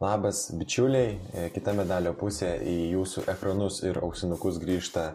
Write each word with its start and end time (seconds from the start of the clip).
Labas, 0.00 0.50
bičiuliai, 0.54 1.18
e, 1.34 1.44
kita 1.50 1.72
medalio 1.74 2.12
pusė 2.14 2.52
į 2.62 2.74
jūsų 2.92 3.24
ekranus 3.32 3.80
ir 3.82 3.96
ausinukus 3.98 4.60
grįžta 4.62 5.08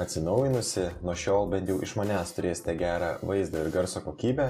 atsinaujinusi, 0.00 0.86
nuo 1.04 1.12
šiol 1.12 1.50
bent 1.52 1.68
jau 1.68 1.76
iš 1.84 1.92
manęs 2.00 2.32
turėsite 2.32 2.72
gerą 2.80 3.10
vaizdą 3.28 3.60
ir 3.60 3.68
garso 3.74 4.00
kokybę, 4.00 4.46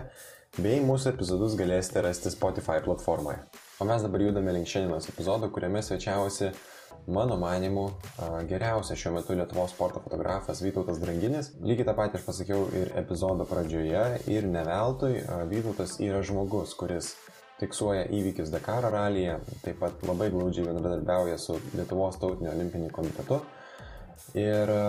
bei 0.60 0.78
mūsų 0.86 1.10
epizodus 1.16 1.56
galėsite 1.58 2.04
rasti 2.06 2.30
Spotify 2.30 2.78
platformoje. 2.84 3.40
O 3.82 3.88
mes 3.88 4.06
dabar 4.06 4.22
judame 4.22 4.54
link 4.54 4.70
šiandienos 4.70 5.10
epizodo, 5.10 5.50
kuriame 5.50 5.82
svečiavosi 5.82 6.52
mano 7.10 7.40
manimu 7.42 7.88
geriausias 8.46 9.02
šiuo 9.02 9.16
metu 9.16 9.34
Lietuvos 9.34 9.74
sporto 9.74 9.98
fotografas 10.06 10.62
Vytautas 10.62 11.02
Dranginis. 11.02 11.50
Lygiai 11.58 11.90
tą 11.90 11.98
patį 11.98 12.20
aš 12.20 12.30
pasakiau 12.30 12.70
ir 12.70 12.94
epizodo 13.02 13.50
pradžioje 13.50 14.06
ir 14.30 14.46
ne 14.46 14.62
veltui 14.62 15.16
Vytautas 15.50 15.98
yra 15.98 16.22
žmogus, 16.22 16.78
kuris 16.78 17.16
fiksuoja 17.62 18.04
įvykius 18.10 18.52
Dakaro 18.52 18.90
ralyje, 18.92 19.38
taip 19.64 19.80
pat 19.82 20.02
labai 20.06 20.28
glaudžiai 20.34 20.68
bendradarbiauja 20.68 21.38
su 21.40 21.58
Lietuvos 21.76 22.18
tautinio 22.20 22.52
olimpiniu 22.52 22.90
komitetu 22.94 23.40
ir 24.34 24.70
e, 24.72 24.82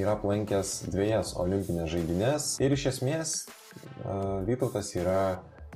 yra 0.00 0.14
aplankęs 0.16 0.78
dviejas 0.92 1.34
olimpinės 1.40 1.92
žaidynės 1.92 2.48
ir 2.62 2.74
iš 2.76 2.88
esmės 2.92 3.36
e, 3.44 3.50
Vytautas 4.48 4.92
yra 4.98 5.20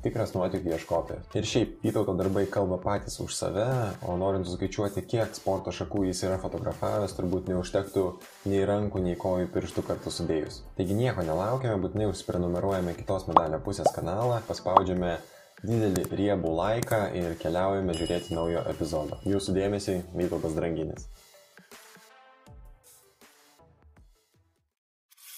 tikras 0.01 0.33
nuotykių 0.33 0.73
ieškotojas. 0.75 1.27
Ir 1.37 1.49
šiaip 1.49 1.75
Vytauto 1.85 2.15
darbai 2.17 2.47
kalba 2.49 2.79
patys 2.81 3.19
už 3.21 3.35
save, 3.37 3.67
o 4.09 4.15
norint 4.21 4.49
suskaičiuoti, 4.49 5.05
kiek 5.09 5.35
sporto 5.37 5.75
šakų 5.77 6.07
jis 6.09 6.23
yra 6.25 6.39
fotografavęs, 6.41 7.13
turbūt 7.19 7.51
neužtektų 7.53 8.07
nei 8.49 8.63
rankų, 8.69 9.03
nei 9.05 9.19
kojų 9.21 9.51
pirštų 9.53 9.85
kartu 9.91 10.13
sudėjus. 10.15 10.63
Taigi 10.79 10.97
nieko 10.97 11.25
nelaukiame, 11.27 11.77
būtinai 11.85 12.09
užsiprenumeruojame 12.15 12.97
kitos 12.97 13.29
medalio 13.29 13.61
pusės 13.65 13.93
kanalą, 13.93 14.41
paspaudžiame 14.49 15.19
didelį 15.65 16.07
riebų 16.17 16.53
laiką 16.57 17.01
ir 17.17 17.35
keliaujame 17.41 17.95
žiūrėti 17.97 18.37
naujo 18.37 18.63
epizodo. 18.71 19.19
Jūsų 19.29 19.57
dėmesiai 19.57 20.05
Vytautas 20.17 20.57
Dranginis. 20.57 21.09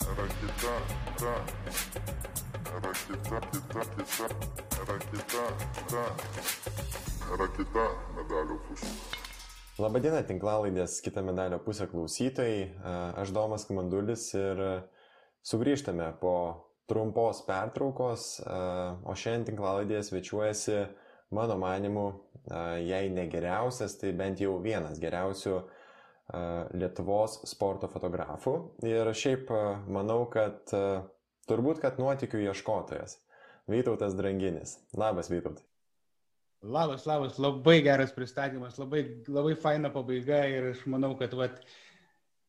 Rakita, 0.02 0.74
ta. 1.18 1.34
Rakita, 2.84 3.40
kita, 3.50 3.84
kita. 3.96 4.28
Rakita, 4.92 5.44
ta. 5.90 6.04
Rakita, 7.42 7.86
medalio 8.18 8.58
pusė. 8.68 8.90
Labadiena, 9.80 10.20
tinklalaidės 10.28 10.98
kita 11.02 11.22
medalio 11.24 11.58
pusė 11.64 11.88
klausytojai. 11.90 12.66
Aš 13.18 13.32
Domas 13.34 13.64
Kamandulis 13.66 14.28
ir 14.36 14.60
sugrįžtame 15.48 16.12
po 16.20 16.34
trumpos 16.90 17.42
pertraukos, 17.46 18.26
o 18.42 19.14
šiandien 19.16 19.52
tinklalaidėje 19.52 20.02
svečiuojasi, 20.08 20.78
mano 21.32 21.56
manimu, 21.60 22.06
jei 22.84 23.10
ne 23.12 23.26
geriausias, 23.32 23.96
tai 24.00 24.12
bent 24.16 24.42
jau 24.42 24.58
vienas 24.64 25.00
geriausių 25.02 25.60
Lietuvos 26.78 27.40
sporto 27.50 27.90
fotografų. 27.92 28.54
Ir 28.88 29.10
šiaip 29.16 29.50
manau, 29.92 30.22
kad 30.32 30.70
turbūt, 31.50 31.82
kad 31.82 31.98
nuotikių 32.00 32.46
ieškotojas. 32.46 33.18
Vytautas 33.68 34.16
Dranginis. 34.18 34.78
Labas, 34.96 35.28
Vytautai. 35.30 35.66
Labas, 36.62 37.04
labas, 37.10 37.40
labai 37.42 37.80
geras 37.82 38.14
pristatymas, 38.14 38.76
labai, 38.78 39.02
labai 39.26 39.56
faina 39.58 39.90
pabaiga 39.90 40.44
ir 40.46 40.68
aš 40.70 40.84
manau, 40.86 41.10
kad 41.18 41.34
vat, 41.34 41.56
uh, 41.58 41.81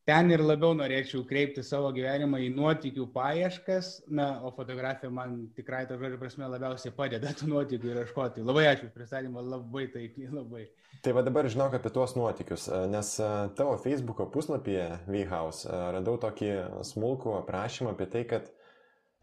ten 0.08 0.30
ir 0.32 0.42
labiau 0.44 0.74
norėčiau 0.76 1.24
kreipti 1.28 1.64
savo 1.64 1.90
gyvenimą 1.96 2.40
į 2.44 2.50
nuotykių 2.54 3.06
paieškas, 3.14 3.90
na, 4.12 4.28
o 4.44 4.52
fotografija 4.56 5.10
man 5.12 5.36
tikrai 5.56 5.84
to 5.88 5.96
žodžio 6.00 6.18
prasme 6.20 6.48
labiausiai 6.52 6.92
padeda 6.96 7.32
tų 7.36 7.48
nuotykių 7.52 7.94
ieškoti. 8.02 8.44
Labai 8.44 8.66
ačiū 8.72 8.90
pristatymą, 8.94 9.44
labai 9.54 9.86
taikliai, 9.94 10.32
labai. 10.40 10.66
Tai 11.04 11.14
va 11.16 11.24
dabar 11.26 11.48
žinok 11.50 11.78
apie 11.78 11.92
tuos 11.92 12.14
nuotykius, 12.16 12.68
nes 12.92 13.14
tavo 13.58 13.78
Facebook'o 13.80 14.28
puslapyje 14.32 14.86
VHouse 15.08 15.80
radau 15.96 16.18
tokį 16.20 16.52
smulkų 16.86 17.38
aprašymą 17.40 17.96
apie 17.96 18.08
tai, 18.12 18.22
kad 18.28 18.52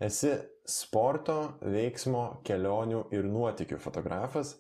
esi 0.01 0.33
sporto, 0.67 1.55
veiksmo, 1.61 2.41
kelionių 2.47 3.05
ir 3.13 3.25
nuotykių 3.29 3.79
fotografas. 3.81 4.57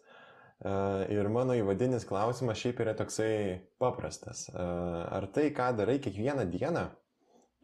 Ir 0.61 1.25
mano 1.33 1.55
įvadinis 1.57 2.03
klausimas 2.05 2.59
šiaip 2.61 2.83
yra 2.83 2.93
toksai 2.93 3.61
paprastas. 3.81 4.45
Ar 4.53 5.25
tai, 5.33 5.47
ką 5.57 5.71
darai 5.79 5.97
kiekvieną 6.03 6.45
dieną, 6.53 6.83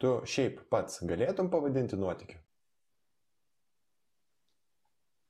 tu 0.01 0.13
šiaip 0.25 0.63
pats 0.73 1.03
galėtum 1.05 1.51
pavadinti 1.53 1.99
nuotikiu? 1.99 2.39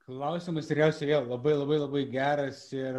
Klausimas 0.08 0.70
tikriausiai 0.70 1.10
vėl 1.10 1.28
labai 1.28 1.58
labai 1.58 1.82
labai 1.82 2.06
geras 2.08 2.62
ir 2.72 2.96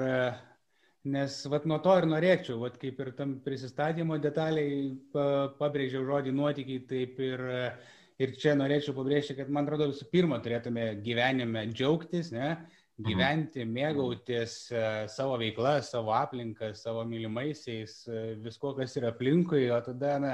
nes 1.08 1.36
vat 1.48 1.64
nuo 1.64 1.78
to 1.80 1.94
ir 1.96 2.06
norėčiau, 2.10 2.58
vat 2.60 2.76
kaip 2.82 3.00
ir 3.00 3.14
tam 3.16 3.38
prisistatymo 3.40 4.18
detaliai 4.20 4.90
pabrėžiau 5.56 6.04
žodį 6.04 6.34
nuotikiai, 6.36 6.82
taip 6.90 7.22
ir, 7.24 7.40
ir 8.20 8.34
čia 8.36 8.52
norėčiau 8.58 8.92
pabrėžti, 8.98 9.38
kad 9.38 9.48
man 9.48 9.64
atrodo 9.64 9.88
visų 9.94 10.10
pirma 10.12 10.42
turėtume 10.44 10.90
gyvenime 11.06 11.64
džiaugtis, 11.72 12.34
ne? 12.36 12.50
Mhm. 12.50 12.77
Gyventi, 13.04 13.64
mėgautis 13.68 14.54
e, 14.72 14.80
savo 15.12 15.36
veiklą, 15.38 15.78
savo 15.86 16.14
aplinką, 16.16 16.72
savo 16.74 17.04
mylimaisiais, 17.06 18.00
e, 18.10 18.22
visko, 18.42 18.72
kas 18.78 18.96
yra 18.98 19.12
aplinkui, 19.14 19.68
o 19.74 19.78
tada, 19.84 20.16
na, 20.22 20.32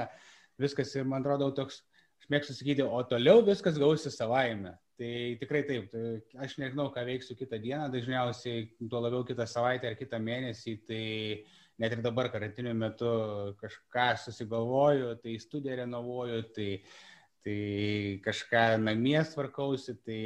viskas 0.61 0.95
man 1.05 1.21
atrodo, 1.21 1.51
toks, 1.57 1.83
aš 2.21 2.31
mėgstu 2.33 2.57
sakyti, 2.57 2.85
o 2.85 3.03
toliau 3.09 3.45
viskas 3.45 3.77
gausi 3.81 4.13
savaime. 4.13 4.73
Tai 4.95 5.11
tikrai 5.41 5.65
taip, 5.67 5.89
tai 5.91 6.45
aš 6.45 6.55
nežinau, 6.61 6.87
ką 6.93 7.03
veiksiu 7.05 7.35
kitą 7.37 7.59
dieną, 7.61 7.89
dažniausiai 7.93 8.69
tuo 8.79 9.01
labiau 9.03 9.25
kitą 9.27 9.45
savaitę 9.49 9.91
ar 9.91 9.97
kitą 9.99 10.21
mėnesį, 10.23 10.77
tai 10.87 11.03
net 11.83 11.91
ir 11.91 12.01
dabar 12.01 12.31
karantiniu 12.31 12.71
metu 12.79 13.09
kažką 13.59 14.13
susigalvoju, 14.23 15.17
tai 15.19 15.35
studiją 15.43 15.81
renovuoju, 15.81 16.45
tai 16.55 16.69
uh, 16.77 16.93
tai 17.45 18.19
kažką 18.25 18.63
namie 18.81 19.19
tvarkausi, 19.31 19.93
tai 20.05 20.21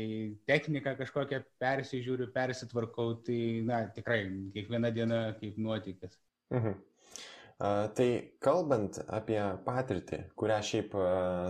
techniką 0.47 0.95
kažkokią 0.99 1.41
persižiūriu, 1.61 2.29
persitvarkau, 2.35 3.17
tai 3.27 3.39
na, 3.67 3.83
tikrai 3.95 4.21
kiekviena 4.55 4.93
diena 4.95 5.25
kaip 5.39 5.59
nuotykis. 5.59 6.15
Mhm. 6.55 6.77
Tai 7.59 8.07
kalbant 8.39 9.01
apie 9.11 9.39
patirtį, 9.65 10.21
kurią 10.39 10.59
šiaip 10.63 10.93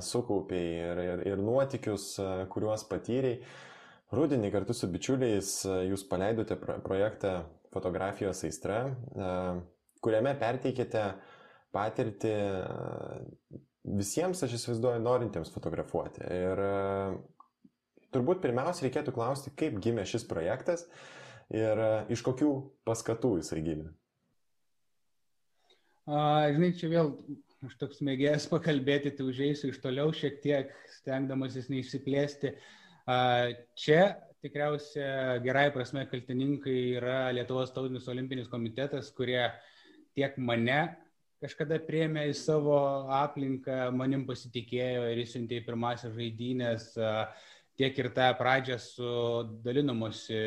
sukaupiai 0.01 0.71
ir, 0.81 1.01
ir, 1.05 1.21
ir 1.35 1.43
nuotykius, 1.45 2.05
uh, 2.17 2.31
kuriuos 2.49 2.87
patyrėjai, 2.89 3.43
rudenį 4.17 4.49
kartu 4.55 4.73
su 4.73 4.89
bičiuliais 4.89 5.51
jūs 5.85 6.07
paleidote 6.09 6.57
pro 6.57 6.79
projektą 6.81 7.43
fotografijos 7.69 8.41
aistra, 8.47 8.79
kuriame 10.01 10.33
perteikėte 10.41 11.03
patirtį 11.75 12.33
visiems, 13.83 14.43
aš 14.43 14.57
įsivaizduoju, 14.57 15.01
norintiems 15.03 15.51
fotografuoti. 15.53 16.23
Ir 16.23 16.61
e, 16.63 16.73
turbūt 18.13 18.41
pirmiausia 18.43 18.87
reikėtų 18.87 19.13
klausti, 19.15 19.53
kaip 19.57 19.79
gimė 19.83 20.05
šis 20.09 20.27
projektas 20.29 20.85
ir 21.53 21.79
e, 21.79 21.91
iš 22.15 22.23
kokių 22.25 22.51
paskatų 22.87 23.37
jisai 23.39 23.63
gimė. 23.65 23.91
A, 26.09 26.49
žinai, 26.55 26.73
čia 26.77 26.89
vėl 26.91 27.13
aš 27.67 27.75
toks 27.79 27.99
mėgėjas 28.05 28.47
pakalbėti, 28.49 29.11
tai 29.15 29.27
užėsiu 29.27 29.69
iš 29.73 29.81
toliau 29.83 30.13
šiek 30.15 30.39
tiek, 30.43 30.71
stengdamasis 30.99 31.67
neišsiplėsti. 31.71 32.53
Čia 33.79 34.01
tikriausia 34.43 35.39
gerai 35.43 35.67
prasme 35.75 36.05
kaltininkai 36.07 36.77
yra 36.99 37.17
Lietuvos 37.35 37.73
tautinis 37.75 38.07
olimpinis 38.11 38.47
komitetas, 38.51 39.09
kurie 39.15 39.41
tiek 40.15 40.37
mane 40.39 40.79
kažkada 41.43 41.79
priemė 41.83 42.27
į 42.29 42.35
savo 42.37 42.77
aplinką, 43.15 43.87
manim 43.95 44.25
pasitikėjo 44.27 45.07
ir 45.11 45.21
įsiuntė 45.23 45.59
į 45.59 45.65
pirmasias 45.67 46.15
žaidynės, 46.15 46.89
tiek 47.79 48.01
ir 48.01 48.09
tą 48.15 48.27
pradžią 48.39 48.75
su 48.83 49.11
dalinamosi 49.63 50.39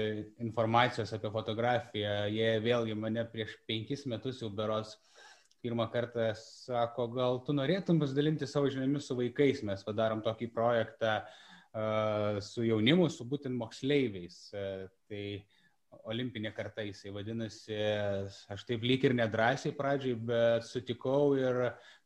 informacijos 0.45 1.15
apie 1.17 1.31
fotografiją. 1.33 2.17
Jie 2.33 2.51
vėlgi 2.65 2.97
mane 2.99 3.25
prieš 3.33 3.57
penkis 3.69 4.05
metus 4.11 4.43
jau 4.44 4.50
beros 4.53 4.99
pirmą 5.62 5.87
kartą 5.93 6.33
sako, 6.37 7.06
gal 7.15 7.41
tu 7.47 7.55
norėtum 7.55 8.00
pasidalinti 8.03 8.49
savo 8.50 8.69
žiniomis 8.73 9.06
su 9.09 9.17
vaikais, 9.17 9.62
mes 9.65 9.85
padarom 9.87 10.21
tokį 10.25 10.49
projektą 10.53 11.21
uh, 11.23 12.41
su 12.43 12.67
jaunimu, 12.67 13.06
su 13.09 13.25
būtent 13.31 13.56
moksleiviais. 13.56 14.38
Uh, 14.53 14.88
tai 15.09 15.25
olimpinė 16.09 16.53
karta 16.56 16.85
jisai 16.87 17.12
vadinasi, 17.15 17.77
aš 18.53 18.65
taip 18.69 18.85
lyg 18.87 19.05
ir 19.06 19.15
nedrasiai 19.17 19.75
pradžiai, 19.77 20.17
bet 20.31 20.67
sutikau 20.67 21.35
ir 21.39 21.61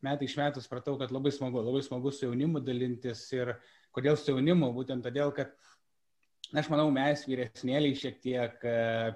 metai 0.05 0.29
iš 0.29 0.37
metų 0.41 0.63
supratau, 0.65 0.97
kad 1.01 1.15
labai 1.15 1.33
smagu, 1.35 1.63
labai 1.63 1.85
smagu 1.87 2.13
su 2.13 2.27
jaunimu 2.27 2.63
dalintis 2.65 3.25
ir 3.37 3.57
kodėl 3.97 4.19
su 4.21 4.35
jaunimu, 4.35 4.73
būtent 4.77 5.07
todėl, 5.07 5.33
kad 5.37 5.55
aš 6.57 6.69
manau, 6.71 6.91
mes 6.95 7.25
vyresnėliai 7.27 7.97
šiek 7.99 8.21
tiek 8.23 8.69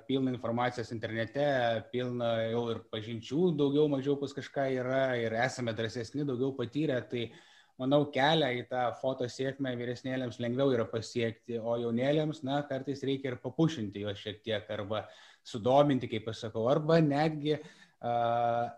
pilna 0.08 0.32
informacijos 0.34 0.90
internete, 0.94 1.44
pilna 1.92 2.32
jau 2.48 2.64
ir 2.72 2.82
pažinčių, 2.92 3.52
daugiau 3.60 3.86
mažiau 3.92 4.16
pas 4.20 4.34
kažką 4.34 4.66
yra 4.80 5.04
ir 5.20 5.36
esame 5.44 5.76
drąsesni, 5.76 6.26
daugiau 6.26 6.54
patyrę, 6.56 6.98
tai 7.10 7.28
uh, 7.28 7.46
manau, 7.80 8.04
kelią 8.12 8.50
į 8.58 8.66
tą 8.70 8.84
foto 9.00 9.28
sėkmę 9.30 9.72
vyresnėlėms 9.78 10.40
lengviau 10.42 10.74
yra 10.74 10.84
pasiekti, 10.88 11.58
o 11.58 11.78
jaunėlėms, 11.80 12.42
na, 12.46 12.60
kartais 12.68 13.02
reikia 13.06 13.32
ir 13.32 13.40
papušinti 13.42 14.04
juos 14.04 14.20
šiek 14.20 14.42
tiek 14.44 14.68
arba 14.74 15.06
sudominti, 15.46 16.10
kaip 16.10 16.28
aš 16.30 16.44
sakau, 16.46 16.66
arba 16.68 17.00
netgi 17.04 17.56
uh, 17.56 18.68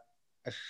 aš 0.46 0.60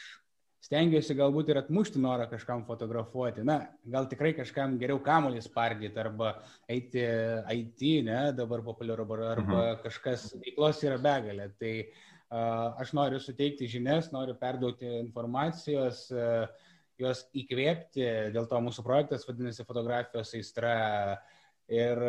stengiuosi 0.62 1.16
galbūt 1.18 1.50
ir 1.50 1.58
atmušti 1.60 2.00
norą 2.00 2.28
kažkam 2.30 2.62
fotografuoti. 2.68 3.44
Na, 3.46 3.58
gal 3.92 4.06
tikrai 4.10 4.32
kažkam 4.36 4.78
geriau 4.80 5.00
kamuolį 5.02 5.42
spardyti 5.44 6.00
arba 6.00 6.36
eiti 6.70 7.02
IT, 7.02 7.84
ne, 8.06 8.20
dabar 8.38 8.62
populiaru, 8.64 9.06
arba, 9.10 9.36
mhm. 9.42 9.82
kažkas 9.84 10.30
veiklos 10.38 10.82
yra 10.86 11.00
begalė. 11.02 11.50
Tai 11.60 11.74
uh, 11.82 12.80
aš 12.80 12.94
noriu 12.96 13.20
suteikti 13.20 13.68
žinias, 13.70 14.12
noriu 14.14 14.38
perduoti 14.38 14.88
informacijos, 15.02 16.06
uh, 16.14 16.70
juos 17.02 17.26
įkvėpti, 17.42 18.06
dėl 18.34 18.48
to 18.50 18.62
mūsų 18.64 18.86
projektas 18.86 19.26
vadinasi 19.28 19.66
fotografijos 19.68 20.32
aistra. 20.38 20.76
Ir 21.72 22.00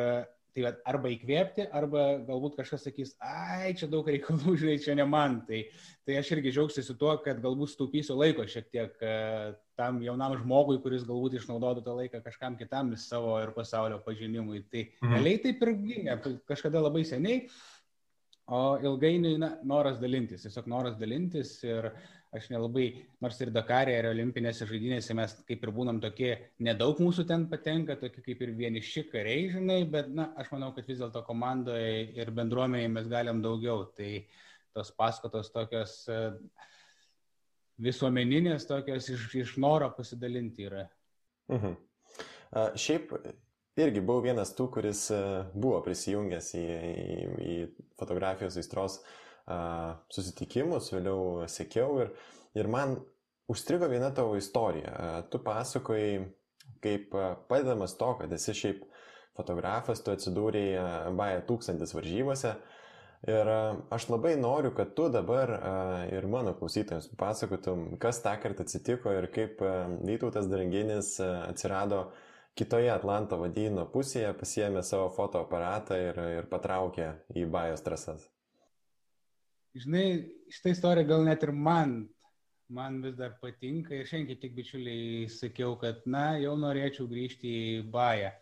Tai 0.54 0.68
arba 0.86 1.10
įkvėpti, 1.10 1.64
arba 1.74 2.02
galbūt 2.28 2.60
kažkas 2.60 2.84
sakys, 2.86 3.16
ai, 3.26 3.72
čia 3.78 3.88
daug 3.90 4.06
reikalų, 4.06 4.54
žinai, 4.62 4.76
čia 4.84 4.94
ne 5.00 5.06
man. 5.10 5.40
Tai, 5.48 5.64
tai 6.06 6.20
aš 6.20 6.30
irgi 6.36 6.54
džiaugsiuosi 6.54 6.96
tuo, 7.00 7.16
kad 7.26 7.42
galbūt 7.42 7.72
staupysiu 7.72 8.20
laiko 8.20 8.46
šiek 8.46 8.70
tiek 8.70 9.02
uh, 9.02 9.56
tam 9.80 9.98
jaunam 10.06 10.38
žmogui, 10.38 10.78
kuris 10.84 11.08
galbūt 11.10 11.40
išnaudotų 11.40 11.86
tą 11.88 11.98
laiką 11.98 12.22
kažkam 12.28 12.58
kitam 12.60 12.94
savo 13.02 13.40
ir 13.42 13.54
pasaulio 13.58 13.98
pažinimui. 14.06 14.62
Tai 14.70 14.86
mhm. 14.86 15.16
realiai 15.16 15.42
taip 15.48 15.66
ir 15.66 15.74
gimė, 15.88 16.20
kažkada 16.50 16.86
labai 16.86 17.02
seniai, 17.10 17.48
o 18.54 18.76
ilgainiui 18.78 19.40
na, 19.42 19.56
noras 19.66 19.98
dalintis, 20.04 20.46
tiesiog 20.46 20.70
noras 20.70 21.02
dalintis 21.02 21.58
ir 21.66 21.90
uh, 21.90 22.12
aš 22.34 22.50
nelabai, 22.50 22.88
nors 23.22 23.38
ir 23.44 23.52
Dakarė 23.54 23.94
ir 24.00 24.08
olimpinėse 24.10 24.66
žaidynėse 24.70 25.16
mes 25.18 25.36
kaip 25.48 25.66
ir 25.66 25.72
būnam 25.76 26.00
tokie, 26.04 26.32
nedaug 26.64 27.00
mūsų 27.04 27.28
ten 27.30 27.46
patenka, 27.52 27.96
tokie 28.02 28.24
kaip 28.26 28.42
ir 28.42 28.54
vieniši 28.58 29.06
kariai, 29.12 29.46
žinai, 29.54 29.80
bet, 29.90 30.10
na, 30.10 30.32
aš 30.42 30.50
manau, 30.56 30.72
kad 30.76 30.90
vis 30.90 31.02
dėlto 31.02 31.24
komandoje 31.28 32.10
ir 32.18 32.34
bendruomenėje 32.34 32.92
mes 32.96 33.10
galim 33.12 33.44
daugiau. 33.46 33.86
Tai 33.98 34.10
tos 34.74 34.90
paskatos 34.98 35.52
tokios 35.54 35.96
e, 36.10 36.20
visuomeninės, 37.86 38.66
tokios 38.66 39.12
iš, 39.14 39.30
iš 39.44 39.56
noro 39.62 39.92
pasidalinti 39.94 40.70
yra. 40.70 40.88
Mhm. 41.54 41.76
A, 42.54 42.70
šiaip 42.74 43.14
irgi 43.78 44.02
buvau 44.02 44.26
vienas 44.26 44.56
tų, 44.58 44.72
kuris 44.74 45.06
e, 45.14 45.20
buvo 45.54 45.84
prisijungęs 45.86 46.56
į, 46.58 46.64
į, 46.64 47.20
į 47.44 47.60
fotografijos 48.02 48.58
aistros 48.58 48.98
uh, 48.98 49.20
susitikimus, 50.14 50.92
vėliau 50.94 51.48
sekiau 51.52 52.00
ir, 52.04 52.14
ir 52.56 52.70
man 52.72 52.98
užstrigo 53.52 53.90
viena 53.92 54.12
tavo 54.16 54.38
istorija. 54.40 55.24
Tu 55.30 55.42
pasakojai, 55.44 56.14
kaip 56.84 57.16
padedamas 57.50 57.98
to, 58.00 58.14
kad 58.22 58.32
esi 58.34 58.56
šiaip 58.56 58.86
fotografas, 59.38 60.04
tu 60.04 60.14
atsidūrėjai 60.14 61.12
Baja 61.18 61.44
tūkstantis 61.48 61.96
varžybose. 61.96 62.56
Ir 63.24 63.48
aš 63.94 64.10
labai 64.12 64.34
noriu, 64.36 64.74
kad 64.76 64.92
tu 64.98 65.08
dabar 65.12 65.54
ir 66.12 66.28
mano 66.28 66.52
klausytojams 66.60 67.08
pasakotum, 67.20 67.94
kas 68.04 68.20
tą 68.24 68.36
kartą 68.44 68.66
atsitiko 68.68 69.14
ir 69.16 69.30
kaip 69.32 69.64
Vytautas 70.04 70.50
Dranginis 70.52 71.16
atsirado 71.24 72.10
kitoje 72.60 72.92
Atlanto 72.92 73.40
vadyno 73.40 73.88
pusėje, 73.96 74.36
pasiemė 74.38 74.84
savo 74.84 75.08
fotoaparatą 75.16 75.98
ir, 76.10 76.22
ir 76.42 76.52
patraukė 76.52 77.10
į 77.40 77.48
Bajos 77.50 77.88
trasas. 77.88 78.33
Žinai, 79.74 80.08
šitą 80.54 80.70
istoriją 80.70 81.10
gal 81.10 81.24
net 81.26 81.44
ir 81.46 81.52
man, 81.52 82.04
man 82.70 83.00
vis 83.02 83.16
dar 83.18 83.34
patinka 83.42 83.96
ir 83.98 84.10
šiandien 84.10 84.38
tik 84.42 84.54
bičiuliai 84.58 85.30
sakiau, 85.34 85.74
kad, 85.82 86.04
na, 86.06 86.36
jau 86.42 86.54
norėčiau 86.62 87.08
grįžti 87.10 87.54
į 87.54 87.80
Bają. 87.94 88.34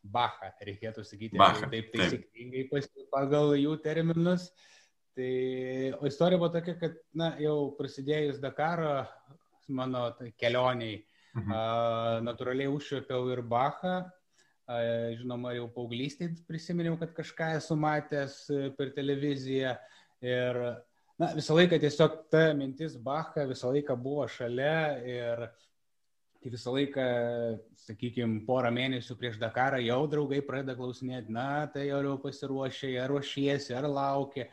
Bachą, 0.00 0.48
reikėtų 0.64 1.02
sakyti, 1.04 1.36
Bacha, 1.36 1.66
taip 1.68 1.90
taisyklingai 1.92 2.62
pagal 3.12 3.52
jų 3.58 3.74
terminus. 3.84 4.46
Tai, 5.18 5.32
o 5.98 6.06
istorija 6.08 6.38
buvo 6.40 6.52
tokia, 6.54 6.76
kad, 6.80 6.96
na, 7.18 7.34
jau 7.42 7.72
prasidėjus 7.76 8.38
Dakaro 8.40 9.02
mano 9.68 10.06
kelioniai, 10.40 11.02
mhm. 11.34 11.52
a, 11.52 11.60
natūraliai 12.24 12.70
užšiopiau 12.70 13.28
ir 13.34 13.42
Bachą. 13.42 13.98
A, 14.70 14.80
žinoma, 15.18 15.52
jau 15.58 15.66
paauglystėje 15.74 16.46
prisiminiau, 16.48 16.94
kad 17.00 17.12
kažką 17.18 17.56
esu 17.58 17.76
matęs 17.76 18.44
per 18.78 18.94
televiziją. 18.94 19.74
Ir 20.24 20.60
na, 21.20 21.32
visą 21.36 21.56
laiką 21.56 21.78
tiesiog 21.80 22.16
ta 22.32 22.50
mintis 22.56 22.96
Bacha 23.00 23.46
visą 23.48 23.72
laiką 23.72 23.96
buvo 24.00 24.26
šalia 24.28 25.00
ir 25.04 25.46
tai 26.40 26.50
visą 26.52 26.72
laiką, 26.72 27.06
sakykime, 27.84 28.40
porą 28.46 28.70
mėnesių 28.72 29.16
prieš 29.20 29.36
Dakarą 29.40 29.80
jau 29.84 30.00
draugai 30.08 30.40
pradeda 30.44 30.76
klausinėti, 30.78 31.32
na, 31.36 31.66
tai 31.72 31.90
jau 31.90 32.00
jau 32.06 32.16
pasiruošė, 32.22 32.94
ar 33.02 33.12
ruošiesi, 33.12 33.74
ar 33.76 33.88
laukia. 33.88 34.46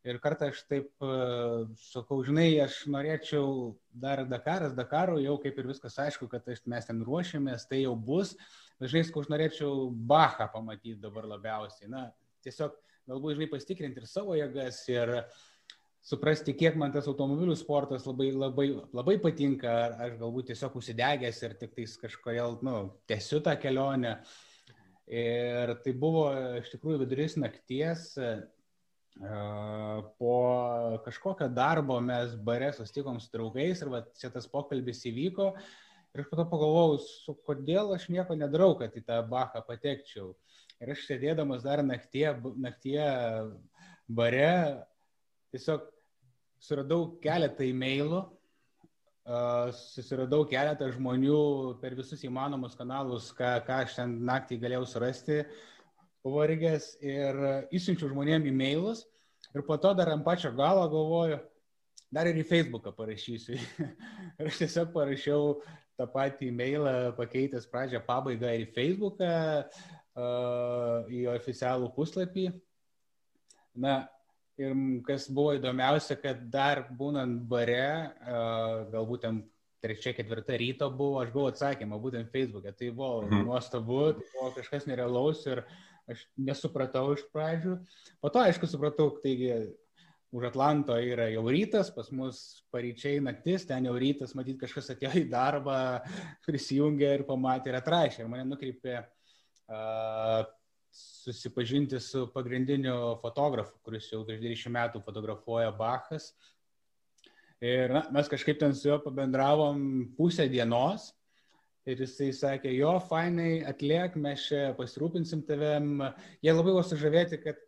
Ir 0.00 0.16
kartą 0.18 0.48
aš 0.50 0.62
taip 0.64 1.04
uh, 1.04 1.68
sakau, 1.92 2.22
žinai, 2.24 2.48
aš 2.64 2.80
norėčiau 2.90 3.76
dar 3.92 4.24
Dakaras, 4.26 4.72
Dakaro, 4.74 5.18
jau 5.20 5.36
kaip 5.42 5.58
ir 5.60 5.68
viskas 5.68 5.98
aišku, 6.02 6.26
kad 6.32 6.48
mes 6.48 6.88
ten 6.88 7.02
ruošiamės, 7.06 7.68
tai 7.68 7.82
jau 7.84 7.92
bus. 7.94 8.32
Dažnai, 8.80 9.04
sakau, 9.06 9.22
aš 9.22 9.30
norėčiau 9.30 9.90
Bachą 9.92 10.48
pamatyti 10.54 10.96
dabar 11.02 11.28
labiausiai. 11.28 11.92
Na, 11.92 12.06
tiesiog 12.42 12.80
galbūt, 13.10 13.36
žinai, 13.36 13.50
pasitikrinti 13.52 14.02
ir 14.02 14.08
savo 14.10 14.36
jėgas 14.38 14.82
ir 14.90 15.16
suprasti, 16.06 16.54
kiek 16.56 16.78
man 16.80 16.94
tas 16.94 17.08
automobilių 17.10 17.56
sportas 17.58 18.06
labai, 18.08 18.30
labai, 18.32 18.68
labai 18.96 19.18
patinka, 19.22 19.72
ar 19.86 19.98
aš 20.06 20.14
galbūt 20.22 20.50
tiesiog 20.52 20.78
užsidegęs 20.80 21.42
ir 21.44 21.58
tik 21.60 21.74
tais 21.76 21.96
kažkodėl, 22.00 22.60
nu, 22.66 22.76
tęsiu 23.10 23.42
tą 23.44 23.56
kelionę. 23.60 24.16
Ir 25.10 25.74
tai 25.82 25.92
buvo 25.98 26.28
iš 26.60 26.70
tikrųjų 26.70 27.02
vidurys 27.02 27.34
nakties, 27.40 28.12
po 30.18 30.34
kažkokio 31.04 31.48
darbo 31.52 32.00
mes 32.00 32.36
bare 32.36 32.72
sustikom 32.72 33.18
su 33.20 33.28
draugais 33.32 33.82
ir 33.82 33.90
va, 33.92 34.04
čia 34.16 34.30
tas 34.30 34.46
pokalbis 34.48 35.02
įvyko. 35.10 35.50
Ir 36.14 36.22
aš 36.22 36.30
po 36.30 36.38
to 36.38 36.46
pagalvojau, 36.50 37.00
su 37.02 37.34
kodėl 37.46 37.92
aš 37.94 38.08
nieko 38.10 38.34
nedarau, 38.38 38.72
kad 38.78 38.94
į 38.96 39.04
tą 39.06 39.20
Bachą 39.30 39.60
patekčiau. 39.66 40.32
Ir 40.80 40.94
aš 40.94 41.04
sėdėdamas 41.04 41.64
dar 41.64 41.82
naktie, 41.84 42.24
naktie 42.56 43.00
bare, 44.08 44.52
tiesiog 45.52 45.84
suradau 46.60 47.02
keletą 47.20 47.66
e-mailų, 47.68 48.22
susiradau 49.76 50.46
keletą 50.48 50.88
žmonių 50.94 51.40
per 51.82 51.94
visus 51.98 52.24
įmanomus 52.24 52.78
kanalus, 52.78 53.28
ką, 53.36 53.58
ką 53.66 53.82
aš 53.84 53.98
ten 53.98 54.16
naktį 54.24 54.58
galėjau 54.64 54.86
surasti, 54.88 55.42
pavargęs 56.24 56.94
ir 57.04 57.38
įsiunčiu 57.76 58.10
žmonėm 58.10 58.48
e-mailus. 58.50 59.04
Ir 59.54 59.64
po 59.66 59.76
to 59.80 59.92
dar 59.98 60.12
ant 60.12 60.24
pačio 60.24 60.52
galo 60.54 60.86
galvoju, 60.88 61.38
dar 62.12 62.28
ir 62.30 62.40
į 62.40 62.46
Facebooką 62.46 62.92
parašysiu. 62.96 63.60
ir 64.38 64.48
aš 64.48 64.64
tiesiog 64.64 64.92
parašiau 64.96 65.56
tą 65.98 66.08
patį 66.08 66.50
e-mailą, 66.50 66.94
pakeitęs 67.18 67.68
pradžią 67.70 68.00
pabaigą 68.06 68.52
ir 68.56 68.66
į 68.68 68.72
Facebooką, 68.76 69.32
į 70.16 71.26
oficialų 71.34 71.92
puslapį. 71.94 72.48
Na, 73.80 74.02
ir 74.60 74.74
kas 75.06 75.28
buvo 75.30 75.54
įdomiausia, 75.56 76.18
kad 76.20 76.42
dar 76.52 76.84
būnant 76.96 77.44
bare, 77.48 78.12
galbūt 78.92 79.26
ten 79.26 79.42
trečia, 79.80 80.12
ketvirta 80.16 80.56
ryto 80.60 80.90
buvo, 80.92 81.20
aš 81.22 81.30
buvau 81.34 81.50
atsakymą 81.50 82.00
būtent 82.02 82.32
Facebook'e. 82.32 82.72
Tai 82.76 82.90
buvo 82.92 83.12
mhm. 83.26 83.44
nuostabu, 83.48 84.00
tai 84.18 84.26
buvo 84.34 84.50
kažkas 84.58 84.88
nerealaus 84.90 85.44
ir 85.48 85.64
aš 86.10 86.24
nesupratau 86.36 87.12
iš 87.14 87.22
pradžių. 87.32 87.78
Po 88.20 88.32
to, 88.32 88.42
aišku, 88.42 88.68
supratau, 88.68 89.12
taigi 89.22 89.54
už 90.34 90.46
Atlanto 90.50 90.94
yra 90.94 91.26
jau 91.32 91.42
rytas, 91.50 91.90
pas 91.90 92.10
mus 92.14 92.62
paryčiai 92.70 93.22
naktis, 93.22 93.64
ten 93.66 93.88
jau 93.88 93.96
rytas, 93.98 94.34
matyt, 94.38 94.60
kažkas 94.60 94.92
atėjo 94.94 95.24
į 95.24 95.30
darbą, 95.30 95.78
prisijungė 96.46 97.16
ir 97.16 97.24
pamatė 97.26 97.72
ir 97.72 97.80
atrašė. 97.80 98.22
Ir 98.22 98.30
mane 98.30 98.46
nukreipė 98.50 99.00
susipažinti 100.90 102.00
su 102.00 102.26
pagrindiniu 102.34 103.16
fotografu, 103.22 103.78
kuris 103.84 104.08
jau 104.12 104.24
virš 104.26 104.40
20 104.42 104.74
metų 104.74 105.02
fotografuoja 105.04 105.70
Bachas. 105.76 106.32
Ir 107.60 107.92
na, 107.92 108.06
mes 108.14 108.28
kažkaip 108.32 108.58
ten 108.58 108.74
su 108.74 108.88
juo 108.88 108.98
pabendravom 109.04 109.80
pusę 110.16 110.48
dienos. 110.48 111.10
Ir 111.88 112.00
jisai 112.02 112.30
sakė, 112.36 112.72
jo, 112.76 112.92
fainai, 113.08 113.62
atliek, 113.68 114.16
mes 114.20 114.42
čia 114.48 114.70
pasirūpinsim 114.76 115.42
tavim. 115.48 116.02
Jie 116.44 116.52
labai 116.52 116.74
buvo 116.74 116.82
sužavėti, 116.84 117.40
kad 117.40 117.60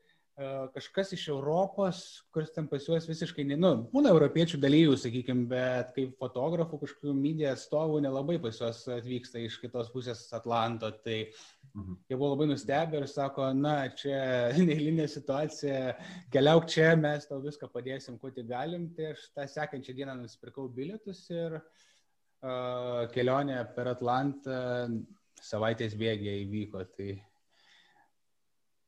kažkas 0.75 1.13
iš 1.17 1.25
Europos, 1.33 2.03
kuris 2.35 2.53
ten 2.55 2.67
pas 2.71 2.85
juos 2.87 3.07
visiškai, 3.09 3.45
ne, 3.49 3.57
nu, 3.61 3.71
būna 3.93 4.13
europiečių 4.13 4.61
dalyvių, 4.63 4.97
sakykime, 5.01 5.47
bet 5.51 5.93
kaip 5.97 6.15
fotografų, 6.21 6.81
kažkokių 6.83 7.15
medijų 7.17 7.51
atstovų 7.53 8.01
nelabai 8.05 8.39
pas 8.43 8.61
juos 8.61 8.83
atvyksta 8.93 9.43
iš 9.43 9.59
kitos 9.63 9.91
pusės 9.95 10.25
Atlanto. 10.37 10.91
Tai 11.05 11.19
mhm. 11.23 11.99
jie 12.11 12.19
buvo 12.19 12.33
labai 12.35 12.51
nustebę 12.53 13.01
ir 13.03 13.09
sako, 13.11 13.49
na, 13.59 13.77
čia 13.99 14.21
neįlinė 14.69 15.09
situacija, 15.11 15.97
keliauk 16.35 16.69
čia, 16.71 16.93
mes 17.01 17.29
tau 17.31 17.41
viską 17.45 17.71
padėsim, 17.73 18.21
kuo 18.21 18.33
tik 18.35 18.51
galim. 18.53 18.91
Tai 18.97 19.13
aš 19.15 19.27
tą 19.37 19.49
sekančią 19.57 19.97
dieną 19.99 20.21
nusipirkau 20.21 20.69
bilietus 20.73 21.25
ir 21.33 21.59
uh, 21.59 23.05
kelionė 23.15 23.63
per 23.77 23.95
Atlantą 23.97 24.63
savaitės 25.43 25.97
bėgiai 25.99 26.45
įvyko. 26.47 26.87
Tai 26.97 27.13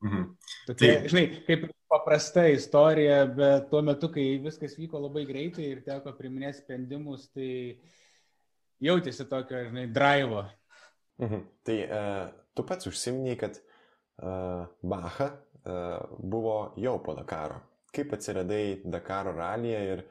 Mhm. 0.05 0.25
Tokia, 0.67 1.01
tai... 1.01 1.09
Žinai, 1.09 1.25
kaip 1.47 1.69
paprasta 1.89 2.47
istorija, 2.53 3.23
bet 3.37 3.71
tuo 3.71 3.81
metu, 3.87 4.11
kai 4.13 4.27
viskas 4.43 4.77
vyko 4.79 5.01
labai 5.07 5.25
greitai 5.29 5.71
ir 5.71 5.85
teko 5.87 6.13
priminėti 6.19 6.61
sprendimus, 6.61 7.29
tai 7.33 7.49
jautėsi 8.85 9.27
tokio, 9.31 9.63
žinai, 9.71 9.87
drivo. 9.95 10.45
Mhm. 11.23 11.47
Tai 11.65 11.79
uh, 11.85 12.25
tu 12.57 12.67
pats 12.69 12.91
užsiminiai, 12.91 13.39
kad 13.41 13.61
uh, 13.61 14.67
Bacha 14.83 15.31
uh, 15.31 16.19
buvo 16.19 16.59
jau 16.81 16.99
po 17.05 17.17
Dakaro. 17.17 17.63
Kaip 17.95 18.13
atsiradai 18.17 18.83
Dakaro 18.91 19.33
ralyje 19.37 19.83
ir, 19.93 20.05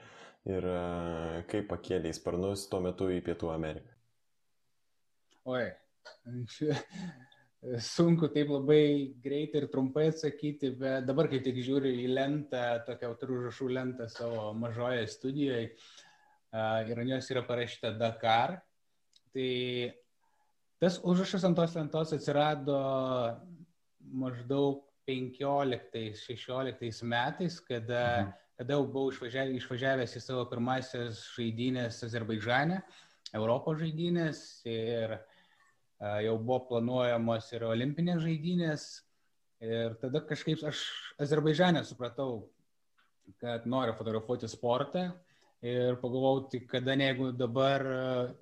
ir 0.50 0.70
uh, 0.72 1.42
kaip 1.52 1.68
pakėlė 1.70 2.14
į 2.14 2.18
sparnus 2.18 2.66
tuo 2.72 2.82
metu 2.86 3.12
į 3.12 3.20
Pietų 3.26 3.52
Ameriką? 3.54 3.92
Oi, 5.52 5.66
sunku 7.80 8.28
taip 8.28 8.50
labai 8.52 9.16
greitai 9.24 9.62
ir 9.62 9.70
trumpai 9.72 10.10
atsakyti, 10.12 10.74
bet 10.80 11.06
dabar 11.08 11.30
kai 11.32 11.40
tik 11.44 11.62
žiūriu 11.64 11.94
į 12.04 12.10
lentą, 12.12 12.64
tokią 12.88 13.12
autorių 13.14 13.40
užrašų 13.40 13.68
lentą 13.78 14.08
savo 14.12 14.52
mažoje 14.58 15.06
studijoje 15.08 15.70
ir 16.90 17.04
ant 17.04 17.14
jos 17.16 17.32
yra 17.32 17.46
parašyta 17.48 17.94
Dakar, 17.98 18.58
tai 19.34 19.94
tas 20.84 21.00
užrašas 21.00 21.48
ant 21.48 21.58
tos 21.58 21.76
lentos 21.80 22.14
atsirado 22.14 22.80
maždaug 24.12 24.84
15-16 25.08 27.08
metais, 27.08 27.60
kada, 27.64 28.04
mhm. 28.04 28.34
kada 28.60 28.76
jau 28.76 28.86
buvau 28.86 29.12
išvažiavęs, 29.12 29.64
išvažiavęs 29.64 30.18
į 30.20 30.24
savo 30.24 30.44
pirmasis 30.52 31.24
žaidynės 31.38 32.04
Azerbaidžane, 32.08 32.84
Europos 33.34 33.80
žaidynės 33.82 34.44
ir 34.70 35.16
uh, 35.16 35.33
jau 36.24 36.38
buvo 36.40 36.60
planuojamos 36.72 37.50
ir 37.56 37.66
olimpinės 37.70 38.24
žaidynės. 38.24 38.88
Ir 39.64 39.94
tada 40.02 40.20
kažkaip 40.28 40.64
aš 40.68 40.82
Azerbaidžanė 41.24 41.86
supratau, 41.88 42.50
kad 43.40 43.68
noriu 43.70 43.96
fotografuoti 43.96 44.50
sportą. 44.52 45.12
Ir 45.64 45.96
pagalvojau, 46.02 46.50
tai 46.52 46.60
kada 46.68 46.98
ne 47.00 47.06
jeigu 47.08 47.30
dabar 47.40 47.86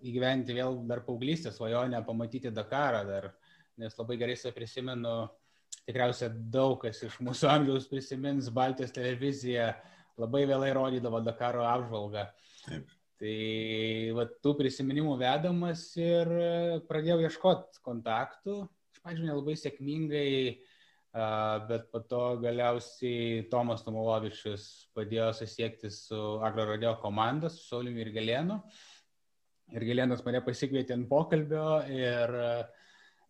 įgyventi 0.02 0.56
vėl 0.58 0.80
dar 0.90 1.04
paauglystės 1.06 1.60
svajonę, 1.60 2.00
pamatyti 2.08 2.50
Dakarą 2.50 3.04
dar, 3.06 3.28
nes 3.78 3.94
labai 4.00 4.18
gerai 4.18 4.34
save 4.40 4.56
prisimenu, 4.56 5.14
tikriausiai 5.86 6.34
daug 6.54 6.80
kas 6.82 7.04
iš 7.06 7.20
mūsų 7.22 7.52
amžiaus 7.52 7.86
prisimins 7.92 8.50
Baltijos 8.54 8.96
televiziją, 8.96 9.70
labai 10.18 10.48
vėlai 10.50 10.74
rodydavo 10.74 11.22
Dakaro 11.22 11.68
apžvalgą. 11.70 12.26
Taip. 12.66 12.90
Tai 13.22 14.14
va, 14.18 14.24
tų 14.42 14.56
prisiminimų 14.58 15.14
vedamas 15.20 15.84
ir 16.02 16.30
pradėjau 16.90 17.20
ieškoti 17.28 17.84
kontaktų. 17.86 18.56
Iš 18.96 19.04
pradžių 19.04 19.28
nelabai 19.28 19.54
sėkmingai, 19.62 20.32
bet 21.70 21.86
po 21.94 22.02
to 22.10 22.24
galiausiai 22.42 23.44
Tomas 23.52 23.86
Tomulovičius 23.86 24.66
padėjo 24.98 25.30
susiekti 25.38 25.94
su 25.94 26.18
Agrorodeo 26.42 26.96
komanda, 27.04 27.54
su 27.54 27.62
Saulimi 27.68 28.02
ir 28.02 28.10
Galėnu. 28.16 28.58
Ir 29.78 29.86
Galėnas 29.86 30.26
mane 30.26 30.42
pasikvietė 30.42 30.98
ant 30.98 31.10
pokalbio 31.12 31.82
ir 31.94 32.38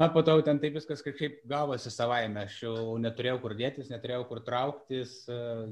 Na, 0.01 0.07
po 0.09 0.23
to 0.25 0.33
ten 0.41 0.57
taip 0.57 0.73
viskas 0.73 1.03
kažkaip 1.05 1.43
gavosi 1.45 1.91
savaime, 1.93 2.47
aš 2.47 2.55
jau 2.63 2.95
neturėjau 2.97 3.35
kur 3.43 3.53
dėtis, 3.53 3.91
neturėjau 3.91 4.23
kur 4.31 4.39
trauktis, 4.41 5.11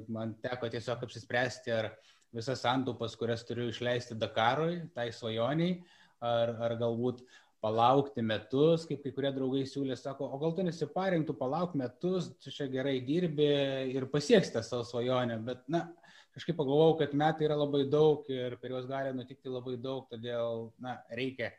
man 0.05 0.35
teko 0.43 0.69
tiesiog 0.69 1.01
apsispręsti, 1.07 1.73
ar 1.73 1.87
visas 2.35 2.63
santaupas, 2.63 3.15
kurias 3.19 3.45
turiu 3.47 3.69
išleisti 3.71 4.17
Dakarui, 4.19 4.81
tai 4.95 5.09
svajoniai, 5.15 5.79
ar, 6.21 6.55
ar 6.67 6.75
galbūt 6.79 7.23
palaukti 7.63 8.23
metus, 8.23 8.85
kaip 8.87 9.01
kai 9.03 9.11
kurie 9.15 9.31
draugai 9.35 9.65
siūlė, 9.67 9.97
sako, 9.99 10.29
o 10.31 10.37
gal 10.39 10.53
tu 10.55 10.63
nesiparinktų, 10.63 11.35
palauk 11.39 11.73
metus, 11.79 12.29
tu 12.39 12.53
čia 12.55 12.69
gerai 12.71 12.99
dirbi 13.03 13.49
ir 13.95 14.07
pasieksite 14.11 14.63
savo 14.63 14.85
svajonę, 14.87 15.39
bet, 15.47 15.65
na, 15.71 15.87
kažkaip 16.35 16.55
pagalvojau, 16.59 16.99
kad 17.01 17.17
metai 17.19 17.49
yra 17.49 17.57
labai 17.59 17.83
daug 17.91 18.27
ir 18.31 18.55
per 18.61 18.75
juos 18.75 18.87
gali 18.87 19.11
nutikti 19.15 19.51
labai 19.51 19.75
daug, 19.81 20.05
todėl, 20.11 20.69
na, 20.79 21.01
reikia 21.11 21.51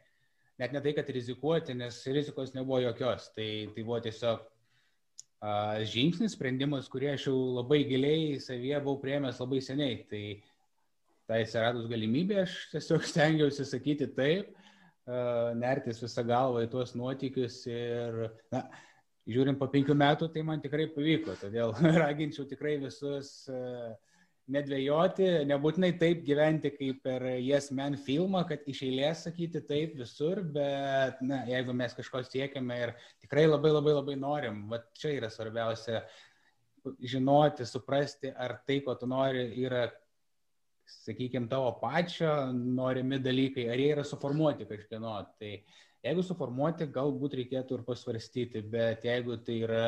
net 0.61 0.73
ne 0.73 0.81
tai, 0.85 0.95
kad 0.97 1.09
rizikuoti, 1.09 1.75
nes 1.77 2.00
rizikos 2.12 2.55
nebuvo 2.57 2.81
jokios, 2.85 3.31
tai, 3.37 3.50
tai 3.75 3.85
buvo 3.85 4.00
tiesiog 4.05 4.43
a, 5.41 5.53
žingsnis, 5.89 6.37
sprendimas, 6.37 6.89
kurį 6.93 7.15
aš 7.15 7.29
jau 7.31 7.37
labai 7.57 7.83
giliai 7.89 8.37
savyje 8.43 8.81
buvau 8.85 9.00
priemęs 9.00 9.41
labai 9.41 9.62
seniai. 9.65 10.03
Tai 10.11 10.25
tai 11.30 11.44
atsiradus 11.44 11.87
galimybė, 11.90 12.42
aš 12.42 12.56
tiesiog 12.72 13.06
stengiausi 13.06 13.66
sakyti 13.68 14.10
taip, 14.16 14.50
nertis 15.58 16.02
visą 16.02 16.25
galvą 16.26 16.64
į 16.66 16.70
tuos 16.72 16.94
nuotykius 16.99 17.62
ir, 17.70 18.25
na, 18.52 18.66
žiūrint 19.30 19.58
po 19.60 19.68
penkių 19.70 19.94
metų, 19.99 20.30
tai 20.34 20.42
man 20.46 20.62
tikrai 20.62 20.88
pavyko, 20.90 21.37
todėl 21.40 21.75
raginčiau 22.02 22.46
tikrai 22.50 22.76
visus 22.82 23.49
nedvėjoti, 24.50 25.28
nebūtinai 25.46 25.92
taip 26.00 26.25
gyventi 26.26 26.72
kaip 26.75 27.04
per 27.04 27.22
Yes 27.38 27.70
Man 27.75 27.94
filmą, 28.00 28.42
kad 28.49 28.64
iš 28.70 28.82
eilės 28.88 29.22
sakyti 29.28 29.62
taip 29.66 29.94
visur, 30.00 30.42
bet, 30.56 31.20
na, 31.22 31.44
jeigu 31.50 31.75
mes 31.76 31.94
kažko 31.94 32.25
siekiame 32.26 32.80
ir 32.88 32.94
tikrai 33.22 33.46
labai 33.46 33.70
labai 33.76 33.94
labai 34.00 34.18
norim, 34.18 34.64
va 34.72 34.82
čia 34.99 35.14
yra 35.20 35.30
svarbiausia 35.30 36.02
žinoti, 37.12 37.66
suprasti, 37.68 38.32
ar 38.34 38.58
tai, 38.66 38.80
ko 38.82 38.96
tu 38.99 39.06
nori, 39.06 39.46
yra 39.62 39.87
sakykime, 41.04 41.49
tavo 41.49 41.73
pačio 41.80 42.30
norimi 42.52 43.20
dalykai, 43.23 43.68
ar 43.73 43.80
jie 43.80 43.92
yra 43.94 44.04
suformuoti 44.06 44.66
kažkieno. 44.68 45.14
Tai 45.40 45.52
jeigu 46.04 46.25
suformuoti, 46.26 46.88
galbūt 46.94 47.37
reikėtų 47.40 47.78
ir 47.78 47.87
pasvarstyti, 47.87 48.64
bet 48.73 49.06
jeigu 49.09 49.38
tai 49.47 49.61
yra 49.66 49.87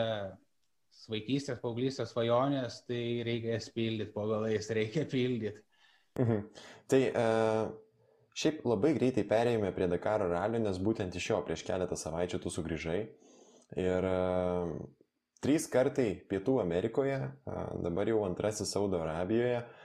vaikystės, 1.09 1.61
paauglystės 1.62 2.12
svajonės, 2.12 2.82
tai 2.88 3.02
reikia 3.26 3.56
jas 3.56 3.71
pildyti, 3.75 4.12
po 4.14 4.26
galais 4.30 4.68
reikia 4.71 5.06
pildyti. 5.09 5.62
Mhm. 6.21 6.42
Tai 6.92 7.02
uh, 7.09 7.71
šiaip 8.37 8.66
labai 8.68 8.92
greitai 8.99 9.25
perėjome 9.28 9.71
prie 9.76 9.88
Dakaro 9.88 10.28
ralio, 10.32 10.61
nes 10.61 10.80
būtent 10.82 11.14
iš 11.16 11.30
jo 11.30 11.38
prieš 11.47 11.64
keletą 11.68 11.97
savaičių 11.97 12.42
tu 12.42 12.52
sugrįžai. 12.52 12.99
Ir 13.80 14.04
uh, 14.04 14.75
trys 15.40 15.64
kartai 15.73 16.11
Pietų 16.28 16.59
Amerikoje, 16.61 17.16
uh, 17.25 17.62
dabar 17.80 18.11
jau 18.12 18.21
antrasis 18.26 18.75
Saudo 18.76 19.00
Arabijoje. 19.00 19.62
Uh, 19.62 19.82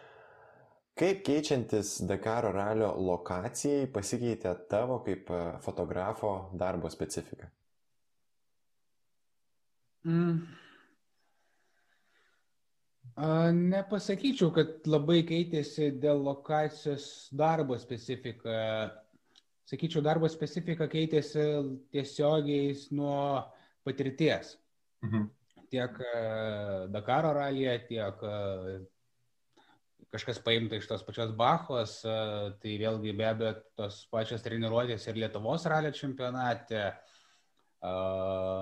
Kaip 0.97 1.19
keičiantis 1.21 1.99
Dakaro 2.09 2.49
ralio 2.55 2.89
lokacijai 2.97 3.85
pasikeitė 3.93 4.53
tavo 4.71 4.97
kaip 5.05 5.29
e, 5.29 5.41
fotografo 5.61 6.31
darbo 6.57 6.89
specifika? 6.89 7.51
Mm. 10.07 10.39
Nepasakyčiau, 13.17 14.51
kad 14.53 14.85
labai 14.85 15.23
keitėsi 15.25 15.91
dėl 16.01 16.19
lokacijos 16.25 17.29
darbo 17.33 17.77
specifika. 17.81 18.57
Sakyčiau, 19.67 20.03
darbo 20.05 20.29
specifika 20.29 20.85
keitėsi 20.89 21.45
tiesiogiai 21.93 22.75
nuo 22.97 23.41
patirties. 23.85 24.55
Mhm. 25.05 25.25
Tiek 25.67 25.97
e, 25.99 26.19
Dakaro 26.93 27.33
ralyje, 27.35 27.73
tiek 27.89 28.21
e, 28.23 28.37
kažkas 30.13 30.39
paimta 30.43 30.77
iš 30.77 30.87
tos 30.87 31.03
pačios 31.03 31.33
Bachos, 31.35 31.99
e, 32.05 32.15
tai 32.61 32.77
vėlgi 32.79 33.13
be 33.17 33.27
abejo 33.27 33.53
tos 33.79 34.05
pačios 34.11 34.43
treniruotės 34.45 35.07
ir 35.09 35.19
Lietuvos 35.19 35.67
ralio 35.67 35.91
čempionate, 35.95 36.83
e, 36.87 37.93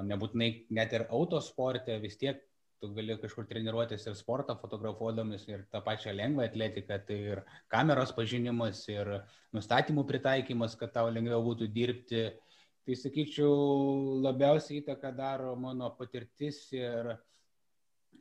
nebūtinai 0.10 0.50
net 0.78 0.96
ir 0.98 1.08
autosporte, 1.10 2.00
vis 2.02 2.18
tiek 2.22 2.42
tu 2.82 2.90
gali 2.94 3.16
kažkur 3.22 3.46
treniruotis 3.50 4.04
ir 4.08 4.18
sportą 4.18 4.58
fotografuodamas, 4.60 5.46
ir 5.48 5.64
tą 5.72 5.82
pačią 5.86 6.16
lengvą 6.18 6.50
atletiką, 6.50 6.98
tai 7.08 7.20
ir 7.36 7.44
kameros 7.72 8.12
pažinimas, 8.18 8.82
ir 8.92 9.14
nustatymų 9.56 10.04
pritaikymas, 10.10 10.76
kad 10.80 10.92
tau 10.98 11.14
lengviau 11.14 11.40
būtų 11.46 11.70
dirbti. 11.72 12.26
Tai 12.86 12.94
sakyčiau, 13.00 13.54
labiausiai 14.22 14.84
įtaką 14.84 15.10
daro 15.18 15.56
mano 15.58 15.88
patirtis 15.98 16.60
ir, 16.76 17.16
uh, 17.16 17.35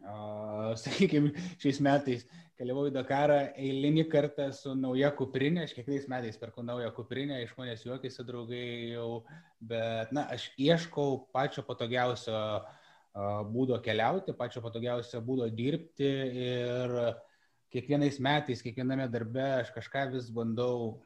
sakykime, 0.85 1.33
šiais 1.63 1.81
metais 1.85 2.27
keliavau 2.59 2.87
į 2.89 2.95
Dakarą 2.95 3.39
eilinį 3.59 4.07
kartą 4.13 4.49
su 4.55 4.75
nauja 4.79 5.11
kuprinė, 5.17 5.65
aš 5.67 5.75
kiekvienais 5.77 6.07
metais 6.11 6.39
perku 6.39 6.63
naują 6.63 6.91
kuprinę, 6.95 7.41
iš 7.43 7.55
manęs 7.59 7.83
juokiasi 7.87 8.27
draugai 8.27 8.67
jau, 8.93 9.25
bet, 9.59 10.13
na, 10.15 10.29
aš 10.35 10.51
ieškau 10.61 11.25
pačio 11.35 11.65
patogiausio 11.67 12.39
būdo 13.51 13.79
keliauti, 13.83 14.35
pačio 14.39 14.63
patogiausio 14.63 15.21
būdo 15.23 15.49
dirbti 15.55 16.11
ir 16.45 16.95
kiekvienais 17.75 18.21
metais, 18.23 18.63
kiekviename 18.63 19.09
darbe 19.11 19.45
aš 19.61 19.75
kažką 19.75 20.07
vis 20.13 20.31
bandau 20.35 21.01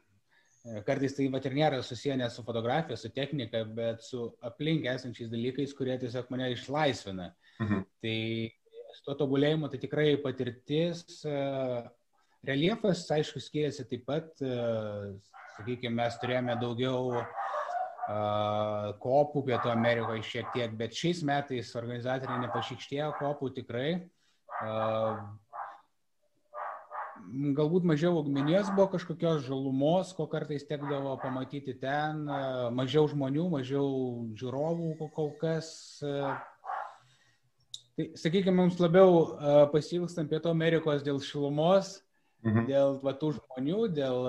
e, 0.65 0.81
Kartais 0.85 1.15
tai 1.17 1.27
vat 1.33 1.45
ir 1.45 1.57
nėra 1.57 1.81
susiję 1.85 2.17
ne 2.17 2.29
su 2.29 2.43
fotografija, 2.45 2.97
su 2.97 3.09
technika, 3.13 3.63
bet 3.65 4.05
su 4.05 4.27
aplink 4.45 4.85
esančiais 4.89 5.31
dalykais, 5.31 5.73
kurie 5.77 5.97
tiesiog 6.01 6.29
mane 6.33 6.51
išlaisvina. 6.53 7.31
Mhm. 7.59 7.85
Tai 8.03 8.17
su 8.99 9.07
to 9.07 9.15
tobulėjimu 9.23 9.71
tai 9.71 9.79
tikrai 9.79 10.13
patirtis. 10.23 11.03
E, 11.23 11.35
reliefas, 12.47 13.05
aišku, 13.15 13.39
skiriasi 13.43 13.87
taip 13.87 14.03
pat, 14.09 14.31
e, 14.43 14.55
sakykime, 15.57 15.95
mes 16.03 16.19
turėjome 16.19 16.59
daugiau 16.59 17.23
kopų 19.03 19.43
Pietų 19.45 19.69
Amerikoje 19.69 20.23
šiek 20.25 20.47
tiek, 20.55 20.71
bet 20.73 20.97
šiais 20.97 21.19
metais 21.21 21.75
organizatoriai 21.77 22.41
nepašykštėjo 22.41 23.11
kopų 23.19 23.51
tikrai. 23.59 23.91
Galbūt 27.59 27.85
mažiau 27.85 28.15
augmenijos 28.17 28.71
buvo 28.73 28.87
kažkokios 28.95 29.43
žalumos, 29.45 30.15
ko 30.17 30.25
kartais 30.31 30.65
tekdavo 30.65 31.13
pamatyti 31.21 31.75
ten, 31.77 32.23
mažiau 32.73 33.05
žmonių, 33.11 33.45
mažiau 33.53 33.85
žiūrovų 34.39 35.11
kol 35.13 35.35
kas. 35.37 35.69
Tai, 37.99 38.05
sakykime, 38.15 38.55
mums 38.55 38.77
labiau 38.79 39.33
pasilgstam 39.73 40.29
Pietų 40.31 40.53
Amerikos 40.53 41.01
dėl 41.03 41.17
šilumos, 41.19 41.97
mhm. 42.47 42.67
dėl 42.69 42.93
va, 43.03 43.11
tų 43.19 43.33
žmonių, 43.35 43.79
dėl, 43.91 44.27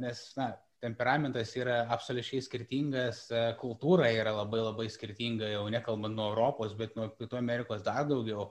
nes, 0.00 0.22
na, 0.38 0.46
temperamentas 0.80 1.52
yra 1.60 1.82
absoliučiai 1.92 2.40
skirtingas, 2.40 3.26
e, 3.28 3.42
kultūra 3.60 4.08
yra 4.16 4.32
labai 4.38 4.62
labai 4.62 4.88
skirtinga, 4.88 5.50
jau 5.52 5.66
nekalbant 5.74 6.16
nuo 6.16 6.30
Europos, 6.32 6.72
bet 6.78 6.96
nuo 6.96 7.10
Pietų 7.12 7.36
Amerikos 7.42 7.84
dar 7.84 8.08
daugiau. 8.08 8.48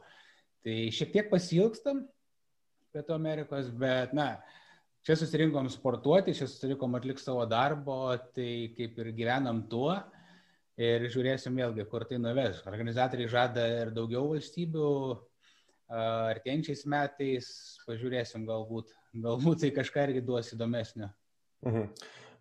Tai 0.62 0.77
šiek 0.94 1.10
tiek 1.18 1.34
pasilgstam 1.34 2.06
Pietų 2.94 3.18
Amerikos, 3.18 3.74
bet, 3.82 4.13
na, 4.13 4.36
čia 5.01 5.18
susirinkom 5.18 5.74
sportuoti, 5.74 6.38
čia 6.38 6.46
susirinkom 6.46 7.01
atlikti 7.01 7.25
savo 7.25 7.50
darbo, 7.50 8.03
tai 8.38 8.75
kaip 8.77 9.01
ir 9.01 9.15
gyvenam 9.18 9.65
tuo 9.74 9.98
ir 10.81 11.05
žiūrėsim 11.13 11.57
vėlgi, 11.57 11.85
kur 11.89 12.05
tai 12.09 12.19
nuves. 12.21 12.61
Organizatoriai 12.69 13.29
žada 13.31 13.65
ir 13.81 13.93
daugiau 13.95 14.31
valstybių 14.33 14.88
artėjančiais 15.91 16.85
metais, 16.89 17.51
pažiūrėsim 17.88 18.45
galbūt, 18.47 18.93
galbūt 19.25 19.65
tai 19.65 19.71
kažką 19.75 20.07
irgi 20.09 20.25
duos 20.25 20.51
įdomesnio. 20.55 21.11
Mhm. 21.67 21.89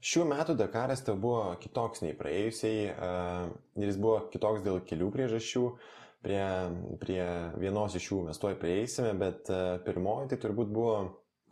Šių 0.01 0.25
metų 0.31 0.55
Dakaras 0.57 1.03
tai 1.05 1.13
buvo 1.21 1.51
kitoks 1.61 2.01
nei 2.01 2.15
praėjusiai 2.17 2.85
ir 2.89 3.89
jis 3.91 3.99
buvo 4.01 4.23
kitoks 4.33 4.63
dėl 4.65 4.81
kelių 4.89 5.11
priežasčių. 5.17 5.65
Prie, 6.21 6.41
prie 7.01 7.23
vienos 7.57 7.95
iš 7.97 8.11
jų 8.11 8.19
mes 8.27 8.37
tuoj 8.41 8.59
prieisime, 8.61 9.15
bet 9.17 9.49
pirmoji 9.87 10.29
tai 10.33 10.39
turbūt 10.43 10.73
buvo 10.73 10.97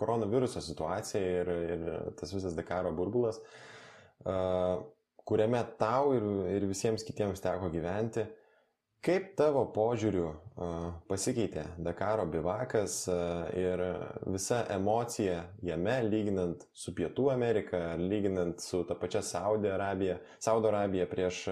koronaviruso 0.01 0.61
situacija 0.61 1.31
ir, 1.41 1.51
ir 1.77 1.87
tas 2.21 2.35
visas 2.37 2.57
Dakaro 2.57 2.93
burbulas, 2.97 3.41
kuriame 5.29 5.61
tau 5.81 6.15
ir, 6.17 6.25
ir 6.57 6.67
visiems 6.71 7.05
kitiems 7.05 7.43
teko 7.45 7.69
gyventi. 7.73 8.25
Kaip 9.05 9.37
tavo 9.39 9.61
požiūriu 9.71 10.33
pasikeitė 11.07 11.63
Dakaro 11.87 12.25
bivakas 12.27 13.05
ir 13.55 13.83
visa 14.27 14.65
emocija 14.75 15.45
jame, 15.63 16.01
lyginant 16.09 16.65
su 16.75 16.91
Pietų 16.97 17.29
Amerika, 17.31 17.93
lyginant 18.01 18.59
su 18.65 18.83
ta 18.89 18.97
pačia 18.99 19.23
Saudo 19.23 19.71
Arabija, 19.71 20.19
Saudo 20.43 20.73
Arabija 20.73 21.07
prieš 21.07 21.45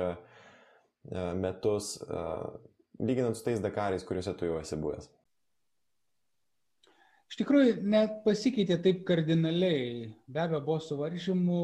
metus, 1.38 1.92
lyginant 2.98 3.38
su 3.38 3.46
tais 3.46 3.62
Dakarais, 3.62 4.02
kuriuose 4.02 4.34
tu 4.34 4.50
jau 4.50 4.58
esi 4.58 4.80
buvęs? 4.82 5.06
Iš 7.30 7.38
tikrųjų, 7.40 7.78
net 7.90 8.20
pasikeitė 8.26 8.80
taip 8.82 9.06
kardinaliai. 9.06 10.10
Be 10.26 10.42
abejo, 10.42 10.60
buvo 10.66 10.82
suvaržymų, 10.82 11.62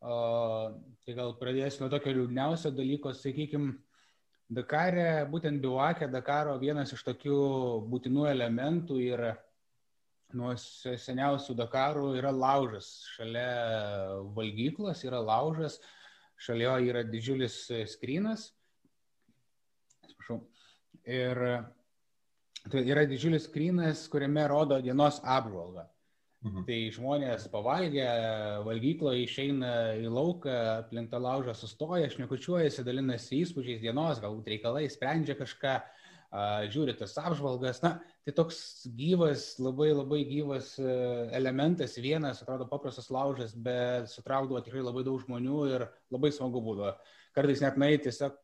tai 0.00 1.14
gal 1.16 1.34
pradėsiu 1.36 1.84
nuo 1.84 1.90
tokio 1.92 2.14
liūdniausio 2.16 2.72
dalyko, 2.72 3.12
sakykime, 3.16 3.76
Dakare, 4.50 5.28
būtent 5.30 5.60
Biuakė 5.62 6.08
Dakaro 6.10 6.56
vienas 6.58 6.90
iš 6.90 7.04
tokių 7.06 7.36
būtinų 7.86 8.24
elementų 8.32 8.96
yra 9.04 9.36
nuo 10.34 10.56
seniausių 10.58 11.54
Dakarų 11.58 12.16
yra 12.18 12.32
laužas. 12.34 12.88
Šalia 13.14 13.44
valgyklos 14.34 15.04
yra 15.06 15.20
laužas, 15.22 15.78
šalia 16.34 16.66
jo 16.66 16.90
yra 16.90 17.04
didžiulis 17.06 17.60
skrynas. 17.92 18.48
Atsiprašau. 20.02 20.40
Ir 21.06 21.42
tai 22.74 22.84
yra 22.90 23.06
didžiulis 23.06 23.46
skrynas, 23.46 24.08
kuriame 24.10 24.48
rodo 24.50 24.80
dienos 24.82 25.22
apžvalgą. 25.22 25.86
Mhm. 26.40 26.62
Tai 26.64 26.76
žmonės 26.96 27.42
pavalgę, 27.52 28.04
valgyklo 28.64 29.12
išeina 29.20 29.72
į 30.00 30.08
lauką, 30.08 30.54
aplink 30.86 31.10
tą 31.12 31.18
laužą 31.20 31.52
sustoja, 31.52 32.08
šnekučiuojasi, 32.08 32.84
dalinasi 32.86 33.42
įspūdžiais 33.42 33.82
dienos, 33.82 34.22
galbūt 34.22 34.48
reikalai, 34.48 34.86
sprendžia 34.88 35.36
kažką, 35.36 35.74
žiūri 36.72 36.96
tas 36.96 37.12
apžvalgas. 37.20 37.82
Na, 37.84 37.92
tai 38.24 38.32
toks 38.32 38.86
gyvas, 38.96 39.58
labai 39.60 39.90
labai 39.92 40.22
gyvas 40.30 40.72
e, 40.80 40.88
elementas, 41.36 41.98
vienas, 42.00 42.40
atrodo, 42.40 42.70
paprastas 42.70 43.10
laužas, 43.12 43.52
bet 43.52 44.08
sutraukdavo 44.08 44.62
tikrai 44.64 44.86
labai 44.86 45.04
daug 45.04 45.20
žmonių 45.20 45.64
ir 45.74 45.88
labai 46.08 46.32
smagu 46.32 46.62
būdavo. 46.64 46.94
Kartais 47.36 47.60
net 47.60 47.76
nueiti 47.76 48.06
tiesiog 48.08 48.38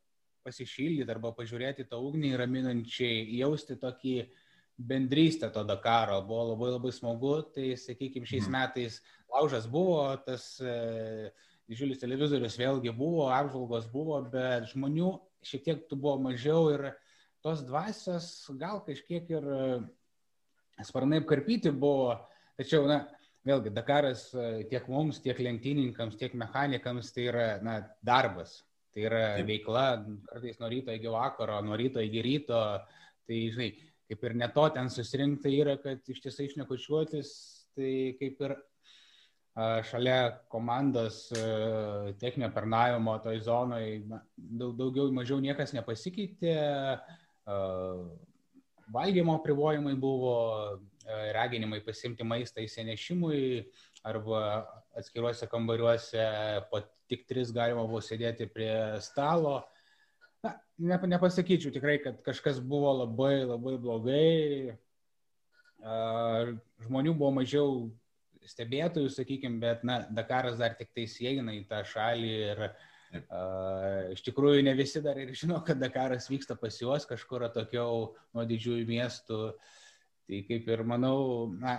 pasišildyti 0.45 1.15
arba 1.15 1.33
pažiūrėti 1.39 1.89
tą 1.89 2.03
ugnį 2.05 2.37
raminančiai, 2.43 3.25
jausti 3.39 3.79
tokį 3.81 4.19
uh, 4.27 4.43
bendrystė 4.77 5.49
to 5.53 5.65
Dakaro 5.65 6.21
buvo 6.27 6.53
labai 6.53 6.71
labai 6.75 6.93
smagu, 6.93 7.39
tai 7.55 7.73
sakykime 7.81 8.29
šiais 8.29 8.47
mhm. 8.49 8.57
metais 8.57 9.01
laužas 9.33 9.67
buvo, 9.71 10.05
tas 10.27 10.57
e, 10.61 11.33
didžiulis 11.69 12.01
televizorius 12.03 12.59
vėlgi 12.61 12.93
buvo, 12.97 13.27
apžvalgos 13.33 13.89
buvo, 13.93 14.21
bet 14.33 14.69
žmonių 14.73 15.17
šiek 15.47 15.65
tiek 15.67 15.85
tų 15.89 15.99
buvo 16.01 16.19
mažiau 16.29 16.71
ir 16.75 16.91
tos 17.45 17.63
dvasios 17.67 18.29
gal 18.61 18.83
kažkiek 18.87 19.29
ir 19.33 19.51
e, 19.57 19.67
sparnai 20.85 21.23
apkarpyti 21.23 21.73
buvo, 21.73 22.17
tačiau, 22.59 22.85
na, 22.91 23.05
vėlgi, 23.47 23.73
Dakaras 23.75 24.29
e, 24.35 24.47
tiek 24.71 24.87
mums, 24.93 25.23
tiek 25.25 25.41
lenktynininkams, 25.41 26.19
tiek 26.21 26.35
mechanikams 26.37 27.13
tai 27.15 27.29
yra, 27.31 27.49
na, 27.65 27.81
darbas. 28.05 28.61
Tai 28.97 29.05
yra 29.05 29.25
Taip. 29.37 29.49
veikla, 29.51 29.87
kartais 30.25 30.57
nuo 30.61 30.71
ryto 30.73 30.95
iki 30.97 31.11
vakaro, 31.13 31.59
nuo 31.65 31.77
ryto 31.77 32.01
iki 32.01 32.23
ryto. 32.25 32.61
Tai, 33.27 33.41
žinai, 33.53 33.71
kaip 34.07 34.25
ir 34.25 34.37
ne 34.39 34.49
to 34.55 34.69
ten 34.75 34.91
susirinkta 34.93 35.51
yra, 35.51 35.77
kad 35.83 36.03
iš 36.09 36.23
tiesų 36.25 36.49
išnekučiuotis, 36.51 37.31
tai 37.77 37.93
kaip 38.21 38.43
ir 38.47 38.57
šalia 39.89 40.37
komandos 40.53 41.27
techninio 42.21 42.51
pernavimo 42.55 43.17
toj 43.25 43.41
zonai 43.47 44.03
daug, 44.37 44.75
daugiau 44.77 45.09
mažiau 45.17 45.41
niekas 45.41 45.73
nepasikeitė, 45.73 46.57
valgymo 48.93 49.39
privojimai 49.43 49.95
buvo, 49.99 50.37
raginimai 51.35 51.81
pasimti 51.87 52.27
maistą 52.27 52.65
įsinešimui 52.67 53.41
arba 54.07 54.67
atskiruose 54.99 55.49
kambariuose 55.51 56.27
po 56.71 56.83
tik 57.11 57.25
tris 57.31 57.53
galima 57.55 57.85
buvo 57.87 58.03
sėdėti 58.03 58.49
prie 58.51 58.99
stalo 59.03 59.61
Na, 60.45 60.57
ne, 60.79 60.99
nepasakyčiau 61.17 61.73
tikrai, 61.75 61.99
kad 62.03 62.19
kažkas 62.27 62.61
buvo 62.61 62.93
labai 63.01 63.45
labai 63.47 63.77
blogai. 63.81 64.77
Žmonių 66.87 67.15
buvo 67.17 67.33
mažiau 67.39 67.87
stebėtojų, 68.47 69.11
sakykime, 69.13 69.61
bet, 69.63 69.83
na, 69.87 70.03
Dakaras 70.15 70.59
dar 70.61 70.77
tik 70.79 70.93
tai 70.95 71.07
įeina 71.07 71.55
į 71.57 71.65
tą 71.71 71.81
šalį 71.87 72.31
ir 72.51 72.63
uh, 72.67 74.13
iš 74.15 74.23
tikrųjų 74.29 74.63
ne 74.67 74.75
visi 74.79 75.03
dar 75.03 75.19
ir 75.19 75.33
žino, 75.35 75.59
kad 75.67 75.81
Dakaras 75.83 76.31
vyksta 76.31 76.57
pas 76.59 76.79
juos 76.79 77.09
kažkur 77.09 77.49
atokiau 77.49 78.15
nuo 78.37 78.47
didžiųjų 78.47 78.87
miestų. 78.89 79.41
Tai 80.27 80.41
kaip 80.49 80.71
ir 80.75 80.83
manau, 80.87 81.19
na, 81.59 81.79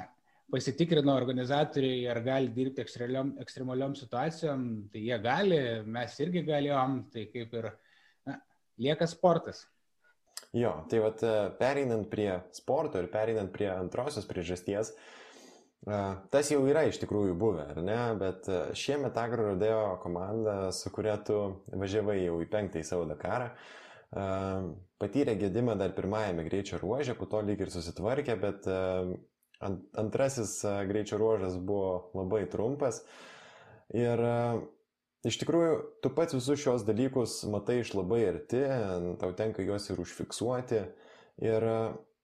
pasitikrino 0.52 1.16
organizatoriai, 1.20 2.06
ar 2.12 2.22
gali 2.24 2.52
dirbti 2.56 2.84
ekstremaliom, 2.84 3.34
ekstremaliom 3.44 3.96
situacijom, 4.00 4.64
tai 4.92 5.04
jie 5.04 5.18
gali, 5.24 5.60
mes 5.88 6.16
irgi 6.24 6.46
galėjom, 6.48 7.02
tai 7.12 7.26
kaip 7.34 7.56
ir 7.60 7.72
uh, 7.72 7.87
lieka 8.78 9.08
sportas. 9.10 9.66
Jo, 10.54 10.72
tai 10.90 11.00
vad 11.04 11.24
e, 11.24 11.34
pereinant 11.60 12.08
prie 12.10 12.32
sporto 12.56 13.02
ir 13.02 13.10
pereinant 13.12 13.52
prie 13.52 13.68
antrosios 13.74 14.28
priežasties, 14.30 14.94
e, 14.94 15.98
tas 16.32 16.52
jau 16.52 16.62
yra 16.70 16.86
iš 16.88 17.02
tikrųjų 17.02 17.36
buvę, 17.40 17.66
ar 17.74 17.82
ne, 17.84 18.00
bet 18.22 18.48
e, 18.50 18.62
šiemet 18.78 19.18
Agro 19.20 19.50
Rodeo 19.52 19.98
komanda, 20.04 20.72
su 20.72 20.92
kuria 20.94 21.18
tu 21.20 21.42
važiavai 21.68 22.22
jau 22.22 22.40
į 22.44 22.50
penktąjį 22.54 22.88
savo 22.88 23.10
Dakarą, 23.10 23.52
patyrė 25.04 25.34
gedimą 25.36 25.74
dar 25.76 25.92
pirmajame 25.92 26.46
greičio 26.46 26.78
ruožė, 26.80 27.12
po 27.20 27.26
to 27.28 27.42
lyg 27.44 27.60
ir 27.60 27.72
susitvarkė, 27.74 28.38
bet 28.40 28.70
antrasis 30.00 30.62
greičio 30.88 31.20
ruožas 31.20 31.58
buvo 31.60 32.14
labai 32.16 32.46
trumpas 32.48 33.02
ir 33.92 34.24
Iš 35.26 35.40
tikrųjų, 35.42 35.78
tu 36.06 36.12
pats 36.14 36.36
visus 36.38 36.62
šios 36.62 36.84
dalykus 36.86 37.40
matai 37.50 37.80
iš 37.82 37.96
labai 37.98 38.22
arti, 38.30 38.62
tau 39.18 39.32
tenka 39.38 39.66
juos 39.66 39.88
ir 39.90 40.02
užfiksuoti. 40.04 40.84
Ir, 41.42 41.66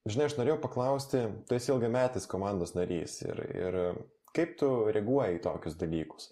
žinai, 0.06 0.28
aš 0.30 0.38
norėjau 0.38 0.60
paklausti, 0.62 1.24
tu 1.50 1.58
esi 1.58 1.74
ilgametis 1.74 2.30
komandos 2.30 2.76
narys 2.78 3.18
ir, 3.26 3.42
ir 3.50 3.80
kaip 4.38 4.56
tu 4.62 4.70
reaguoji 4.94 5.40
į 5.40 5.44
tokius 5.44 5.78
dalykus? 5.82 6.30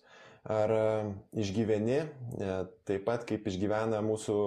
Ar 0.50 0.72
išgyveni 1.38 2.00
e, 2.02 2.54
taip 2.90 3.04
pat, 3.06 3.28
kaip 3.30 3.46
išgyvena 3.46 4.00
mūsų 4.02 4.38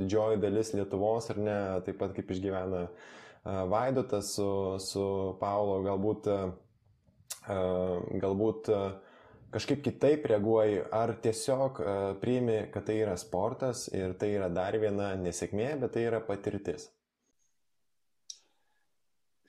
didžioji 0.00 0.40
dalis 0.42 0.72
Lietuvos, 0.74 1.28
ar 1.30 1.38
ne, 1.38 1.58
taip 1.86 2.00
pat 2.00 2.16
kaip 2.16 2.32
išgyvena 2.34 2.88
Vaidotas 3.70 4.34
su, 4.36 4.48
su 4.82 5.04
Paulo, 5.40 5.78
galbūt, 5.86 6.26
galbūt 8.20 8.68
kažkaip 9.50 9.82
kitaip 9.84 10.26
reaguoji, 10.30 10.80
ar 10.94 11.12
tiesiog 11.22 11.80
uh, 11.82 12.00
priimi, 12.22 12.62
kad 12.72 12.86
tai 12.86 13.00
yra 13.02 13.16
sportas 13.18 13.88
ir 13.92 14.14
tai 14.18 14.32
yra 14.36 14.50
dar 14.52 14.76
viena 14.78 15.12
nesėkmė, 15.18 15.72
bet 15.82 15.94
tai 15.96 16.06
yra 16.08 16.20
patirtis? 16.24 16.88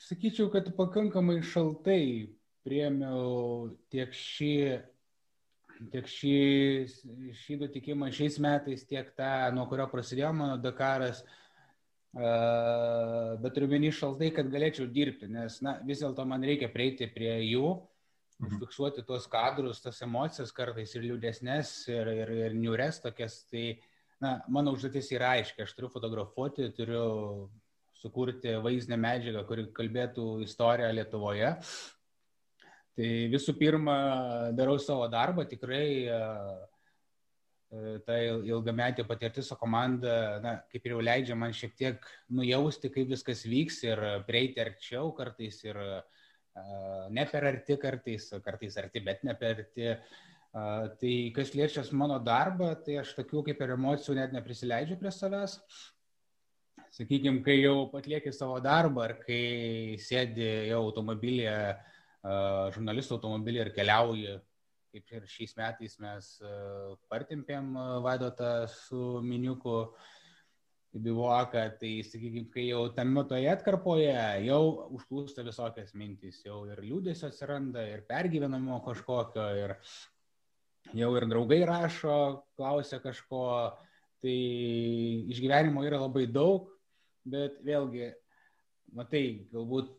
Sakyčiau, 0.01 0.49
kad 0.53 0.71
pakankamai 0.77 1.39
šaltai 1.45 2.31
priemiau 2.65 3.69
tiek 3.93 4.09
šį, 4.17 4.55
tiek 5.93 6.09
šį, 6.09 6.39
šį 7.43 7.59
nutikimą 7.61 8.09
šiais 8.13 8.39
metais, 8.41 8.87
tiek 8.89 9.13
tą, 9.17 9.51
nuo 9.53 9.67
kurio 9.69 9.85
prasidėjo 9.91 10.33
mano 10.33 10.57
Dakaras. 10.61 11.21
Uh, 12.11 13.37
bet 13.39 13.53
turiu 13.55 13.69
menį 13.71 13.93
šaltai, 13.95 14.33
kad 14.35 14.49
galėčiau 14.51 14.89
dirbti, 14.91 15.29
nes 15.31 15.61
na, 15.63 15.77
vis 15.87 16.01
dėlto 16.01 16.25
man 16.27 16.43
reikia 16.43 16.67
prieiti 16.73 17.07
prie 17.07 17.37
jų, 17.45 17.69
Mhm. 17.71 17.90
Užfiksuoti 18.47 19.03
tuos 19.05 19.27
kadrus, 19.29 19.81
tas 19.83 20.01
emocijas 20.05 20.53
kartais 20.55 20.95
ir 20.95 21.05
liūdesnės, 21.05 21.73
ir, 21.93 22.11
ir, 22.23 22.33
ir 22.47 22.57
niures 22.57 23.01
tokias. 23.03 23.41
Tai, 23.51 23.65
na, 24.23 24.35
mano 24.51 24.73
užduotis 24.75 25.11
yra 25.15 25.35
aiški, 25.37 25.65
aš 25.65 25.75
turiu 25.77 25.91
fotografuoti, 25.93 26.71
turiu 26.77 27.05
sukurti 28.01 28.55
vaizdinę 28.63 28.97
medžiagą, 28.97 29.45
kuri 29.49 29.67
kalbėtų 29.77 30.27
istoriją 30.47 30.89
Lietuvoje. 30.97 31.53
Tai 32.97 33.09
visų 33.31 33.55
pirma, 33.59 33.95
darau 34.57 34.75
savo 34.81 35.05
darbą, 35.09 35.45
tikrai 35.47 35.85
e, 36.11 36.17
e, 37.71 37.93
ta 38.05 38.17
ilgametė 38.25 39.05
patirtis 39.07 39.47
su 39.47 39.55
komanda, 39.57 40.15
na, 40.43 40.57
kaip 40.73 40.85
ir 40.89 40.97
jau 40.97 41.05
leidžia 41.05 41.37
man 41.39 41.53
šiek 41.55 41.77
tiek 41.77 42.09
nujausti, 42.33 42.91
kaip 42.91 43.13
viskas 43.13 43.45
vyks 43.47 43.79
ir 43.85 44.01
prieiti 44.27 44.59
arčiau 44.65 45.13
kartais 45.15 45.61
ir 45.63 45.79
uh, 45.79 46.01
ne 47.09 47.25
per 47.31 47.45
arti 47.47 47.77
kartais, 47.79 48.27
kartais 48.43 48.77
arti, 48.77 48.99
bet 48.99 49.23
ne 49.23 49.35
per 49.35 49.63
arti. 49.63 49.95
Tai 50.51 51.13
kas 51.35 51.53
liečia 51.55 51.83
mano 51.95 52.17
darbą, 52.19 52.73
tai 52.83 52.97
aš 52.99 53.13
tokių 53.15 53.45
kaip 53.47 53.61
ir 53.63 53.73
emocijų 53.77 54.17
net 54.17 54.33
neprisileidžiu 54.35 54.97
prie 54.99 55.11
savęs. 55.15 55.61
Sakykime, 56.91 57.39
kai 57.45 57.61
jau 57.61 57.87
atlieki 57.95 58.33
savo 58.35 58.59
darbą, 58.59 59.05
ar 59.05 59.13
kai 59.23 59.95
sėdi 59.95 60.49
jau 60.67 60.81
automobilyje, 60.89 61.55
žurnalistų 62.75 63.15
automobilyje 63.15 63.67
ir 63.69 63.71
keliauji, 63.77 64.33
kaip 64.91 65.13
ir 65.15 65.29
šiais 65.31 65.55
metais 65.55 65.95
mes 66.03 66.27
partimpėm 67.07 67.71
vaidotą 68.03 68.51
su 68.67 69.21
Miniuku, 69.23 69.77
uh, 69.85 70.11
į 70.91 71.01
bivoką, 71.05 71.63
tai, 71.79 71.91
sakykime, 72.03 72.49
kai 72.51 72.65
jau 72.67 72.83
tame 72.95 73.23
toje 73.29 73.47
atkarpoje 73.51 74.15
jau 74.45 74.63
užplūsta 74.97 75.45
visokias 75.47 75.93
mintys, 75.95 76.41
jau 76.43 76.65
ir 76.67 76.81
liūdėsio 76.83 77.29
atsiranda, 77.29 77.85
ir 77.87 78.03
pergyvenamo 78.09 78.81
kažkokio, 78.83 79.45
ir 79.61 79.75
jau 80.99 81.13
ir 81.15 81.27
draugai 81.31 81.61
rašo, 81.67 82.17
klausia 82.59 82.99
kažko, 83.03 83.45
tai 84.21 84.35
išgyvenimo 85.31 85.85
yra 85.87 86.01
labai 86.03 86.25
daug, 86.27 86.67
bet 87.23 87.61
vėlgi, 87.63 88.11
matai, 88.97 89.23
galbūt 89.53 89.95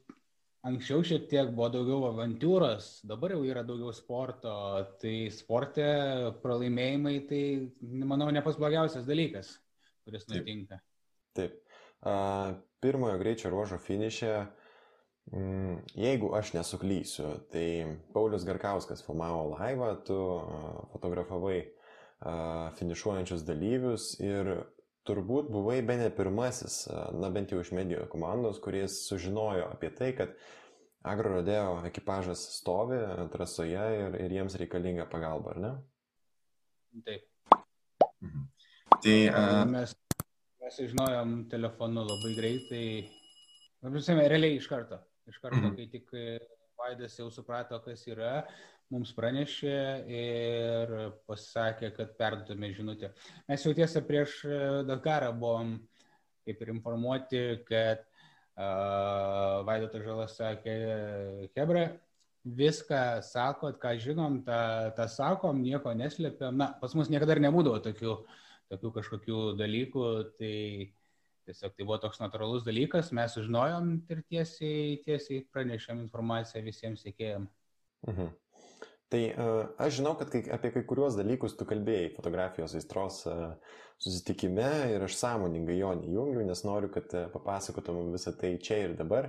anksčiau 0.69 1.01
šiek 1.09 1.25
tiek 1.31 1.57
buvo 1.57 1.73
daugiau 1.73 2.05
avantūros, 2.11 2.99
dabar 3.09 3.33
jau 3.33 3.41
yra 3.49 3.65
daugiau 3.65 3.97
sporto, 3.97 4.53
tai 5.01 5.17
sporte 5.33 5.89
pralaimėjimai, 6.45 7.19
tai, 7.33 7.43
manau, 7.81 8.29
ne 8.29 8.45
pas 8.45 8.61
blogiausias 8.61 9.09
dalykas 9.09 9.57
kuris 10.07 10.27
nutinka. 10.31 10.81
Taip. 11.37 11.55
taip. 11.57 12.61
Pirmojo 12.83 13.19
greičio 13.21 13.51
ruožo 13.53 13.79
finišė, 13.79 14.33
mm, 15.31 15.77
jeigu 15.95 16.33
aš 16.35 16.53
nesuklysiu, 16.57 17.29
tai 17.53 17.67
Paulius 18.15 18.47
Garkauskas 18.49 19.05
filmavo 19.07 19.45
laivą, 19.53 19.93
tu 20.07 20.19
fotografavai 20.95 21.61
finišuojančius 22.79 23.45
dalyvius 23.47 24.13
ir 24.23 24.51
turbūt 25.07 25.49
buvai 25.51 25.81
be 25.87 25.97
ne 25.99 26.11
pirmasis, 26.15 26.85
na 27.19 27.31
bent 27.35 27.51
jau 27.51 27.63
iš 27.63 27.73
medijų 27.75 28.07
komandos, 28.11 28.61
kuris 28.63 29.01
sužinojo 29.09 29.67
apie 29.73 29.91
tai, 29.99 30.13
kad 30.19 30.37
agrorodeo 31.03 31.81
ekipažas 31.89 32.45
stovi 32.59 33.01
trasoje 33.33 33.87
ir, 34.05 34.19
ir 34.23 34.37
jiems 34.39 34.59
reikalinga 34.61 35.09
pagalba, 35.11 35.57
ar 35.57 35.63
ne? 35.65 35.73
Taip. 37.07 37.27
Mhm. 38.23 38.52
Tai 39.03 39.19
uh... 39.35 39.65
mes, 39.67 39.95
mes 40.63 40.77
žinojom 40.79 41.31
telefonu 41.51 42.05
labai 42.07 42.35
greitai, 42.37 42.87
prasme, 43.83 44.27
realiai 44.31 44.61
iš 44.61 44.69
karto. 44.71 45.01
Iš 45.27 45.41
karto, 45.43 45.59
mm 45.59 45.65
-hmm. 45.65 45.77
kai 45.77 45.87
tik 45.91 46.13
e, 46.15 46.39
Vaidas 46.79 47.19
jau 47.19 47.31
suprato, 47.31 47.79
kas 47.83 48.07
yra, 48.07 48.45
mums 48.91 49.13
pranešė 49.15 49.79
ir 50.07 50.93
pasakė, 51.27 51.91
kad 51.97 52.15
perdutume 52.19 52.71
žinutę. 52.75 53.11
Mes 53.49 53.67
jau 53.67 53.75
tiesą 53.75 54.03
prieš 54.07 54.45
e, 54.45 54.61
Dakarą 54.87 55.33
buvom 55.33 55.79
kaip 56.45 56.63
ir 56.63 56.69
informuoti, 56.75 57.43
kad 57.67 58.03
uh, 58.59 59.63
Vaidotas 59.67 60.03
Žalas 60.03 60.37
sakė, 60.37 60.75
Hebra, 61.55 61.85
viską 62.43 63.23
sakot, 63.23 63.79
ką 63.79 63.95
žinom, 63.99 64.43
tą, 64.43 64.91
tą 64.97 65.07
sakom, 65.07 65.63
nieko 65.63 65.95
neslėpiam. 65.95 66.57
Na, 66.59 66.73
pas 66.81 66.95
mus 66.99 67.09
niekada 67.09 67.39
nebūdavo 67.39 67.79
tokių 67.79 68.11
uh, 68.11 68.43
tokių 68.73 68.93
kažkokių 68.99 69.41
dalykų, 69.61 70.05
tai 70.41 70.57
tiesiog 71.47 71.75
tai 71.77 71.87
buvo 71.87 71.99
toks 72.03 72.21
natūralus 72.23 72.67
dalykas, 72.67 73.11
mes 73.17 73.35
sužinojom 73.37 73.91
ir 74.13 74.23
tiesiai, 74.31 75.01
tiesiai 75.07 75.43
pranešėm 75.53 76.05
informaciją 76.05 76.65
visiems 76.67 77.05
sėkėjams. 77.07 77.53
Mhm. 78.09 78.33
Tai 79.13 79.21
uh, 79.29 79.67
aš 79.85 79.99
žinau, 79.99 80.15
kad 80.17 80.31
kai, 80.33 80.41
apie 80.55 80.71
kai 80.73 80.83
kuriuos 80.89 81.19
dalykus 81.19 81.53
tu 81.59 81.67
kalbėjai 81.69 82.15
fotografijos 82.15 82.73
aistros 82.79 83.19
uh, 83.29 83.51
susitikime 84.01 84.71
ir 84.95 85.05
aš 85.05 85.19
sąmoningai 85.21 85.77
jo 85.77 85.91
neįjungiu, 85.99 86.47
nes 86.49 86.65
noriu, 86.65 86.89
kad 86.95 87.13
uh, 87.13 87.27
papasakotum 87.35 88.15
visą 88.15 88.33
tai 88.39 88.55
čia 88.63 88.87
ir 88.87 88.97
dabar. 88.97 89.29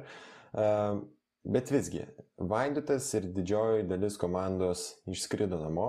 Bet 1.44 1.72
visgi, 1.74 2.04
Vaidutas 2.38 3.08
ir 3.18 3.26
didžioji 3.34 3.88
dalis 3.90 4.16
komandos 4.22 4.84
išskrido 5.10 5.58
namo, 5.58 5.88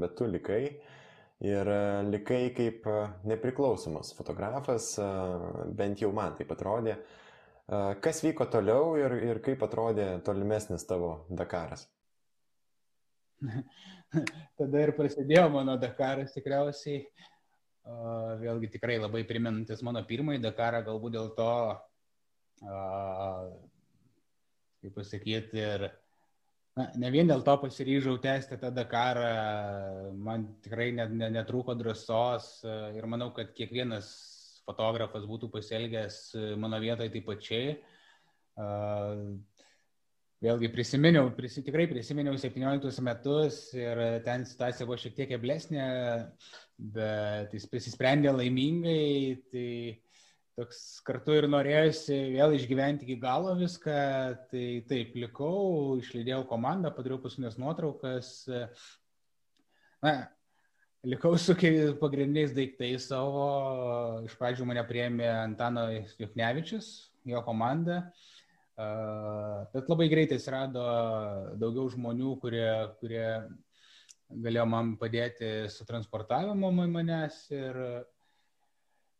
bet 0.00 0.14
tu 0.16 0.24
likai. 0.26 0.62
Ir 1.42 1.66
e, 1.66 2.02
likai 2.06 2.52
kaip 2.54 2.84
e, 2.86 2.98
nepriklausomas 3.26 4.12
fotografas, 4.14 4.92
e, 5.02 5.06
bent 5.74 5.98
jau 5.98 6.12
man 6.14 6.36
taip 6.38 6.54
atrodė. 6.54 6.96
Kas 8.02 8.18
vyko 8.20 8.44
toliau 8.52 8.96
ir, 8.98 9.12
ir 9.22 9.38
kaip 9.40 9.62
atrodė 9.64 10.18
tolimesnis 10.26 10.82
tavo 10.84 11.12
Dakaras? 11.30 11.86
Tada 14.58 14.82
ir 14.82 14.92
prasidėjo 14.98 15.46
mano 15.54 15.78
Dakaras 15.80 16.34
tikriausiai. 16.34 17.06
Vėlgi 18.42 18.68
tikrai 18.74 18.98
labai 18.98 19.22
priminantis 19.30 19.80
mano 19.86 20.02
pirmąjį 20.10 20.42
Dakarą, 20.42 20.82
galbūt 20.90 21.16
dėl 21.16 21.30
to, 21.38 21.54
kaip 24.82 24.98
pasakyti, 24.98 25.62
ir 25.62 25.88
Na, 26.72 26.86
ne 26.96 27.08
vien 27.12 27.28
dėl 27.28 27.42
to 27.44 27.52
pasiryžau 27.60 28.14
tęsti 28.22 28.56
tą 28.60 28.70
Dakarą, 28.72 29.26
man 30.16 30.46
tikrai 30.64 30.88
net, 30.96 31.10
net, 31.12 31.34
netrūko 31.34 31.74
drąsos 31.76 32.46
ir 32.96 33.08
manau, 33.12 33.28
kad 33.36 33.50
kiekvienas 33.52 34.08
fotografas 34.64 35.26
būtų 35.28 35.50
pasielgęs 35.52 36.20
mano 36.62 36.78
vietoje 36.80 37.12
taip 37.12 37.26
pačiai. 37.28 37.74
Vėlgi 40.42 40.70
prisiminiau, 40.74 41.28
prisi, 41.36 41.60
tikrai 41.62 41.84
prisiminiau 41.90 42.40
17 42.40 43.04
metus 43.04 43.58
ir 43.76 44.00
ten 44.24 44.48
situacija 44.48 44.88
buvo 44.88 44.96
šiek 44.98 45.14
tiek 45.18 45.28
keblesnė, 45.30 45.84
bet 46.96 47.52
jis 47.54 47.68
prisisprendė 47.70 48.32
laimingai, 48.32 49.36
tai 49.52 49.68
toks 50.58 51.00
kartu 51.06 51.36
ir 51.38 51.48
norėjusi 51.50 52.18
vėl 52.34 52.56
išgyventi 52.56 53.06
iki 53.06 53.16
galo 53.22 53.54
viską, 53.58 53.96
tai 54.50 54.66
taip, 54.88 55.16
likau, 55.16 55.96
išlydėjau 56.02 56.42
komandą, 56.50 56.92
padariau 56.94 57.20
paskutinės 57.22 57.58
nuotraukas. 57.60 58.34
Na, 60.04 60.14
likau 61.08 61.32
su 61.40 61.56
pagrindiniais 62.02 62.52
daiktais 62.56 63.08
savo, 63.08 63.48
iš 64.26 64.36
pradžių 64.38 64.68
mane 64.68 64.84
priėmė 64.88 65.30
Antano 65.32 65.88
Juknevičius, 66.20 66.92
jo 67.32 67.42
komanda, 67.46 68.02
bet 69.72 69.88
labai 69.88 70.08
greitai 70.12 70.40
atsirado 70.40 70.84
daugiau 71.60 71.88
žmonių, 71.92 72.36
kurie, 72.42 72.68
kurie 73.00 73.28
galėjo 74.32 74.64
man 74.68 74.96
padėti 75.00 75.68
su 75.72 75.84
transportavimu 75.88 76.72
manęs 76.72 77.44
ir 77.52 77.78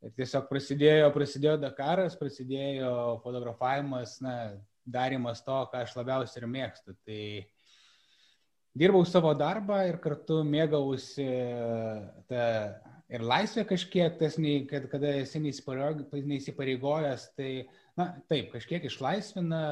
Ir 0.03 0.13
tiesiog 0.19 0.49
prasidėjo, 0.51 1.09
prasidėjo 1.15 1.57
Dakaras, 1.63 2.17
prasidėjo 2.19 3.21
fotografavimas, 3.23 4.17
na, 4.25 4.37
darimas 4.83 5.45
to, 5.47 5.59
ką 5.71 5.85
aš 5.85 5.95
labiausiai 5.95 6.43
ir 6.43 6.49
mėgstu. 6.51 6.97
Tai 7.07 7.23
dirbau 8.83 9.05
savo 9.07 9.31
darbą 9.39 9.79
ir 9.87 10.01
kartu 10.03 10.41
mėgausi 10.47 11.29
tą 12.31 12.49
ir 13.13 13.25
laisvę 13.29 13.65
kažkiek, 13.69 14.19
tas, 14.19 14.39
nei, 14.41 14.65
kad, 14.69 14.89
kada 14.93 15.13
esi 15.21 15.41
neįsipareigojęs, 15.43 17.29
tai, 17.37 17.51
na, 17.99 18.09
taip, 18.31 18.51
kažkiek 18.55 18.87
išlaisvina, 18.89 19.63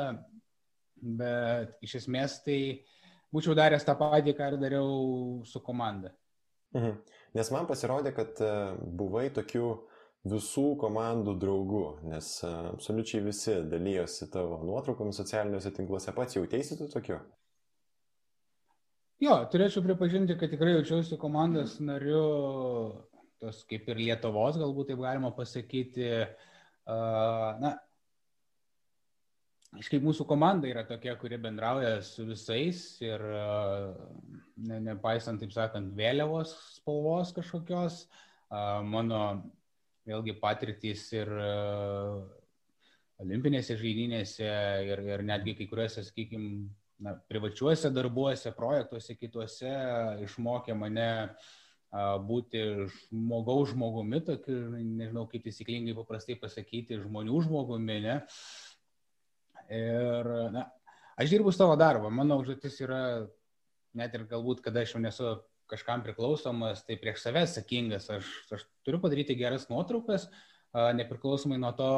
bet 1.01 1.77
iš 1.85 2.03
esmės 2.03 2.40
tai 2.45 2.61
būčiau 3.33 3.57
daręs 3.57 3.87
tą 3.87 3.95
patį, 3.99 4.37
ką 4.37 4.51
ir 4.53 4.59
dariau 4.61 4.90
su 5.49 5.62
komanda. 5.64 6.12
Mhm. 6.77 6.99
Nes 7.35 7.51
man 7.55 7.66
pasirodė, 7.66 8.12
kad 8.14 8.38
e, 8.43 8.51
buvai 8.79 9.29
tokių 9.35 9.71
visų 10.28 10.74
komandų 10.80 11.35
draugų, 11.40 11.85
nes 12.11 12.28
e, 12.44 12.52
absoliučiai 12.74 13.22
visi 13.24 13.56
dalyjosi 13.70 14.28
tavo 14.33 14.61
nuotraukomis 14.66 15.20
socialiniuose 15.22 15.72
tinkluose, 15.76 16.12
pats 16.16 16.37
jautėsi 16.37 16.76
tu 16.78 16.88
tokiu? 16.92 17.20
Jo, 19.20 19.37
turėčiau 19.52 19.85
pripažinti, 19.85 20.37
kad 20.40 20.52
tikrai 20.52 20.74
jaučiausi 20.78 21.20
komandos 21.20 21.76
nariu, 21.85 22.24
tos 23.40 23.62
kaip 23.68 23.88
ir 23.92 24.00
Lietuvos, 24.00 24.56
galbūt 24.61 24.92
taip 24.92 25.02
galima 25.02 25.33
pasakyti. 25.37 26.09
Na, 26.88 27.74
Kažkaip 29.70 30.02
mūsų 30.02 30.24
komanda 30.26 30.66
yra 30.66 30.83
tokia, 30.83 31.12
kuri 31.14 31.37
bendrauja 31.38 32.00
su 32.02 32.24
visais 32.26 32.80
ir 33.04 33.22
ne, 33.22 34.80
nepaisant, 34.83 35.38
taip 35.38 35.52
sakant, 35.54 35.92
vėliavos 35.94 36.56
spalvos 36.74 37.30
kažkokios, 37.37 38.00
mano 38.90 39.20
vėlgi 40.11 40.37
patirtys 40.42 41.07
ir 41.14 41.31
olimpinėse 43.20 43.77
žaidynėse 43.79 44.51
ir, 44.88 45.03
ir 45.14 45.25
netgi 45.27 45.57
kai 45.59 45.66
kuriuose, 45.70 46.05
sakykime, 46.07 46.68
na, 47.05 47.16
privačiuose 47.31 47.90
darbuose, 47.94 48.53
projektuose 48.57 49.16
kituose 49.16 49.73
išmokė 50.27 50.77
mane 50.77 51.11
būti 51.90 52.61
žmogaus 52.92 53.73
žmogumi, 53.73 54.20
tokiu, 54.23 54.59
nežinau 54.79 55.27
kaip 55.31 55.42
taisyklingai 55.46 55.96
paprastai 55.96 56.37
pasakyti, 56.38 57.01
žmonių 57.03 57.40
žmogumi, 57.49 57.99
ne? 58.05 58.20
Ir, 59.75 60.31
na, 60.55 60.68
aš 61.18 61.33
dirbu 61.35 61.53
savo 61.55 61.75
darbą, 61.79 62.12
mano 62.14 62.38
užduotis 62.42 62.79
yra, 62.85 63.01
net 63.99 64.14
ir 64.14 64.29
galbūt, 64.31 64.62
kada 64.62 64.85
aš 64.85 64.94
jau 64.94 65.03
nesu 65.03 65.35
kažkam 65.70 66.02
priklausomas, 66.06 66.85
tai 66.87 66.98
prieš 67.00 67.24
save 67.24 67.44
atsakingas, 67.46 68.11
aš, 68.12 68.30
aš 68.56 68.66
turiu 68.87 69.00
padaryti 69.02 69.38
geras 69.38 69.68
nuotraukas, 69.70 70.28
nepriklausomai 70.74 71.59
nuo 71.61 71.72
to, 71.78 71.92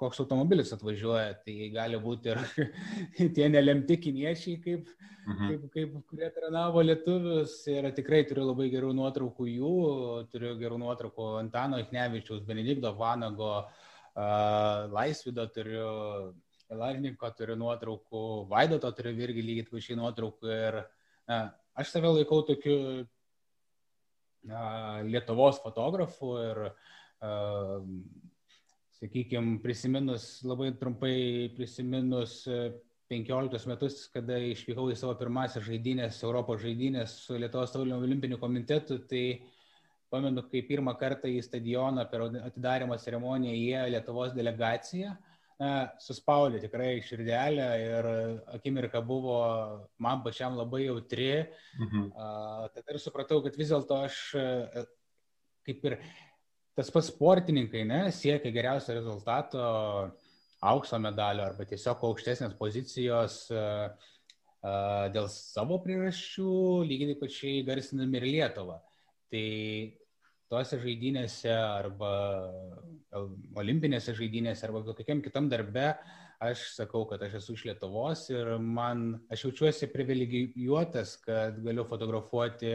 koks 0.00 0.20
automobilis 0.24 0.72
atvažiuoja. 0.74 1.34
Tai 1.46 1.56
gali 1.74 2.00
būti 2.02 2.32
ir 2.32 2.40
tie 3.36 3.48
nelemti 3.50 3.98
kiniečiai, 4.06 4.58
kaip, 4.64 4.88
mhm. 5.28 5.50
kaip, 5.50 5.66
kaip 5.74 5.96
kurie 6.10 6.30
trenavo 6.34 6.82
lietuvius. 6.84 7.56
Ir 7.70 7.90
tikrai 7.96 8.24
turiu 8.28 8.48
labai 8.50 8.70
gerų 8.72 8.94
nuotraukų 8.98 9.48
jų, 9.52 9.74
turiu 10.34 10.54
gerų 10.60 10.80
nuotraukų 10.84 11.30
Antano 11.42 11.80
Iknevičiaus, 11.82 12.44
Benedikto 12.48 12.94
Vanago, 12.98 13.56
Laisvido 14.94 15.46
turiu, 15.50 15.88
Larniko 16.74 17.28
turiu 17.36 17.56
nuotraukų, 17.58 18.24
Vaidoto 18.50 18.90
turiu 18.96 19.14
irgi 19.26 19.42
lygiai 19.44 19.70
pačiai 19.70 19.98
nuotraukų 19.98 20.52
ir 20.54 20.80
na, 21.30 21.38
aš 21.74 21.94
save 21.94 22.12
laikau 22.18 22.42
tokiu 22.46 22.78
na, 24.44 25.00
Lietuvos 25.06 25.60
fotografu 25.62 26.34
ir, 26.42 26.62
uh, 27.24 27.86
sakykime, 29.00 29.58
prisiminus, 29.62 30.28
labai 30.46 30.72
trumpai 30.78 31.16
prisiminus 31.56 32.44
15 33.10 33.68
metus, 33.68 33.98
kada 34.12 34.38
išvykau 34.52 34.88
į 34.92 34.96
savo 34.98 35.14
pirmąsias 35.20 35.66
žaidynės, 35.66 36.22
Europos 36.24 36.62
žaidynės 36.62 37.18
su 37.26 37.36
Lietuvos 37.38 37.74
taulio 37.74 37.98
olimpiniu 38.00 38.38
komitetu, 38.40 38.98
tai 39.10 39.24
pamenu, 40.12 40.44
kai 40.48 40.62
pirmą 40.66 40.94
kartą 40.98 41.28
į 41.28 41.42
stadioną 41.44 42.06
per 42.10 42.28
atidarimo 42.46 42.96
ceremoniją 43.00 43.54
įėjo 43.58 43.86
Lietuvos 43.96 44.34
delegacija. 44.36 45.16
Uh, 45.54 45.62
na, 45.62 45.72
suspaudė 46.02 46.60
tikrai 46.62 46.98
širdelę 47.04 47.66
ir 47.82 48.08
akimirka 48.56 49.02
buvo 49.04 49.38
man 50.02 50.22
pačiam 50.24 50.56
labai 50.58 50.84
jautri. 50.86 51.46
Mhm. 51.78 52.10
Tada 52.74 52.94
ir 52.94 53.00
supratau, 53.02 53.42
kad 53.44 53.56
vis 53.58 53.70
dėlto 53.70 54.00
aš 54.06 54.20
kaip 55.64 55.84
ir 55.88 55.98
tas 56.74 56.90
pats 56.90 57.12
sportininkai 57.12 57.84
ne, 57.86 58.00
siekia 58.12 58.52
geriausio 58.52 58.96
rezultato, 58.96 59.62
aukso 60.64 60.98
medalio 60.98 61.44
arba 61.46 61.66
tiesiog 61.68 62.02
aukštesnės 62.08 62.56
pozicijos 62.58 63.44
dėl 65.14 65.28
savo 65.28 65.76
priežasčių, 65.84 66.50
lygiai 66.88 67.12
taip 67.12 67.20
pačiai 67.26 67.64
garsinami 67.66 68.18
ir 68.18 68.26
Lietuvą. 68.30 68.78
Tai 69.30 69.46
tose 70.54 70.78
žaidynėse 70.82 71.52
arba 71.52 72.12
olimpinėse 73.58 74.14
žaidynėse 74.16 74.66
arba 74.68 74.82
kokiam 74.94 75.22
kitam 75.24 75.50
darbe, 75.50 75.92
aš 76.42 76.64
sakau, 76.76 77.04
kad 77.10 77.22
aš 77.22 77.38
esu 77.40 77.56
iš 77.56 77.64
Lietuvos 77.68 78.26
ir 78.32 78.54
man, 78.58 79.06
aš 79.32 79.46
jaučiuosi 79.46 79.90
privilegijuotas, 79.92 81.16
kad 81.24 81.58
galiu 81.64 81.86
fotografuoti 81.88 82.74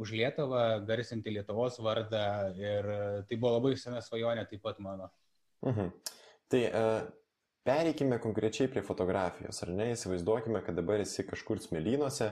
už 0.00 0.12
Lietuvą, 0.16 0.64
garsinti 0.88 1.32
Lietuvos 1.32 1.78
vardą 1.82 2.52
ir 2.60 2.90
tai 3.28 3.38
buvo 3.38 3.56
labai 3.56 3.76
sena 3.80 4.02
svajonė 4.04 4.46
taip 4.50 4.62
pat 4.64 4.80
mano. 4.84 5.08
Mhm. 5.66 5.88
Tai 6.52 6.62
uh, 6.68 7.00
pereikime 7.66 8.20
konkrečiai 8.22 8.70
prie 8.70 8.84
fotografijos, 8.86 9.62
ar 9.64 9.72
ne? 9.74 9.90
Įsivaizduokime, 9.96 10.62
kad 10.66 10.76
dabar 10.78 11.02
esi 11.02 11.24
kažkur 11.26 11.62
smėlynuose 11.64 12.30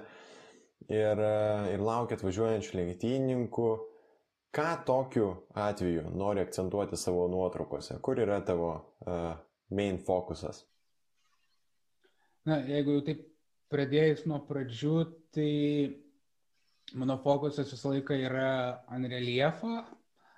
ir, 0.92 1.18
uh, 1.24 1.66
ir 1.72 1.82
laukia 1.82 2.18
atvažiuojančių 2.20 2.78
lenktynininkų, 2.78 3.70
Ką 4.54 4.68
tokiu 4.86 5.28
atveju 5.58 6.12
nori 6.14 6.40
akcentuoti 6.44 6.96
savo 6.96 7.26
nuotraukose? 7.28 7.96
Kur 7.98 8.20
yra 8.22 8.38
tavo 8.46 8.70
uh, 9.02 9.32
main 9.74 9.98
fokusas? 9.98 10.62
Na, 12.46 12.60
jeigu 12.62 12.94
jau 12.94 13.02
taip 13.08 13.24
pradėjus 13.72 14.22
nuo 14.30 14.38
pradžių, 14.46 14.94
tai 15.34 15.50
mano 16.94 17.16
fokusas 17.24 17.72
visą 17.74 17.96
laiką 17.96 18.18
yra 18.28 18.48
ant 18.94 19.10
reliefo. 19.10 19.80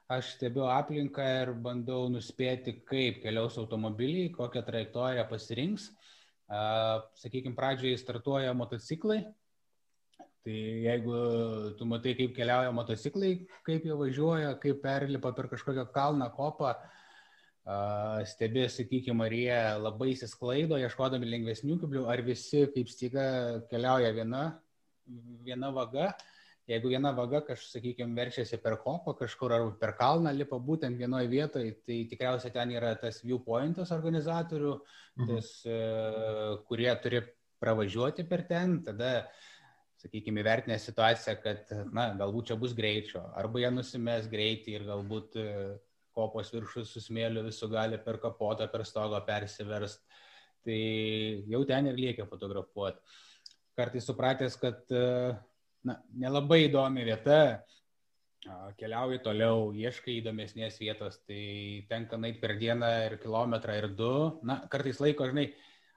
Aš 0.09 0.37
stebiu 0.37 0.69
aplinką 0.71 1.25
ir 1.43 1.53
bandau 1.61 2.07
nuspėti, 2.09 2.79
kaip 2.89 3.19
keliaus 3.25 3.59
automobiliai, 3.61 4.31
kokią 4.33 4.63
trajektoriją 4.65 5.27
pasirinks. 5.29 5.91
Uh, 6.47 7.03
sakykime, 7.19 7.57
pradžioje 7.59 7.99
startuoja 7.99 8.53
motociklai, 8.55 9.25
Tai 10.47 10.55
jeigu 10.55 11.21
tu 11.75 11.87
matai, 11.91 12.13
kaip 12.15 12.37
keliauja 12.37 12.71
motociklai, 12.71 13.33
kaip 13.67 13.83
jie 13.83 13.95
važiuoja, 13.99 14.53
kaip 14.63 14.79
perlipa 14.79 15.33
per 15.35 15.49
kažkokią 15.51 15.89
kalną 15.91 16.29
kopą, 16.37 16.69
stebi, 18.31 18.63
sakykime, 18.71 19.25
ar 19.27 19.35
jie 19.35 19.57
labai 19.83 20.13
įsisklaido, 20.13 20.79
ieškodami 20.79 21.27
lengvesnių 21.33 21.81
kiblių, 21.81 22.05
ar 22.13 22.23
visi 22.23 22.63
kaip 22.77 22.93
styga 22.93 23.25
keliauja 23.73 24.13
viena, 24.15 24.45
viena 25.49 25.73
vaga. 25.75 26.13
Jeigu 26.71 26.95
viena 26.95 27.11
vaga, 27.15 27.41
kažkaip, 27.49 27.73
sakykime, 27.73 28.15
verčiasi 28.15 28.61
per 28.63 28.79
kopą 28.85 29.17
kažkur 29.19 29.57
ar 29.57 29.67
per 29.83 29.97
kalną, 29.99 30.31
lipa 30.35 30.61
būtent 30.63 30.99
vienoje 30.99 31.27
vietoje, 31.31 31.75
tai 31.87 31.99
tikriausiai 32.11 32.55
ten 32.55 32.77
yra 32.79 32.95
tas 33.03 33.19
viewpointas 33.27 33.91
organizatorių, 33.99 34.79
mhm. 35.19 35.29
tas, 35.35 35.53
e, 35.67 35.83
kurie 36.71 36.91
turi 37.03 37.23
pravažiuoti 37.63 38.27
per 38.29 38.43
ten, 38.47 38.81
tada 38.87 39.13
uh, 39.25 39.45
sakykime, 40.07 40.43
įvertinę 40.43 40.79
situaciją, 40.81 41.37
kad, 41.43 41.73
na, 41.95 42.09
galbūt 42.19 42.53
čia 42.53 42.57
bus 42.61 42.75
greičio, 42.77 43.25
arba 43.37 43.61
jie 43.63 43.73
nusimes 43.75 44.31
greitį 44.31 44.79
ir 44.79 44.87
galbūt 44.87 45.37
e, 45.43 45.51
kopos 46.17 46.53
viršus 46.55 46.95
su 46.95 47.03
smėliu 47.05 47.45
visų 47.47 47.69
gali 47.75 47.99
per 48.03 48.21
kapotą, 48.23 48.71
per 48.73 48.87
stogą 48.89 49.21
persiverst. 49.27 50.07
Tai 50.67 50.81
jau 51.53 51.63
ten 51.69 51.91
ir 51.91 51.99
reikia 51.99 52.27
fotografuoti. 52.27 53.03
Kartais 53.77 54.07
supratęs, 54.09 54.57
kad, 54.63 54.83
e, 54.89 55.35
na, 55.87 56.01
nelabai 56.25 56.65
įdomi 56.67 57.05
vieta, 57.07 57.41
keliauji 58.79 59.21
toliau, 59.25 59.71
ieškai 59.75 60.21
įdomesnės 60.21 60.79
vietos, 60.81 61.19
tai 61.27 61.85
tenka 61.91 62.19
nait 62.21 62.39
per 62.41 62.57
dieną 62.61 62.91
ir 63.09 63.17
kilometrą 63.23 63.77
ir 63.81 63.89
du. 63.99 64.13
Na, 64.47 64.61
kartais 64.71 65.01
laiko, 65.03 65.27
žinai, 65.31 65.51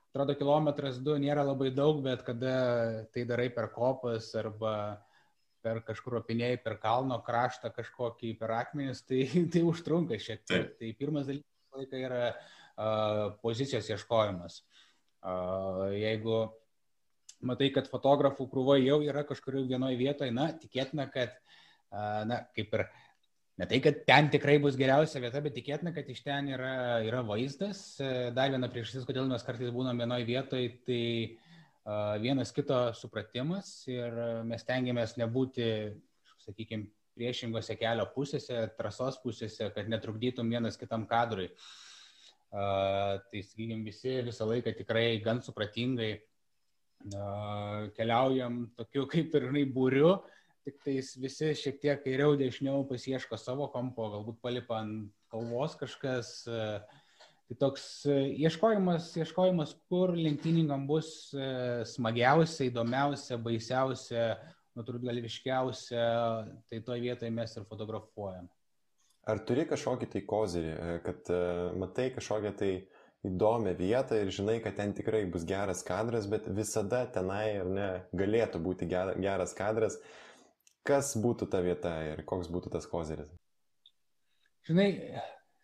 atrodo 0.10 0.36
kilometras 0.38 0.98
du 1.06 1.15
nėra 1.22 1.43
labai 1.45 1.69
daug, 1.76 2.02
bet 2.06 2.24
kada 2.26 3.06
tai 3.13 3.26
darai 3.30 3.50
per 3.54 3.69
kopas 3.74 4.32
arba 4.39 4.74
per 5.63 5.82
kažkur 5.86 6.19
opinėjai, 6.22 6.62
per 6.63 6.78
kalno 6.80 7.19
kraštą 7.26 7.72
kažkokį, 7.76 8.34
per 8.39 8.54
akmenis, 8.58 9.04
tai, 9.06 9.26
tai 9.54 9.65
užtrunka 9.67 10.19
šiek 10.22 10.45
tiek. 10.48 10.72
Tai 10.80 10.93
pirmas 11.00 11.28
dalykas 11.28 11.82
laiką 11.82 12.00
yra 12.00 12.24
uh, 12.32 13.26
pozicijos 13.43 13.89
ieškojimas. 13.91 14.62
Uh, 15.19 15.89
jeigu 15.91 16.45
matai, 17.43 17.69
kad 17.76 17.91
fotografų 17.91 18.48
krūva 18.52 18.80
jau 18.80 19.02
yra 19.04 19.26
kažkur 19.28 19.60
vienoje 19.67 20.00
vietoje, 20.00 20.32
na, 20.36 20.48
tikėtina, 20.56 21.10
kad, 21.12 21.36
uh, 21.91 22.24
na, 22.30 22.45
kaip 22.56 22.72
ir 22.80 22.88
uh, 22.88 23.09
Ne 23.60 23.67
tai, 23.67 23.82
kad 23.84 23.98
ten 24.08 24.30
tikrai 24.32 24.56
bus 24.63 24.78
geriausia 24.80 25.19
vieta, 25.19 25.41
bet 25.43 25.52
tikėtina, 25.58 25.91
kad 25.91 26.08
iš 26.08 26.22
ten 26.24 26.48
yra, 26.54 27.02
yra 27.04 27.19
vaizdas. 27.28 27.82
Dar 28.32 28.54
viena 28.54 28.69
priežastis, 28.72 29.04
kodėl 29.08 29.28
mes 29.28 29.43
kartais 29.43 29.74
būname 29.76 30.06
vienoje 30.06 30.28
vietoje, 30.30 30.69
tai 30.88 31.02
uh, 31.34 32.15
vienas 32.24 32.56
kito 32.56 32.78
supratimas 32.95 33.74
ir 33.91 34.15
mes 34.48 34.63
tengiamės 34.63 35.17
nebūti, 35.19 35.67
sakykime, 36.45 36.88
priešingose 37.19 37.76
kelio 37.76 38.08
pusėse, 38.13 38.62
trasos 38.78 39.19
pusėse, 39.19 39.67
kad 39.76 39.91
netrukdytum 39.91 40.48
vienas 40.48 40.80
kitam 40.80 41.04
kadrui. 41.10 41.50
Uh, 42.56 43.19
tai, 43.28 43.43
sakykime, 43.43 43.84
visi 43.84 44.22
visą 44.24 44.48
laiką 44.48 44.72
tikrai 44.80 45.10
gan 45.26 45.43
supratingai 45.43 46.13
keliaujam 47.95 48.69
tokiu 48.76 49.06
kaip 49.08 49.36
ir 49.36 49.52
būriu, 49.72 50.17
tik 50.19 50.38
tais 50.86 51.13
visi 51.19 51.54
šiek 51.58 51.80
tiek 51.82 52.04
kairiau 52.04 52.36
dešiniau 52.39 52.84
pasieško 52.89 53.38
savo 53.39 53.69
kampo, 53.74 54.10
galbūt 54.15 54.39
palipa 54.43 54.82
ant 54.84 55.10
kalvos 55.32 55.76
kažkas. 55.80 56.43
Tai 57.50 57.58
toks 57.58 58.06
ieškojimas, 58.06 59.10
ieškojimas, 59.17 59.74
kur 59.89 60.13
lenktynininkam 60.13 60.86
bus 60.89 61.32
smagiausia, 61.95 62.67
įdomiausia, 62.69 63.39
baisiausia, 63.41 64.26
nutrūdgalviškiausia, 64.78 66.06
tai 66.69 66.82
toje 66.86 67.08
vietoje 67.08 67.34
mes 67.34 67.56
ir 67.58 67.65
fotografuojam. 67.69 68.45
Ar 69.30 69.41
turi 69.45 69.65
kažkokį 69.69 70.08
tai 70.13 70.22
kozirį, 70.30 70.72
kad 71.06 71.34
matai 71.78 72.08
kažkokią 72.13 72.54
tai 72.58 72.72
įdomią 73.28 73.74
vietą 73.78 74.22
ir 74.22 74.32
žinai, 74.32 74.60
kad 74.63 74.78
ten 74.78 74.93
tikrai 74.95 75.26
bus 75.30 75.43
geras 75.48 75.84
kadras, 75.86 76.30
bet 76.30 76.48
visada 76.56 77.04
tenai 77.13 77.60
ar 77.60 77.67
ne 77.67 77.89
galėtų 78.15 78.62
būti 78.63 78.88
geras 78.89 79.54
kadras. 79.58 80.00
Kas 80.88 81.12
būtų 81.20 81.50
ta 81.52 81.62
vieta 81.63 81.92
ir 82.08 82.24
koks 82.28 82.50
būtų 82.52 82.72
tas 82.74 82.88
kozeris? 82.89 83.30
Žinai, 84.68 84.89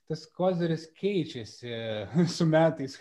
tas 0.09 0.25
kozeris 0.35 0.89
keičiasi 0.99 1.71
su 2.35 2.47
metais. 2.49 2.97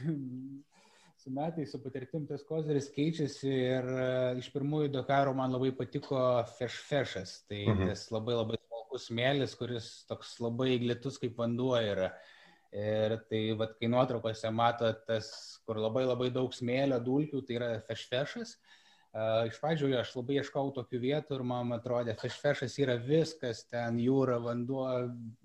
Su 1.24 1.33
metais, 1.33 1.70
su 1.72 1.81
patirtim 1.81 2.27
tas 2.29 2.42
kozeris 2.44 2.90
keičiasi 2.92 3.48
ir 3.48 3.87
e, 3.88 4.09
iš 4.42 4.50
pirmųjų 4.53 4.90
Dakaro 4.92 5.33
man 5.37 5.55
labai 5.55 5.70
patiko 5.72 6.20
fešfešas. 6.59 7.38
Tai 7.48 7.62
mhm. 7.72 7.90
tas 7.90 8.07
labai 8.12 8.37
labai 8.37 8.61
smulkus 8.61 9.09
smėlis, 9.09 9.57
kuris 9.57 9.90
toks 10.11 10.37
labai 10.44 10.74
glitus 10.83 11.16
kaip 11.22 11.40
vanduo 11.40 11.74
yra. 11.81 12.12
Ir 12.74 13.20
tai, 13.31 13.40
vat, 13.55 13.77
kai 13.79 13.87
nuotraukose 13.87 14.50
matot 14.50 15.05
tas, 15.07 15.29
kur 15.64 15.79
labai 15.79 16.09
labai 16.09 16.33
daug 16.35 16.53
smėlio, 16.53 16.98
dulkių, 17.07 17.44
tai 17.46 17.61
yra 17.61 17.68
fešfešas. 17.87 18.57
Uh, 18.59 18.83
iš 19.14 19.59
pradžių 19.62 19.92
aš 20.00 20.11
labai 20.16 20.40
ieškau 20.40 20.72
tokių 20.74 20.98
vietų 21.05 21.37
ir 21.38 21.44
man 21.46 21.70
atrodė, 21.77 22.16
fešfešas 22.18 22.74
yra 22.83 22.96
viskas, 22.98 23.62
ten 23.70 24.00
jūra, 24.03 24.40
vanduo, 24.42 24.88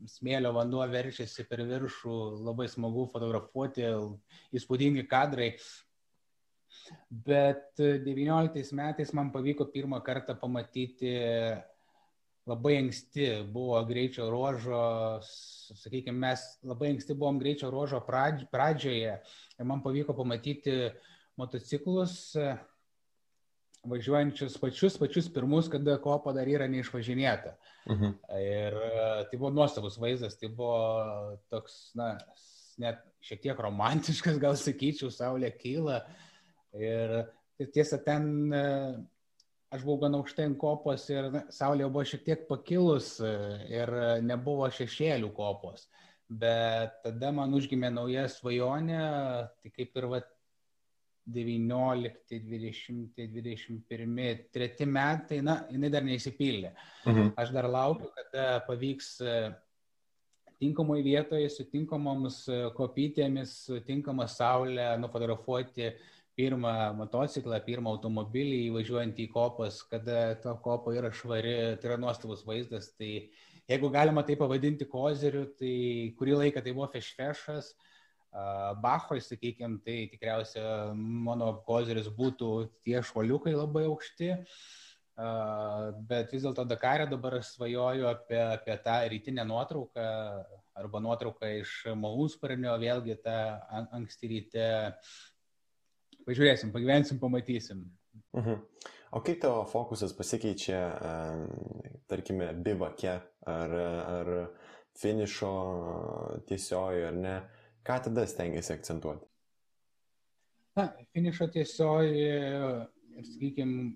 smėlio 0.10 0.56
vanduo 0.56 0.82
verčiasi 0.90 1.46
per 1.46 1.62
viršų, 1.70 2.16
labai 2.48 2.66
smagu 2.72 3.06
fotografuoti, 3.12 3.86
įspūdingi 4.58 5.06
kadrai. 5.10 5.52
Bet 7.10 7.78
19 7.78 8.74
metais 8.78 9.14
man 9.14 9.30
pavyko 9.34 9.68
pirmą 9.70 10.00
kartą 10.06 10.34
pamatyti 10.40 11.14
labai 12.50 12.80
anksti 12.80 13.28
buvo 13.54 13.78
greičio 13.86 14.30
ruožo 14.34 14.82
sakykime, 15.22 16.18
mes 16.18 16.46
labai 16.66 16.96
anksti 16.96 17.14
buvom 17.14 17.38
greičio 17.42 17.70
ruožo 17.70 18.02
pradžioje 18.02 19.14
ir 19.20 19.70
man 19.70 19.84
pavyko 19.86 20.16
pamatyti 20.18 20.90
motociklus 21.38 22.34
važiuojančius 23.88 24.58
pačius, 24.60 24.98
pačius 25.00 25.30
pirmus, 25.34 25.70
kada 25.72 25.98
kopa 26.04 26.34
dar 26.36 26.50
yra 26.52 26.68
neišvažinėta. 26.72 27.56
Mhm. 27.89 28.15
Ir 28.44 28.80
tai 29.30 29.38
buvo 29.38 29.54
nuostabus 29.56 30.00
vaizdas, 30.02 30.36
tai 30.39 30.52
buvo 30.52 31.38
toks, 31.52 31.78
na, 32.00 32.15
net 32.80 33.00
šiek 33.24 33.44
tiek 33.44 33.62
romantiškas, 33.63 34.39
gal 34.42 34.58
sakyčiau, 34.60 35.12
saulė 35.13 35.52
kyla. 35.56 36.02
Ir 36.76 37.15
tiesa, 37.74 38.00
ten 38.04 38.28
aš 39.70 39.86
buvau 39.86 40.04
gan 40.06 40.18
aukštai 40.18 40.50
ant 40.50 40.60
kopos 40.60 41.06
ir 41.12 41.30
saulė 41.54 41.88
buvo 41.89 42.06
šiek 42.08 42.26
tiek 42.26 42.46
pakilus 42.50 43.18
e, 43.22 43.32
ir 43.70 43.92
nebuvo 44.26 44.70
šešėlių 44.74 45.30
kopos. 45.36 45.88
Bet 46.30 47.00
tada 47.06 47.32
man 47.34 47.54
užgimė 47.58 47.89
nauja 47.94 48.28
svajonė, 48.30 49.02
tai 49.62 49.72
kaip 49.74 49.98
ir 49.98 50.08
va, 50.12 50.22
19, 51.34 52.39
20, 52.50 53.15
21, 53.18 54.44
3 54.54 54.86
metai, 54.89 55.39
na, 55.46 55.62
jinai 55.72 55.89
dar 55.94 56.06
neįsipildė. 56.08 56.74
Mhm. 57.06 57.34
Aš 57.39 57.54
dar 57.56 57.70
laukiu, 57.70 58.12
kada 58.15 58.62
pavyks 58.68 59.10
e, 59.22 59.36
tinkamoje 60.60 61.04
vietoje, 61.06 61.50
su 61.54 61.65
tinkamomis 61.72 62.44
e, 62.52 62.62
kopytėmis, 62.78 63.58
su 63.68 63.82
tinkama 63.88 64.28
saulė 64.30 64.92
nufotografuoti 65.02 65.94
pirmą 66.39 66.74
motociklą, 66.96 67.60
pirmą 67.65 67.92
automobilį 67.98 68.63
įvažiuojant 68.70 69.18
į 69.20 69.28
kopas, 69.34 69.82
kada 69.92 70.36
ta 70.39 70.56
kopa 70.63 70.94
yra 70.96 71.12
švari, 71.12 71.56
tai 71.80 71.92
yra 71.92 72.00
nuostabus 72.00 72.46
vaizdas. 72.48 72.94
Tai 72.96 73.12
jeigu 73.70 73.92
galima 73.92 74.24
tai 74.24 74.38
pavadinti 74.39 74.88
kozeriu, 74.88 75.50
tai 75.60 76.13
kurį 76.20 76.38
laiką 76.46 76.63
tai 76.63 76.76
buvo 76.76 76.88
fešfešas, 76.94 77.74
Bachoj, 78.30 79.22
sakykime, 79.26 79.80
tai 79.86 80.04
tikriausia 80.12 80.94
mano 80.94 81.54
kozeris 81.65 82.12
būtų 82.13 82.52
tie 82.86 83.02
šuoliukai 83.02 83.56
labai 83.56 83.88
aukšti. 83.89 84.30
Bet 86.08 86.32
vis 86.32 86.46
dėlto 86.46 86.63
Dakarė 86.70 87.10
dabar 87.10 87.39
svajoju 87.44 88.06
apie, 88.08 88.39
apie 88.39 88.78
tą 88.86 89.00
rytinę 89.12 89.44
nuotrauką 89.50 90.06
arba 90.80 91.02
nuotrauką 91.04 91.50
iš 91.60 91.74
malūnsparnio, 92.00 92.78
vėlgi 92.80 93.18
tą 93.26 93.36
anksti 93.98 94.30
ryte 94.32 94.70
pažiūrėsim, 96.30 96.72
pagyvensim, 96.72 97.20
pamatysim. 97.20 97.84
Mhm. 98.38 98.62
O 99.18 99.24
kaip 99.26 99.39
tavo 99.42 99.63
fokusas 99.65 100.13
pasikeičia, 100.13 100.80
tarkime, 102.08 102.52
bivake 102.54 103.15
ar, 103.50 103.72
ar 103.74 104.30
finišo 105.02 105.54
tiesioji 106.46 107.08
ar 107.08 107.18
ne? 107.18 107.39
Ką 107.89 107.97
tada 108.06 108.28
stengiasi 108.30 108.75
akcentuoti? 108.75 109.25
Na, 110.78 110.91
finišo 111.15 111.49
tiesioji 111.52 112.13
ir, 112.21 112.58
sakykime, 113.25 113.89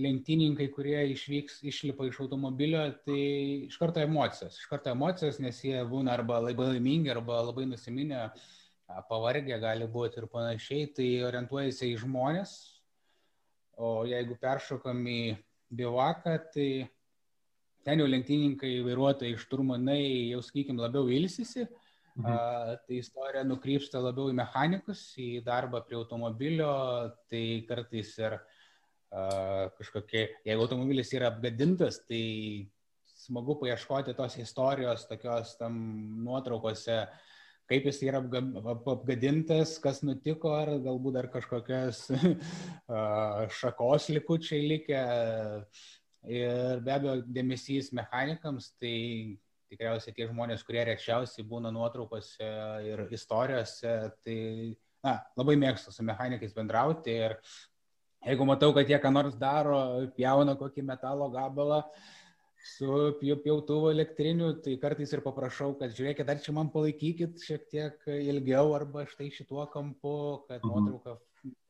lenktyninkai, 0.00 0.70
kurie 0.72 0.98
išvyks, 1.12 1.60
išlipa 1.68 2.08
iš 2.08 2.18
automobilio, 2.24 2.82
tai 3.04 3.20
iš 3.68 3.76
karto 3.80 4.00
emocijos. 4.00 4.56
Iš 4.60 4.68
karto 4.72 4.92
emocijos, 4.92 5.38
nes 5.40 5.60
jie 5.64 5.78
būna 5.88 6.16
arba 6.16 6.40
labai 6.44 6.72
laimingi, 6.74 7.12
arba 7.12 7.42
labai 7.46 7.68
nusiminę, 7.68 8.26
uh, 8.26 8.56
pavargę 8.86 9.58
gali 9.60 9.86
būti 9.90 10.20
ir 10.20 10.28
panašiai, 10.30 10.90
tai 10.94 11.08
orientuojasi 11.26 11.90
į 11.92 12.02
žmonės, 12.04 12.52
o 13.76 14.04
jeigu 14.08 14.36
peršokam 14.40 15.02
į 15.10 15.20
bivaką, 15.76 16.36
tai 16.54 16.68
ten 17.86 18.02
jau 18.02 18.06
lenktyninkai, 18.08 18.78
vairuotojai, 18.86 19.38
šturmanai 19.42 20.30
jau, 20.32 20.42
sakykime, 20.42 20.82
labiau 20.82 21.10
ilsisi, 21.10 21.66
mhm. 22.16 22.82
tai 22.86 23.00
istorija 23.00 23.44
nukrypsta 23.46 24.00
labiau 24.02 24.32
į 24.32 24.38
mechanikus, 24.40 25.08
į 25.20 25.42
darbą 25.46 25.82
prie 25.86 25.98
automobilio, 26.00 26.72
tai 27.30 27.46
kartais 27.68 28.14
ir 28.18 28.38
kažkokie, 29.78 30.26
jeigu 30.44 30.64
automobilis 30.64 31.12
yra 31.14 31.30
apgadintas, 31.30 32.00
tai 32.08 32.66
smagu 33.16 33.56
paieškoti 33.60 34.14
tos 34.16 34.36
istorijos 34.38 35.06
tokios 35.08 35.56
tam 35.58 35.76
nuotraukose, 36.24 37.06
kaip 37.66 37.86
jis 37.88 38.02
yra 38.06 38.20
apgadintas, 38.22 39.76
kas 39.82 40.02
nutiko, 40.06 40.52
ar 40.54 40.76
galbūt 40.84 41.16
dar 41.16 41.30
kažkokias 41.32 42.04
šakos 43.60 44.10
likučiai 44.14 44.68
likę. 44.74 45.02
Ir 46.26 46.80
be 46.82 46.90
abejo, 46.90 47.20
dėmesys 47.30 47.92
mechanikams, 47.94 48.72
tai 48.82 49.38
tikriausiai 49.70 50.14
tie 50.16 50.28
žmonės, 50.30 50.64
kurie 50.66 50.84
rečiausiai 50.88 51.46
būna 51.46 51.72
nuotraukose 51.74 52.50
ir 52.86 53.06
istorijose, 53.14 53.94
tai 54.26 54.38
na, 55.04 55.18
labai 55.38 55.56
mėgstu 55.60 55.94
su 55.94 56.06
mechanikais 56.06 56.54
bendrauti 56.56 57.14
ir 57.14 57.38
jeigu 58.26 58.46
matau, 58.48 58.72
kad 58.76 58.88
jie 58.90 59.00
ką 59.02 59.12
nors 59.14 59.36
daro, 59.38 59.80
pjauna 60.16 60.56
kokį 60.58 60.86
metalo 60.86 61.28
gabalą, 61.34 61.82
uh, 61.82 62.14
su 62.66 63.14
pjautuvo 63.20 63.90
elektriniu, 63.90 64.50
tai 64.62 64.76
kartais 64.82 65.12
ir 65.14 65.22
paprašau, 65.24 65.74
kad 65.80 65.94
žiūrėkit, 65.94 66.28
ar 66.28 66.40
čia 66.42 66.54
man 66.56 66.70
palaikykit 66.74 67.38
šiek 67.42 67.68
tiek 67.70 68.08
ilgiau 68.10 68.74
arba 68.76 69.06
štai 69.10 69.30
šituo 69.34 69.66
kampu, 69.72 70.16
kad 70.48 70.64
mhm. 70.64 70.88
nuotrauka 70.88 71.16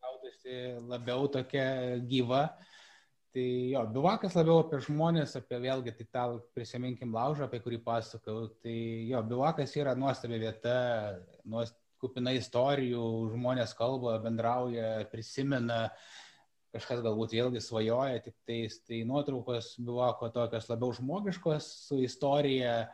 gaudasi 0.07 0.57
labiau 0.89 1.29
tokia 1.33 1.67
gyva. 2.09 2.47
Tai 3.37 3.49
jo, 3.68 3.83
bivakas 3.92 4.33
labiau 4.33 4.62
apie 4.62 4.79
žmonės, 4.81 5.35
apie 5.37 5.59
vėlgi 5.61 5.92
tai 5.99 6.05
tą 6.09 6.22
prisiminkim 6.57 7.11
laužą, 7.12 7.44
apie 7.44 7.59
kurį 7.61 7.83
pasakau. 7.85 8.46
Tai 8.64 8.77
jo, 9.11 9.18
bivakas 9.29 9.75
yra 9.77 9.92
nuostabi 9.92 10.38
vieta, 10.40 10.77
nuostabi 11.44 11.83
kupina 12.00 12.33
istorijų, 12.33 13.02
žmonės 13.35 13.75
kalba, 13.77 14.15
bendrauja, 14.25 15.04
prisimena. 15.13 15.90
Kažkas 16.73 17.02
galbūt 17.04 17.35
vėlgi 17.37 17.61
svajoja, 17.61 18.23
tik 18.25 18.35
tais 18.48 18.79
tai 18.88 19.02
nuotraukos 19.08 19.75
buvo 19.85 20.08
ko 20.17 20.31
tokios 20.33 20.71
labiau 20.73 20.94
žmogiškos, 20.96 21.69
su 21.90 21.98
istorija 22.04 22.87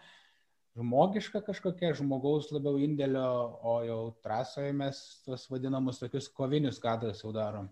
žmogiška 0.79 1.45
kažkokia, 1.47 1.93
žmogaus 1.99 2.51
labiau 2.51 2.83
indėlio, 2.83 3.29
o 3.63 3.77
jau 3.87 4.01
trasoje 4.27 4.75
mes 4.75 5.05
tuos 5.23 5.47
vadinamus 5.55 6.03
tokius 6.03 6.27
kovinius 6.35 6.83
kadrus 6.83 7.23
jau 7.23 7.31
darom. 7.35 7.71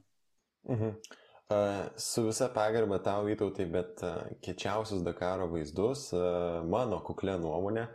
Mhm. 0.70 0.94
Uh, 0.94 1.29
su 1.96 2.24
visa 2.28 2.48
pagarba 2.54 3.00
tau 3.02 3.28
įtautai, 3.30 3.66
bet 3.70 4.02
kečiausius 4.44 5.02
Dakaro 5.06 5.48
vaizdus, 5.50 6.10
mano 6.70 7.00
kuklė 7.06 7.36
nuomonė, 7.42 7.88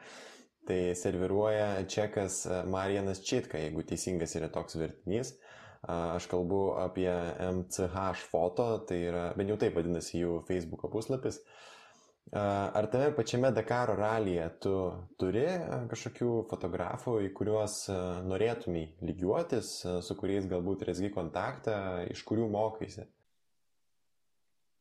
tai 0.67 0.79
serviruoja 0.97 1.85
čekas 1.87 2.41
Marijanas 2.67 3.21
Čitka, 3.23 3.61
jeigu 3.61 3.85
teisingas 3.87 4.35
yra 4.35 4.49
toks 4.51 4.79
vertinys. 4.81 5.35
Aš 5.85 6.25
kalbu 6.31 6.79
apie 6.81 7.11
MCH 7.45 8.25
foto, 8.31 8.71
tai 8.89 9.03
yra, 9.11 9.27
bent 9.37 9.53
jau 9.53 9.59
taip 9.61 9.77
vadinasi 9.77 10.23
jų 10.23 10.39
Facebook 10.47 10.87
puslapis. 10.91 11.39
Ar 12.33 12.87
tame 12.89 13.11
pačiame 13.13 13.51
Dakaro 13.53 13.93
ralyje 13.99 14.47
tu 14.65 14.71
turi 15.21 15.45
kažkokių 15.91 16.31
fotografų, 16.49 17.19
į 17.27 17.29
kuriuos 17.37 17.83
norėtumai 18.25 18.87
lygiuotis, 19.05 19.75
su 20.01 20.17
kuriais 20.17 20.49
galbūt 20.49 20.87
resgi 20.89 21.13
kontaktą, 21.13 21.77
iš 22.09 22.25
kurių 22.25 22.49
mokaisi? 22.49 23.05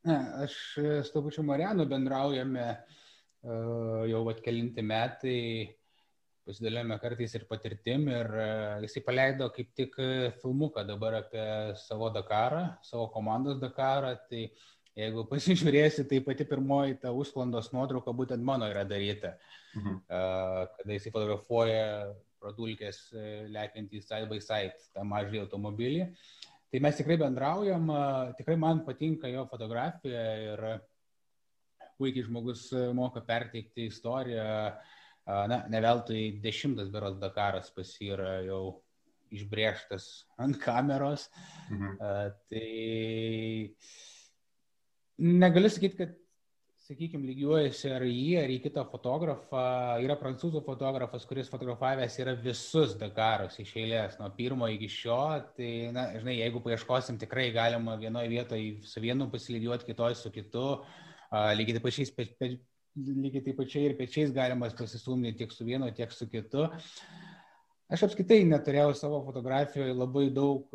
Ne, 0.04 0.18
aš 0.44 0.58
su 0.76 1.12
to 1.12 1.22
pačiu 1.24 1.42
Marianu 1.48 1.86
bendraujame 1.88 2.66
jau 4.10 4.20
atkelinti 4.32 4.84
metai 4.84 5.40
pasidalėjome 6.44 6.98
kartais 7.00 7.34
ir 7.38 7.46
patirtim 7.48 8.06
ir 8.12 8.28
e, 8.36 8.48
jisai 8.84 9.02
paleido 9.06 9.48
kaip 9.54 9.70
tik 9.76 9.96
e, 10.02 10.08
filmuką 10.42 10.84
dabar 10.88 11.18
apie 11.22 11.46
savo 11.80 12.10
Dakarą, 12.12 12.66
savo 12.84 13.08
komandos 13.14 13.60
Dakarą. 13.62 14.12
Tai 14.28 14.42
jeigu 14.94 15.24
pasižiūrėsi, 15.32 16.06
tai 16.10 16.20
pati 16.26 16.46
pirmoji 16.48 17.00
ta 17.02 17.14
užsklandos 17.16 17.72
nuotrauka 17.74 18.12
būtent 18.16 18.44
mano 18.44 18.68
yra 18.70 18.84
daryta, 18.88 19.34
mhm. 19.74 19.98
kada 20.06 20.98
jisai 20.98 21.12
fotografuoja 21.14 21.88
pradulkės 22.44 23.00
e, 23.16 23.28
lekiantį 23.54 24.04
side 24.04 24.28
by 24.30 24.40
side 24.44 24.76
tą 24.92 25.06
mažąjį 25.08 25.46
automobilį. 25.46 26.10
Tai 26.74 26.80
mes 26.82 26.96
tikrai 26.98 27.14
bendraujam, 27.20 27.86
tikrai 28.34 28.56
man 28.58 28.80
patinka 28.82 29.30
jo 29.30 29.44
fotografija 29.46 30.24
ir 30.42 30.62
puikiai 31.94 32.26
žmogus 32.26 32.66
moka 32.98 33.22
perteikti 33.22 33.86
istoriją, 33.86 34.48
Na, 35.24 35.62
ne 35.72 35.80
veltui 35.80 36.40
dešimtas 36.44 36.90
beros 36.92 37.14
Dakaras 37.16 37.70
pas 37.72 37.88
jį 37.96 38.10
yra 38.12 38.32
jau 38.44 38.82
išbrėžtas 39.32 40.08
ant 40.36 40.58
kameros. 40.60 41.30
Mhm. 41.72 41.94
Tai 42.52 42.72
negaliu 45.40 45.70
sakyti, 45.72 45.96
kad, 46.02 46.12
sakykime, 46.84 47.24
lygiuojasi 47.30 47.90
ar 47.96 48.04
jį, 48.04 48.34
ar 48.42 48.50
į 48.52 48.58
kitą 48.66 48.84
fotografą. 48.90 49.62
Yra 50.04 50.16
prancūzų 50.20 50.60
fotografas, 50.66 51.24
kuris 51.28 51.48
fotografavęs 51.52 52.18
yra 52.20 52.34
visus 52.36 52.92
Dakarus 53.00 53.56
iš 53.62 53.72
eilės, 53.80 54.18
nuo 54.20 54.28
pirmo 54.36 54.68
iki 54.72 54.90
šio. 54.92 55.20
Tai, 55.56 55.70
na, 55.96 56.06
žinai, 56.18 56.36
jeigu 56.42 56.60
paieškosim, 56.64 57.18
tikrai 57.22 57.48
galima 57.56 57.96
vienoje 58.00 58.28
vietoje 58.32 58.70
su 58.88 59.00
vienu 59.04 59.30
pasilygiuoti, 59.32 59.88
kitoje 59.88 60.20
su 60.20 60.32
kitu. 60.34 60.68
Lygiai 61.32 61.78
taip 61.78 61.88
pačiais 61.88 62.12
pe, 62.14 62.28
pe, 62.38 62.50
lygiai 63.00 63.46
taip 63.48 63.62
pačiai 63.62 63.88
ir 63.88 63.98
pečiais 63.98 64.34
galimas 64.36 64.76
pasistumdyti 64.76 65.40
tiek 65.40 65.56
su 65.56 65.64
vienu, 65.66 65.88
tiek 65.96 66.12
su 66.12 66.28
kitu. 66.30 66.68
Aš 67.92 68.08
apskaitai 68.10 68.42
neturėjau 68.48 68.92
savo 68.98 69.24
fotografijoje 69.24 69.96
labai 69.96 70.28
daug 70.36 70.68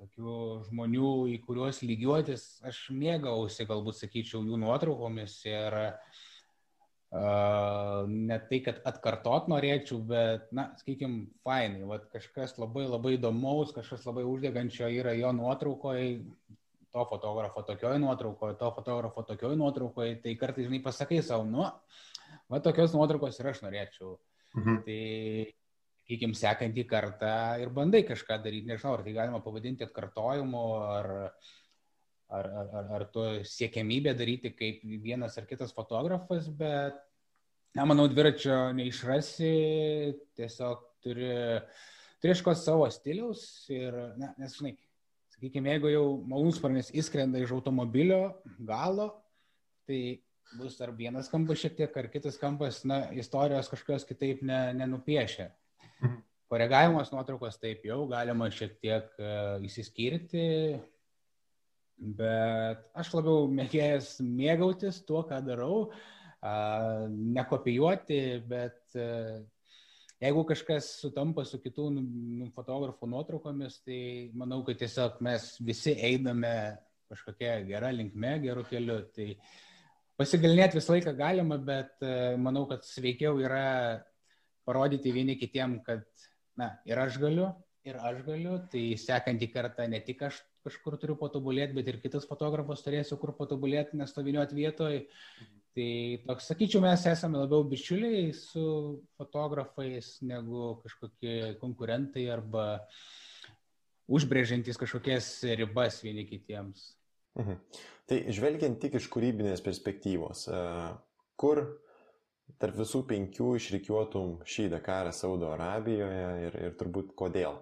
tokių 0.00 0.38
žmonių, 0.68 1.10
į 1.32 1.40
kuriuos 1.46 1.82
lygiuotis. 1.86 2.46
Aš 2.66 2.86
mėgausi, 2.94 3.66
galbūt 3.68 4.00
sakyčiau, 4.00 4.42
jų 4.44 4.58
nuotraukomis 4.60 5.38
ir 5.48 5.78
uh, 5.80 6.22
ne 8.10 8.38
tai, 8.50 8.60
kad 8.66 8.82
atkartot 8.88 9.48
norėčiau, 9.50 10.00
bet, 10.08 10.50
na, 10.56 10.68
sakykime, 10.80 11.26
fainai, 11.46 11.86
Vat 11.88 12.08
kažkas 12.12 12.56
labai 12.60 12.86
labai 12.88 13.16
įdomaus, 13.16 13.72
kažkas 13.76 14.06
labai 14.08 14.26
uždegančio 14.28 14.90
yra 14.90 15.14
jo 15.16 15.32
nuotraukoje, 15.36 16.24
to 16.92 17.04
fotografo 17.10 17.62
tokioj 17.62 17.98
nuotraukoje, 18.00 18.56
to 18.60 18.70
fotografo 18.72 19.22
tokioj 19.22 19.56
nuotraukoje, 19.60 20.16
tai 20.24 20.36
kartais, 20.40 20.68
žinai, 20.68 20.82
pasakai 20.84 21.22
savo, 21.22 21.44
nu, 21.48 21.66
va 22.52 22.60
tokios 22.64 22.96
nuotraukos 22.96 23.40
ir 23.40 23.52
aš 23.52 23.62
norėčiau. 23.66 24.16
Mhm. 24.56 24.82
Tai, 24.86 25.00
sakykim, 26.06 26.34
sekantį 26.38 26.86
kartą 26.86 27.58
ir 27.58 27.72
bandai 27.74 28.04
kažką 28.06 28.38
daryti, 28.44 28.68
nežinau, 28.70 28.94
ar 28.94 29.02
tai 29.02 29.14
galima 29.16 29.40
pavadinti 29.42 29.82
atkartojimu, 29.82 30.62
ar, 30.86 31.08
ar, 32.30 32.46
ar, 32.46 32.92
ar, 32.98 33.04
tu 33.10 33.24
siekiamybė 33.42 34.14
daryti 34.14 34.54
kaip 34.54 34.84
vienas 35.02 35.36
ar 35.36 35.48
kitas 35.50 35.74
fotografas, 35.74 36.46
bet, 36.46 36.94
na, 37.74 37.84
manau, 37.84 38.06
dviračio 38.06 38.70
neišrasi, 38.78 39.50
tiesiog 40.38 40.86
turi, 41.02 41.32
turi 42.22 42.36
iškos 42.36 42.62
savo 42.62 42.86
stiliaus 42.94 43.66
ir, 43.74 43.98
na, 44.14 44.30
nes, 44.38 44.54
žinai, 44.60 44.76
sakykime, 45.34 45.74
jeigu 45.74 45.90
jau 45.90 46.06
malūnsparnis 46.30 46.94
įskrenda 46.94 47.42
iš 47.42 47.50
automobilio 47.58 48.36
galo, 48.62 49.10
tai 49.90 50.22
bus 50.54 50.78
ar 50.80 50.94
vienas 50.94 51.26
kampas 51.34 51.58
šiek 51.58 51.74
tiek, 51.82 51.98
ar 51.98 52.06
kitas 52.14 52.38
kampas, 52.38 52.84
na, 52.86 53.08
istorijos 53.18 53.74
kažkokios 53.74 54.06
kitaip 54.06 54.46
ne, 54.46 54.70
nenupiešia. 54.78 55.50
Mhm. 56.02 56.20
Koregavimas 56.46 57.10
nuotraukos 57.10 57.58
taip 57.58 57.82
jau 57.88 58.04
galima 58.10 58.46
šiek 58.54 58.76
tiek 58.78 59.08
įsiskirti, 59.66 60.44
bet 61.96 62.84
aš 62.94 63.10
labiau 63.16 63.48
mėgėjęs 63.50 64.20
mėgautis 64.22 65.00
tuo, 65.08 65.24
ką 65.26 65.40
darau, 65.42 65.88
nekopijuoti, 67.10 68.20
bet 68.46 68.78
uh, 68.94 69.42
Jeigu 70.16 70.46
kažkas 70.48 70.86
sutampa 71.02 71.42
su 71.44 71.58
kitų 71.60 71.90
nu, 71.92 72.02
nu, 72.40 72.46
fotografų 72.56 73.08
nuotraukomis, 73.12 73.82
tai 73.84 73.98
manau, 74.32 74.62
kad 74.64 74.78
tiesiog 74.80 75.18
mes 75.24 75.50
visi 75.60 75.92
einame 75.92 76.52
kažkokia 77.10 77.58
gera 77.68 77.90
linkme, 77.92 78.30
geru 78.46 78.62
keliu. 78.64 79.02
Tai 79.12 79.26
pasigalinėti 80.16 80.78
visą 80.78 80.94
laiką 80.94 81.12
galima, 81.18 81.58
bet 81.60 82.00
e, 82.00 82.14
manau, 82.40 82.64
kad 82.70 82.88
sveikiau 82.88 83.36
yra 83.44 83.66
parodyti 84.66 85.14
vieni 85.14 85.38
kitiem, 85.40 85.78
kad, 85.86 86.04
na, 86.58 86.74
ir 86.88 86.98
aš 87.00 87.20
galiu, 87.22 87.52
ir 87.86 87.98
aš 88.02 88.22
galiu, 88.26 88.58
tai 88.72 88.88
sekantį 88.98 89.50
kartą 89.54 89.86
ne 89.90 90.02
tik 90.04 90.26
aš 90.26 90.42
kažkur 90.66 90.96
turiu 90.98 91.16
patobulėti, 91.20 91.76
bet 91.76 91.86
ir 91.90 92.00
kitas 92.02 92.26
fotografas 92.26 92.82
turėsiu 92.82 93.18
kur 93.22 93.32
patobulėti, 93.38 93.98
nestoviniuoti 94.00 94.58
vietoje. 94.58 95.04
Mhm. 95.06 95.62
Tai 95.76 95.90
toks, 96.24 96.46
sakyčiau, 96.48 96.80
mes 96.80 97.02
esame 97.10 97.36
labiau 97.36 97.66
bičiuliai 97.68 98.30
su 98.32 98.64
fotografais 99.20 100.14
negu 100.24 100.78
kažkokie 100.80 101.58
konkurentai 101.60 102.24
arba 102.32 102.64
užbrėžiantys 104.08 104.80
kažkokias 104.80 105.28
ribas 105.60 106.00
vieni 106.00 106.24
kitiems. 106.28 106.94
Mhm. 107.36 107.58
Tai 108.08 108.20
žvelgiant 108.32 108.80
tik 108.80 108.96
iš 108.96 109.10
kūrybinės 109.12 109.60
perspektyvos, 109.66 110.46
e, 110.48 110.60
kur 111.36 111.60
tarp 112.60 112.78
visų 112.80 113.02
penkių 113.10 113.54
išrikiuotum 113.58 114.38
šį 114.48 114.68
Dakarą 114.76 115.12
Saudo 115.14 115.50
Arabijoje 115.52 116.28
ir, 116.46 116.60
ir 116.68 116.76
turbūt 116.80 117.12
kodėl? 117.18 117.58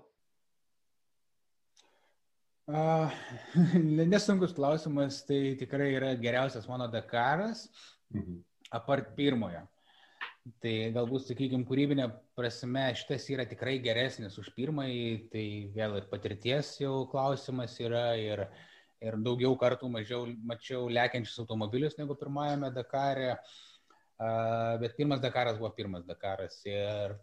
Uh, 2.65 3.13
nesunkus 4.13 4.55
klausimas, 4.57 5.21
tai 5.29 5.57
tikrai 5.61 5.91
yra 5.99 6.15
geriausias 6.17 6.69
mano 6.71 6.87
Dakaras. 6.89 7.67
Uh, 7.67 7.95
Mhm. 8.15 8.43
Apart 8.75 9.15
pirmojo. 9.19 9.65
Tai 10.61 10.73
galbūt, 10.93 11.25
sakykime, 11.31 11.65
kūrybinė 11.65 12.07
prasme 12.37 12.85
šitas 12.99 13.27
yra 13.33 13.47
tikrai 13.49 13.79
geresnis 13.85 14.37
už 14.41 14.51
pirmąjį, 14.57 15.05
tai 15.33 15.45
vėl 15.73 15.97
ir 16.01 16.09
patirties 16.11 16.75
jau 16.83 17.07
klausimas 17.09 17.79
yra 17.81 18.11
ir, 18.21 18.45
ir 19.01 19.17
daugiau 19.25 19.57
kartų 19.61 19.89
mažiau, 19.95 20.27
mačiau 20.45 20.91
lekiančius 20.93 21.41
automobilius 21.47 21.97
negu 21.97 22.17
pirmajame 22.21 22.69
Dakare, 22.77 23.39
bet 24.81 24.97
pirmas 24.99 25.23
Dakaras 25.23 25.59
buvo 25.59 25.73
pirmas 25.77 26.05
Dakaras 26.07 26.61
ir 26.69 27.17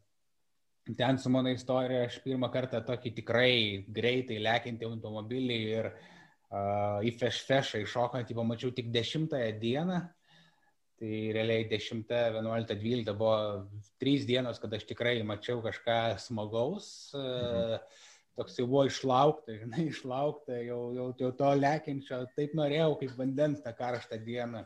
ten 0.98 1.18
su 1.18 1.30
mano 1.30 1.52
istorija 1.54 2.08
aš 2.08 2.18
pirmą 2.24 2.50
kartą 2.52 2.82
tokį 2.86 3.14
tikrai 3.22 3.54
greitai 3.88 4.40
lekiantį 4.42 4.90
automobilį 4.90 5.60
ir 5.78 5.92
uh, 5.92 6.98
į 7.06 7.14
fešfešą 7.22 7.84
iššokantį 7.86 8.36
pamačiau 8.36 8.74
tik 8.76 8.90
dešimtąją 8.92 9.54
dieną 9.62 10.02
Tai 11.02 11.32
realiai 11.34 11.66
10, 11.66 12.06
11, 12.06 12.76
12 12.78 13.14
buvo 13.18 13.38
trys 13.98 14.22
dienos, 14.30 14.60
kada 14.62 14.78
aš 14.78 14.84
tikrai 14.86 15.16
mačiau 15.26 15.58
kažką 15.66 15.96
smagaus. 16.22 16.90
Mhm. 17.18 17.88
Toks 18.38 18.60
jau 18.60 18.68
buvo 18.70 18.84
išlaukta, 18.86 19.56
žinai, 19.64 19.88
išlaukta, 19.90 20.60
jau, 20.62 20.94
jau, 20.94 21.08
jau 21.18 21.32
to 21.40 21.50
lekiančio, 21.58 22.22
taip 22.38 22.54
norėjau, 22.56 22.94
kaip 23.02 23.18
vandens 23.18 23.66
tą 23.66 23.74
karštą 23.80 24.22
dieną. 24.28 24.62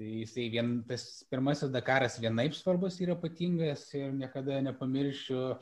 Tai 0.00 0.08
jisai 0.08 0.46
vien, 0.48 0.68
tas 0.88 1.02
pirmasis 1.28 1.68
Dakaras 1.68 2.14
vienaip 2.22 2.54
svarbus 2.56 2.94
ir 3.04 3.10
ypatingas 3.12 3.82
ir 3.98 4.14
niekada 4.16 4.56
nepamiršiu. 4.64 5.58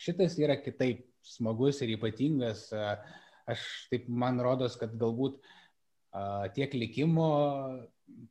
Šitas 0.00 0.38
yra 0.40 0.56
kitaip 0.56 1.02
smagus 1.20 1.82
ir 1.84 1.92
ypatingas. 1.98 2.70
Aš 3.44 3.66
taip 3.90 4.08
man 4.08 4.40
rodos, 4.40 4.78
kad 4.80 4.96
galbūt 4.96 5.36
tiek 6.56 6.72
likimo 6.80 7.28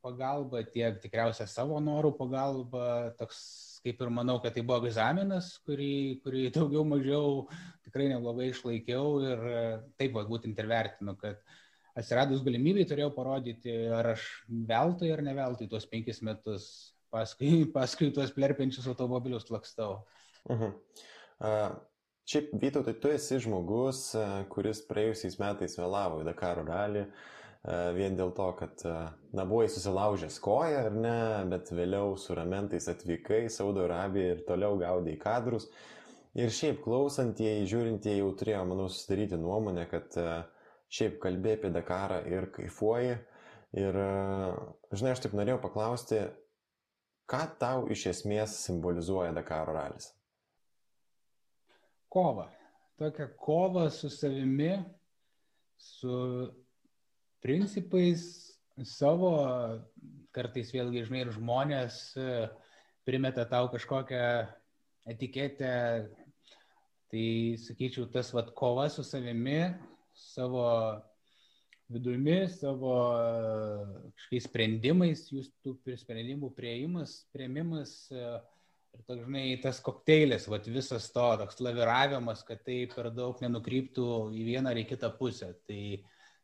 pagalba, 0.01 0.65
tiek 0.65 0.97
tikriausia 1.05 1.45
savo 1.45 1.77
norų 1.77 2.15
pagalba. 2.17 3.13
Toks 3.21 3.45
kaip 3.85 4.01
ir 4.01 4.13
manau, 4.17 4.39
kad 4.41 4.57
tai 4.57 4.65
buvo 4.65 4.89
egzaminas, 4.89 5.53
kurį, 5.69 6.23
kurį 6.25 6.47
daugiau 6.57 6.81
mažiau 6.81 7.43
tikrai 7.85 8.09
neblogai 8.09 8.49
išlaikiau 8.49 9.19
ir 9.21 9.49
taip 10.01 10.17
va, 10.17 10.25
būtent 10.25 10.57
ir 10.57 10.73
vertinu, 10.79 11.13
kad 11.21 11.45
atsiradus 11.99 12.43
galimybėj 12.45 12.87
turėjau 12.89 13.11
parodyti, 13.15 13.73
ar 13.93 14.13
aš 14.15 14.25
veltui 14.69 15.11
ar 15.13 15.23
ne 15.25 15.35
veltui 15.37 15.69
tuos 15.71 15.85
penkis 15.89 16.21
metus 16.25 16.67
paskui, 17.13 17.63
paskui 17.77 18.11
tuos 18.15 18.33
plerpiančius 18.35 18.89
automobilius 18.91 19.49
lakstau. 19.53 20.03
Uh 20.49 20.59
-huh. 20.59 20.73
uh, 21.39 21.75
Šiaip, 22.23 22.53
Vytautai, 22.55 22.93
tu 23.03 23.09
esi 23.11 23.35
žmogus, 23.43 24.13
kuris 24.53 24.79
praėjusiais 24.87 25.35
metais 25.41 25.73
vėlavo 25.75 26.21
į 26.21 26.27
Dakaro 26.29 26.63
ralį 26.63 27.01
vien 27.95 28.15
dėl 28.15 28.31
to, 28.35 28.45
kad, 28.59 28.83
na, 29.35 29.43
buvai 29.47 29.67
susilaužęs 29.71 30.39
koją 30.43 30.85
ar 30.85 30.95
ne, 30.95 31.17
bet 31.51 31.71
vėliau 31.75 32.15
su 32.19 32.35
ramentais 32.35 32.87
atvykai 32.91 33.45
į 33.45 33.51
Saudo 33.51 33.83
Arabiją 33.83 34.37
ir 34.37 34.45
toliau 34.47 34.79
gaudai 34.79 35.17
kadrus. 35.19 35.67
Ir 36.35 36.51
šiaip 36.51 36.79
klausantieji, 36.83 37.67
žiūrintieji 37.69 38.23
jau 38.23 38.31
turėjo, 38.39 38.63
manau, 38.71 38.87
susidaryti 38.91 39.39
nuomonę, 39.39 39.85
kad 39.91 40.15
šiaip 40.93 41.19
kalbė 41.23 41.57
apie 41.57 41.71
Dakarą 41.73 42.21
ir 42.29 42.49
kaifuoji. 42.53 43.17
Ir, 43.73 43.97
žinai, 44.93 45.13
aš 45.15 45.23
taip 45.23 45.33
norėjau 45.33 45.61
paklausti, 45.63 46.19
ką 47.29 47.43
tau 47.61 47.87
iš 47.93 48.05
esmės 48.11 48.59
simbolizuoja 48.67 49.33
Dakaro 49.33 49.73
ralis? 49.73 50.11
Kova. 52.13 52.51
Tokia 53.01 53.25
kova 53.41 53.87
su 53.89 54.11
savimi, 54.13 54.75
su 55.81 56.13
principais 57.41 58.27
savo, 58.85 59.31
kartais 60.33 60.69
vėlgi, 60.73 61.07
žinai, 61.07 61.23
ir 61.25 61.31
žmonės 61.33 61.97
e, 62.17 62.27
primeta 63.05 63.47
tau 63.49 63.71
kažkokią 63.73 64.21
etiketę, 65.09 65.73
tai 67.09 67.25
sakyčiau, 67.61 68.05
tas 68.13 68.29
vad 68.33 68.53
kova 68.57 68.85
su 68.93 69.05
savimi, 69.05 69.73
savo 70.13 70.67
vidumi, 71.93 72.47
savo 72.49 72.95
e, 73.17 73.85
kažkokiais 74.15 74.47
sprendimais, 74.47 75.27
jūs 75.33 75.51
tų 75.63 75.75
sprendimų 75.99 76.53
prieimas, 76.57 77.23
prieimimas 77.35 77.93
e, 78.11 78.23
ir 78.93 79.03
toks, 79.07 79.25
žinai, 79.25 79.45
tas 79.63 79.81
kokteilis, 79.83 80.47
vad 80.51 80.67
visas 80.71 81.09
to, 81.13 81.27
toks 81.41 81.61
laviravimas, 81.63 82.43
kad 82.47 82.63
tai 82.65 82.83
per 82.93 83.11
daug 83.13 83.39
nenukryptų 83.43 84.09
į 84.33 84.47
vieną 84.51 84.73
ar 84.73 84.81
į 84.81 84.87
kitą 84.93 85.13
pusę. 85.19 85.53
Tai 85.67 85.81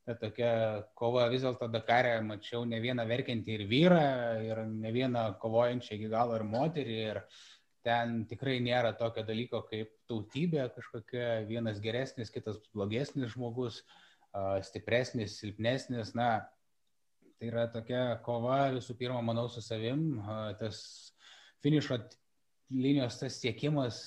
ta 0.07 0.15
tokia 0.17 0.51
kova 0.97 1.28
vis 1.30 1.43
dėlto 1.45 1.70
Dakarė, 1.70 2.15
mačiau 2.26 2.63
ne 2.65 2.80
vieną 2.82 3.05
verkiantį 3.09 3.55
ir 3.55 3.65
vyrą, 3.70 4.03
ir 4.45 4.63
ne 4.70 4.93
vieną 4.95 5.26
kovojančią 5.41 5.97
iki 5.97 6.09
galo 6.11 6.38
ir 6.39 6.45
moterį. 6.49 6.99
Ir 7.11 7.22
ten 7.86 8.24
tikrai 8.30 8.58
nėra 8.64 8.92
tokio 8.98 9.24
dalyko 9.28 9.64
kaip 9.70 9.92
tautybė 10.10 10.68
kažkokia, 10.76 11.46
vienas 11.50 11.80
geresnis, 11.84 12.32
kitas 12.34 12.60
blogesnis 12.74 13.34
žmogus, 13.36 13.84
stipresnis, 14.68 15.38
silpnesnis. 15.40 16.14
Na, 16.18 16.30
tai 17.40 17.52
yra 17.52 17.68
tokia 17.72 18.04
kova 18.26 18.66
visų 18.76 18.98
pirma, 19.00 19.22
manau, 19.26 19.48
su 19.52 19.64
savim, 19.64 20.20
tas 20.60 20.82
finišo 21.64 22.02
linijos 22.70 23.18
tas 23.20 23.40
siekimas 23.42 24.00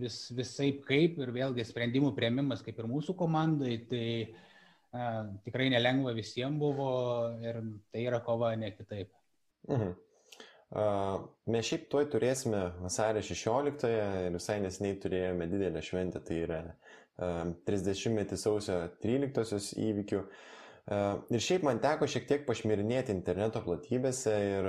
vis, 0.00 0.18
visai 0.34 0.72
kaip 0.84 1.20
ir 1.22 1.32
vėlgi 1.34 1.64
sprendimų 1.66 2.12
prieimimas 2.16 2.64
kaip 2.66 2.80
ir 2.80 2.90
mūsų 2.90 3.14
komandai. 3.18 3.76
Tai 3.88 4.08
tikrai 5.44 5.68
nelengva 5.72 6.14
visiems 6.16 6.58
buvo 6.60 6.90
ir 7.44 7.60
tai 7.92 8.06
yra 8.08 8.20
kova 8.24 8.54
ne 8.56 8.72
kitaip. 8.72 9.12
Mhm. 9.68 9.96
Mes 10.68 11.64
šiaip 11.64 11.86
tuoj 11.88 12.10
turėsime 12.12 12.60
vasario 12.82 13.22
16 13.24 13.88
ir 13.88 14.34
visai 14.36 14.58
nesiniai 14.60 14.98
turėjome 15.00 15.46
didelę 15.48 15.80
šventę, 15.84 16.20
tai 16.20 16.42
yra 16.44 16.58
uh, 16.60 16.98
30 17.18 18.14
metį 18.14 18.38
sausio 18.38 18.78
13 19.02 19.74
įvykių. 19.82 20.22
Ir 21.34 21.42
šiaip 21.44 21.64
man 21.66 21.82
teko 21.84 22.06
šiek 22.08 22.24
tiek 22.28 22.46
pašmirinėti 22.46 23.12
interneto 23.12 23.60
platybėse 23.64 24.32
ir 24.32 24.68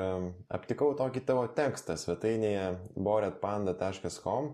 aptikau 0.52 0.92
tokį 1.00 1.24
tavo 1.30 1.46
tekstą 1.56 1.96
svetainėje 1.96 2.66
boretpanda.com. 2.98 4.50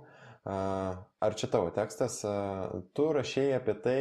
Ar 0.46 1.38
čia 1.40 1.50
tavo 1.50 1.72
tekstas? 1.74 2.20
Tu 2.94 3.06
rašėjai 3.18 3.56
apie 3.58 3.78
tai, 3.82 4.00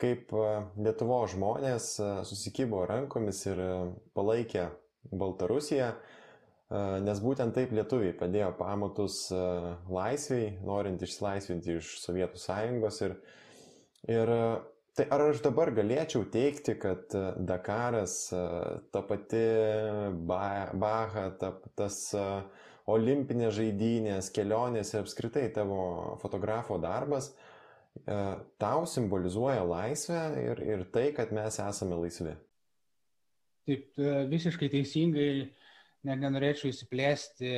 kaip 0.00 0.32
Lietuvo 0.78 1.20
žmonės 1.28 1.90
susikybo 2.30 2.86
rankomis 2.88 3.42
ir 3.50 3.60
palaikė 4.16 4.70
Baltarusiją, 5.12 5.92
nes 6.70 7.20
būtent 7.24 7.54
taip 7.56 7.72
lietuviai 7.72 8.14
padėjo 8.16 8.50
pamatus 8.58 9.20
laisviai, 9.88 10.50
norint 10.66 11.02
išsilaisvinti 11.02 11.78
iš 11.78 11.94
Sovietų 12.02 12.40
sąjungos. 12.42 13.00
Ir, 13.06 13.14
ir 14.12 14.32
tai 14.98 15.06
ar 15.14 15.24
aš 15.30 15.42
dabar 15.46 15.72
galėčiau 15.72 16.26
teikti, 16.28 16.76
kad 16.80 17.14
Dakaras, 17.48 18.18
ta 18.92 19.04
pati 19.08 19.44
Baha, 20.28 21.28
ta, 21.40 21.54
tas 21.78 22.00
olimpinės 22.88 23.54
žaidynės, 23.58 24.32
kelionės 24.34 24.94
ir 24.94 25.04
apskritai 25.04 25.46
tavo 25.54 26.16
fotografo 26.22 26.78
darbas, 26.80 27.32
tau 28.60 28.84
simbolizuoja 28.86 29.64
laisvę 29.66 30.20
ir, 30.42 30.62
ir 30.62 30.84
tai, 30.92 31.08
kad 31.16 31.32
mes 31.34 31.58
esame 31.62 31.98
laisvi. 31.98 32.34
Taip, 33.68 33.90
e, 34.00 34.12
visiškai 34.30 34.70
teisingai, 34.72 35.48
nenorėčiau 36.16 36.72
įsiplėsti. 36.72 37.54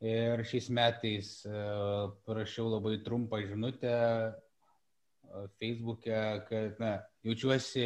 Ir 0.00 0.40
šiais 0.48 0.70
metais 0.72 1.34
e, 1.44 1.50
parašiau 2.24 2.70
labai 2.72 2.94
trumpą 3.04 3.42
žinutę 3.44 3.92
Facebook'e, 5.60 6.20
kad 6.48 6.80
na, 6.80 6.94
jaučiuosi, 7.26 7.84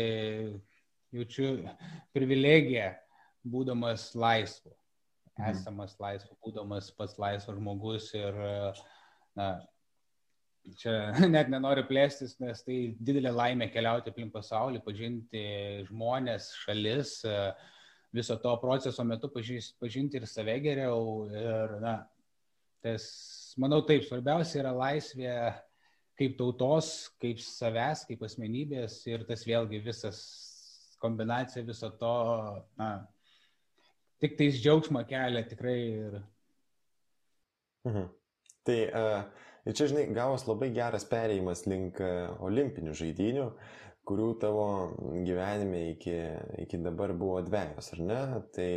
jaučiu 1.15 1.49
privilegiją, 2.15 2.93
būdamas 3.45 4.13
laisvu, 4.15 4.73
mhm. 5.35 5.51
esamas 5.51 5.99
laisvu, 6.01 6.39
būdamas 6.45 6.91
pats 6.97 7.19
laisvas 7.21 7.59
žmogus 7.59 8.13
ir 8.15 8.39
na, 9.37 9.49
čia 10.81 11.13
net 11.35 11.51
nenoriu 11.53 11.85
plėstis, 11.89 12.39
nes 12.41 12.65
tai 12.67 12.79
didelė 12.99 13.35
laimė 13.35 13.71
keliauti 13.73 14.13
aplink 14.13 14.33
pasaulį, 14.35 14.83
pažinti 14.85 15.45
žmonės, 15.91 16.53
šalis, 16.65 17.19
viso 18.15 18.37
to 18.41 18.55
proceso 18.63 19.05
metu 19.05 19.31
pažinti 19.33 20.21
ir 20.21 20.27
save 20.31 20.57
geriau. 20.63 21.27
Ir, 21.31 21.77
na, 21.83 21.95
tas, 22.85 23.07
manau, 23.61 23.83
taip, 23.87 24.07
svarbiausia 24.07 24.63
yra 24.63 24.75
laisvė 24.77 25.37
kaip 26.19 26.37
tautos, 26.39 26.91
kaip 27.23 27.41
savęs, 27.43 28.05
kaip 28.09 28.23
asmenybės 28.23 29.01
ir 29.11 29.25
tas 29.27 29.43
vėlgi 29.49 29.83
visas 29.83 30.21
kombinacija 31.03 31.65
viso 31.67 31.91
to, 32.01 32.15
na, 32.79 32.91
tik 34.23 34.39
tais 34.39 34.61
džiaugsmą 34.63 35.03
kelia 35.11 35.43
tikrai. 35.49 35.79
Ir... 36.05 36.21
Mhm. 37.89 38.07
Tai 38.65 38.79
uh, 38.87 39.43
čia, 39.73 39.89
žinai, 39.91 40.07
gavos 40.17 40.47
labai 40.49 40.71
geras 40.77 41.05
perėjimas 41.09 41.67
link 41.69 42.01
e, 42.01 42.13
olimpinių 42.45 42.95
žaidinių, 42.97 43.49
kurių 44.09 44.29
tavo 44.43 44.67
gyvenime 45.25 45.91
iki, 45.95 46.17
iki 46.65 46.81
dabar 46.85 47.15
buvo 47.17 47.41
dviejos, 47.47 47.93
ar 47.97 48.03
ne? 48.05 48.21
Tai 48.55 48.71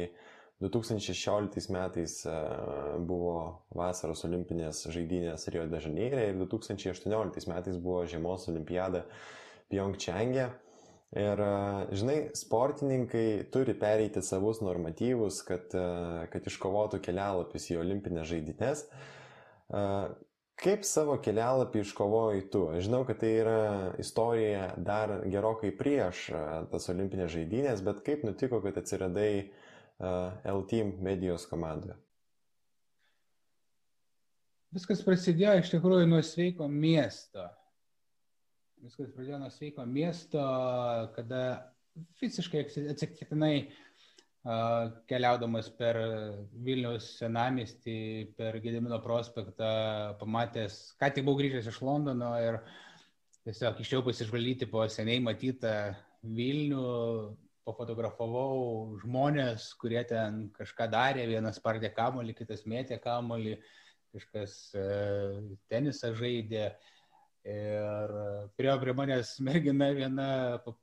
2016 0.63 1.69
metais 1.73 2.19
e, 2.25 2.35
buvo 3.05 3.33
vasaros 3.77 4.23
olimpinės 4.25 4.87
žaidynės 4.93 5.45
Rio 5.53 5.67
de 5.69 5.81
Žaneire 5.83 6.31
ir 6.31 6.39
2018 6.39 7.51
metais 7.51 7.77
buvo 7.77 8.05
žiemos 8.09 8.47
olimpiada 8.49 9.03
Pjongčiangė. 9.69 10.47
Ir, 11.17 11.43
e, 11.43 11.97
žinai, 11.99 12.17
sportininkai 12.35 13.27
turi 13.53 13.77
pereiti 13.77 14.23
savus 14.25 14.63
normatyvus, 14.65 15.43
kad, 15.47 15.75
kad 16.33 16.49
iškovotų 16.49 17.03
kelialapius 17.05 17.69
į 17.71 17.81
olimpinės 17.83 18.31
žaidynės. 18.33 18.87
Kaip 20.57 20.85
savo 20.89 21.19
kelialapį 21.21 21.83
iškovojai 21.83 22.41
tu? 22.49 22.63
Aš 22.73 22.87
žinau, 22.87 23.03
kad 23.05 23.19
tai 23.21 23.29
yra 23.43 23.57
istorija 24.01 24.71
dar 24.81 25.19
gerokai 25.29 25.69
prieš 25.77 26.23
tas 26.71 26.89
olimpinės 26.89 27.29
žaidynės, 27.35 27.83
bet 27.85 28.01
kaip 28.07 28.25
nutiko, 28.25 28.57
kad 28.63 28.79
atsiradai 28.81 29.31
uh, 29.43 30.33
L-Team 30.55 30.95
medijos 31.05 31.45
komandoje? 31.49 31.93
Viskas 34.73 35.05
prasidėjo 35.05 35.59
iš 35.61 35.71
tikrųjų 35.75 36.09
nuo 36.09 36.23
sveiko 36.25 36.65
miesto. 36.71 37.45
Viskas 38.81 39.13
prasidėjo 39.13 39.43
nuo 39.43 39.53
sveiko 39.53 39.85
miesto, 39.85 40.41
kada 41.13 41.43
visiškai 42.17 42.65
atsitiktinai 42.65 43.53
uh, 43.61 43.86
keliaudamas 45.09 45.67
per 45.75 45.97
Vilniaus 46.63 47.09
senamestį, 47.19 47.97
per 48.37 48.59
Gedimino 48.63 48.99
prospektą, 49.03 49.71
pamatęs, 50.21 50.77
ką 50.99 51.09
tik 51.13 51.25
buvau 51.27 51.41
grįžęs 51.41 51.67
iš 51.71 51.81
Londono 51.83 52.31
ir 52.39 52.61
tiesiog 53.47 53.81
išėjau 53.83 54.05
pasižvalgyti 54.05 54.69
po 54.71 54.85
seniai 54.91 55.19
matytą 55.23 55.73
Vilnių, 56.23 56.85
pofotografavau 57.67 58.95
žmonės, 59.01 59.73
kurie 59.81 59.99
ten 60.07 60.45
kažką 60.55 60.87
darė, 60.91 61.25
vienas 61.27 61.59
pardė 61.59 61.91
kamolį, 61.95 62.35
kitas 62.37 62.63
mėtė 62.69 62.99
kamolį, 63.03 63.57
kažkas 64.15 64.53
e, 64.75 64.85
tenisą 65.71 66.13
žaidė. 66.15 66.69
Ir 67.47 68.13
prie, 68.59 68.71
prie 68.81 68.93
manęs 68.95 69.37
mergina 69.43 69.87
viena, 69.95 70.29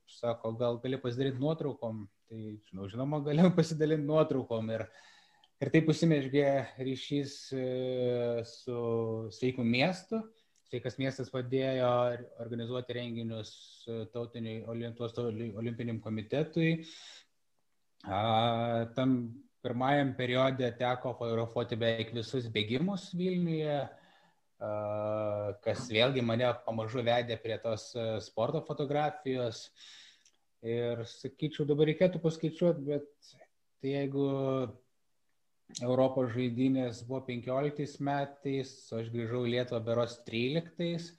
sako, 0.09 0.55
gal 0.61 0.79
gali 0.81 1.01
pasidaryti 1.01 1.41
nuotraukom, 1.41 2.05
Tai, 2.35 2.55
žinau, 2.67 2.87
žinoma, 2.91 3.21
galim 3.23 3.53
pasidalinti 3.55 4.09
nuotraukom 4.09 4.71
ir, 4.75 4.83
ir 5.63 5.69
taip 5.71 5.87
užsimešgė 5.93 6.47
ryšys 6.83 7.35
e, 7.55 7.67
su 8.51 8.79
sveiku 9.37 9.63
miestu. 9.63 10.19
Sveikas 10.67 10.99
miestas 10.99 11.31
padėjo 11.31 11.93
organizuoti 12.43 12.97
renginius 12.97 13.53
tautiniai 14.11 14.65
olimpiniam 14.67 16.01
komitetui. 16.03 16.73
Tam 18.03 19.17
pirmajam 19.63 20.15
periode 20.19 20.75
teko 20.81 21.15
fotografuoti 21.21 21.79
beveik 21.79 22.11
visus 22.17 22.51
bėgimus 22.51 23.13
Vilniuje, 23.15 23.79
kas 25.69 25.87
vėlgi 25.87 26.27
mane 26.27 26.51
pamažu 26.67 27.07
vedė 27.07 27.39
prie 27.39 27.63
tos 27.63 27.93
sporto 28.27 28.65
fotografijos. 28.67 29.69
Ir 30.65 31.03
sakyčiau, 31.09 31.67
dabar 31.69 31.91
reikėtų 31.91 32.23
paskaičiuoti, 32.23 32.87
bet 32.89 33.35
tai 33.85 33.91
jeigu 33.91 34.29
Europos 35.83 36.31
žaidynės 36.33 37.03
buvo 37.09 37.21
15 37.27 38.01
metais, 38.05 38.73
o 38.93 39.01
aš 39.01 39.11
grįžau 39.13 39.43
į 39.45 39.55
Lietuvą 39.57 39.81
beros 39.85 40.17
13. 40.29 41.11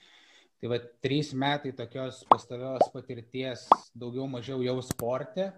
Tai 0.61 0.71
va, 0.71 0.79
trys 1.03 1.33
metai 1.37 1.75
tokios 1.77 2.23
pastovios 2.31 2.89
patirties 2.93 3.67
daugiau 3.93 4.25
mažiau 4.31 4.63
jau 4.65 4.79
sporte. 4.85 5.51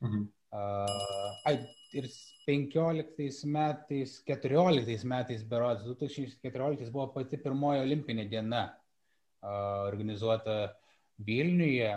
Mhm. 0.00 0.24
Uh, 0.54 1.30
ai, 1.50 1.56
ir 1.98 2.06
15 2.46 3.44
metais, 3.50 4.20
14 4.22 5.04
metais 5.10 5.42
berods, 5.50 5.82
2014 5.88 6.92
buvo 6.94 7.08
pati 7.16 7.40
pirmoji 7.42 7.82
olimpinė 7.82 8.28
diena 8.30 8.68
uh, 8.70 9.82
organizuota 9.90 10.76
Vilniuje. 11.18 11.90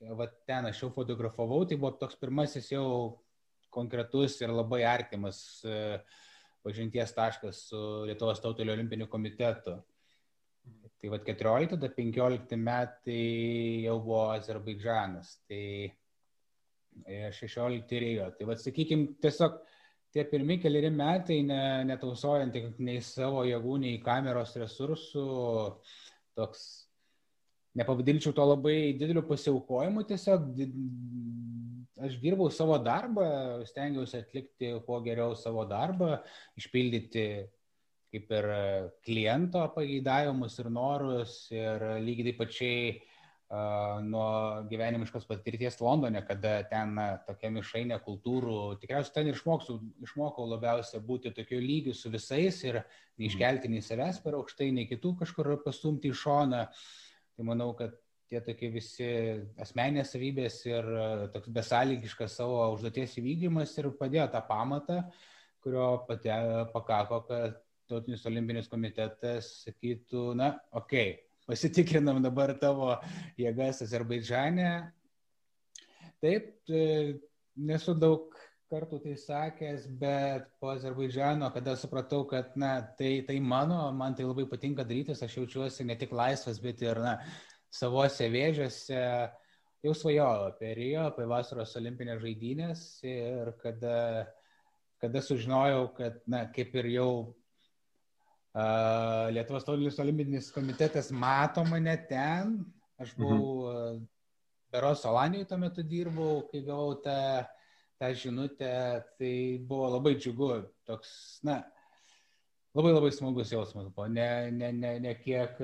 Va 0.00 0.26
ten 0.46 0.66
aš 0.68 0.82
jau 0.82 0.90
fotografavau, 0.92 1.62
tai 1.64 1.78
buvo 1.80 1.94
toks 2.00 2.18
pirmasis 2.20 2.72
jau 2.72 2.86
konkretus 3.72 4.36
ir 4.42 4.52
labai 4.52 4.82
artimas 4.86 5.38
uh, 5.66 5.96
pažinties 6.64 7.12
taškas 7.14 7.66
su 7.68 7.80
Lietuvos 8.08 8.40
tautelio 8.40 8.74
olimpiniu 8.74 9.08
komitetu. 9.08 9.76
Tai 11.00 11.10
vad 11.12 11.24
14, 11.26 11.74
tada 11.74 11.90
15 11.92 12.56
metai 12.56 13.84
jau 13.84 13.98
buvo 14.00 14.30
Azerbaidžanas. 14.32 15.34
Tai 15.48 15.64
16 17.04 18.00
Rio. 18.00 18.30
Tai 18.38 18.48
vad, 18.48 18.62
sakykime, 18.62 19.18
tiesiog 19.20 19.58
tie 20.14 20.24
pirmi 20.30 20.56
keliari 20.62 20.92
metai, 20.94 21.42
ne, 21.42 21.60
netausojant 21.90 22.56
nei 22.78 23.02
savo 23.02 23.42
jėgų, 23.44 23.76
nei 23.82 24.00
kameros 24.02 24.54
resursų, 24.62 25.26
toks, 26.38 26.62
nepavadinčiau 27.78 28.34
to 28.34 28.46
labai 28.46 28.94
dideliu 28.98 29.24
pasiaukojimu, 29.26 30.04
tiesiog 30.08 30.46
aš 32.04 32.18
dirbau 32.22 32.50
savo 32.52 32.76
darbą, 32.82 33.26
stengiausi 33.68 34.20
atlikti 34.20 34.72
kuo 34.86 35.00
geriau 35.04 35.34
savo 35.38 35.64
darbą, 35.68 36.18
išpildyti 36.58 37.26
kaip 38.14 38.30
ir 38.30 38.46
kliento 39.02 39.64
pageidavimus 39.74 40.60
ir 40.62 40.70
norus 40.70 41.34
ir 41.54 41.82
lygiai 42.04 42.30
taip 42.30 42.40
pačiai 42.44 42.78
nuo 44.02 44.64
gyvenimiškos 44.70 45.26
patirties 45.28 45.76
Londone, 45.80 46.22
kada 46.26 46.62
ten 46.70 46.96
tokia 47.26 47.50
mišrainė 47.54 47.98
kultūrų, 48.02 48.78
tikriausiai 48.80 49.14
ten 49.14 49.28
ir 49.28 49.36
išmoksiu, 49.36 49.76
išmokau 50.02 50.46
labiausia 50.48 51.02
būti 51.04 51.32
tokiu 51.34 51.60
lygiu 51.62 51.94
su 51.94 52.10
visais 52.10 52.62
ir 52.64 52.80
neiškelti 53.20 53.70
nei 53.70 53.84
savęs 53.84 54.22
per 54.24 54.38
aukštai, 54.40 54.72
nei 54.74 54.88
kitų 54.90 55.14
kažkur 55.20 55.52
pastumti 55.62 56.10
į 56.10 56.18
šoną. 56.18 56.64
Tai 57.34 57.46
manau, 57.48 57.72
kad 57.78 57.94
tie 58.30 58.40
tokie 58.44 58.70
visi 58.72 59.08
asmenės 59.60 60.14
savybės 60.14 60.60
ir 60.68 60.88
toks 61.34 61.50
besąlygiškas 61.54 62.38
savo 62.40 62.62
užduoties 62.74 63.18
įvykdymas 63.20 63.74
ir 63.78 63.90
padėjo 63.98 64.28
tą 64.32 64.40
pamatą, 64.48 65.02
kurio 65.64 65.90
pate, 66.08 66.38
pakako, 66.74 67.20
kad 67.28 67.60
Tautinis 67.84 68.22
olimpinis 68.24 68.70
komitetas 68.72 69.50
sakytų, 69.66 70.30
na, 70.40 70.54
okei, 70.72 71.10
okay, 71.10 71.34
pasitikrinam 71.44 72.22
dabar 72.24 72.54
tavo 72.56 72.94
jėgas 73.36 73.82
Azerbaidžane. 73.84 74.70
Taip, 76.24 76.54
e, 76.72 77.18
nesu 77.56 77.92
daug 77.92 78.32
kartų 78.74 78.98
tai 79.04 79.14
sakęs, 79.20 79.86
bet 80.00 80.50
po 80.58 80.72
Azerbaidžano, 80.74 81.48
kada 81.54 81.76
supratau, 81.78 82.24
kad 82.28 82.56
na, 82.58 82.76
tai, 82.98 83.20
tai 83.26 83.38
mano, 83.38 83.86
man 83.94 84.16
tai 84.18 84.26
labai 84.26 84.48
patinka 84.50 84.84
daryti, 84.86 85.14
aš 85.14 85.38
jaučiuosi 85.38 85.86
ne 85.86 85.96
tik 86.00 86.12
laisvas, 86.12 86.58
bet 86.62 86.82
ir 86.82 86.98
na, 87.02 87.14
savose 87.70 88.26
vėžiose. 88.30 89.00
Jau 89.84 89.92
svajojau 89.92 90.48
apie 90.48 90.72
Rio, 90.78 91.06
apie 91.10 91.26
vasaros 91.28 91.74
olimpinės 91.76 92.22
žaidynės 92.22 92.84
ir 93.04 93.50
kada, 93.60 93.96
kada 95.02 95.22
sužinojau, 95.22 95.88
kad, 95.98 96.20
na, 96.26 96.46
kaip 96.52 96.74
ir 96.82 96.90
jau 96.96 97.10
Lietuvos 99.34 99.64
tautinis 99.66 99.98
olimpinis 99.98 100.52
komitetas 100.54 101.10
mato 101.10 101.64
mane 101.66 101.96
ten. 102.08 102.60
Aš 103.02 103.16
buvau 103.18 103.46
mhm. 103.66 104.04
Beros 104.70 105.02
Olanijoje 105.06 105.48
tuo 105.50 105.58
metu 105.58 105.82
dirbau, 105.86 106.44
kai 106.50 106.60
gavau 106.66 106.94
tą, 107.02 107.42
tą 108.00 108.10
žinutę, 108.18 108.70
tai 109.18 109.34
buvo 109.68 109.90
labai 109.96 110.16
džiugu. 110.18 110.50
Toks, 110.88 111.12
na, 111.46 111.60
labai 112.74 112.94
labai 112.94 113.12
smagus 113.14 113.52
jausmas 113.54 113.90
buvo. 113.90 114.08
Ne, 114.10 114.50
ne, 114.50 114.72
ne, 114.72 114.96
ne 115.02 115.14
kiek, 115.20 115.60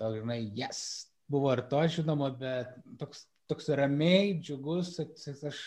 toks, 0.00 0.20
žinai, 0.20 0.40
yes, 0.56 0.80
buvo 1.28 1.52
ir 1.54 1.64
to 1.70 1.82
žinoma, 1.98 2.30
bet 2.40 2.72
toks, 3.00 3.26
toks 3.50 3.68
ramiai, 3.78 4.36
džiugus, 4.40 4.96
aš, 5.50 5.60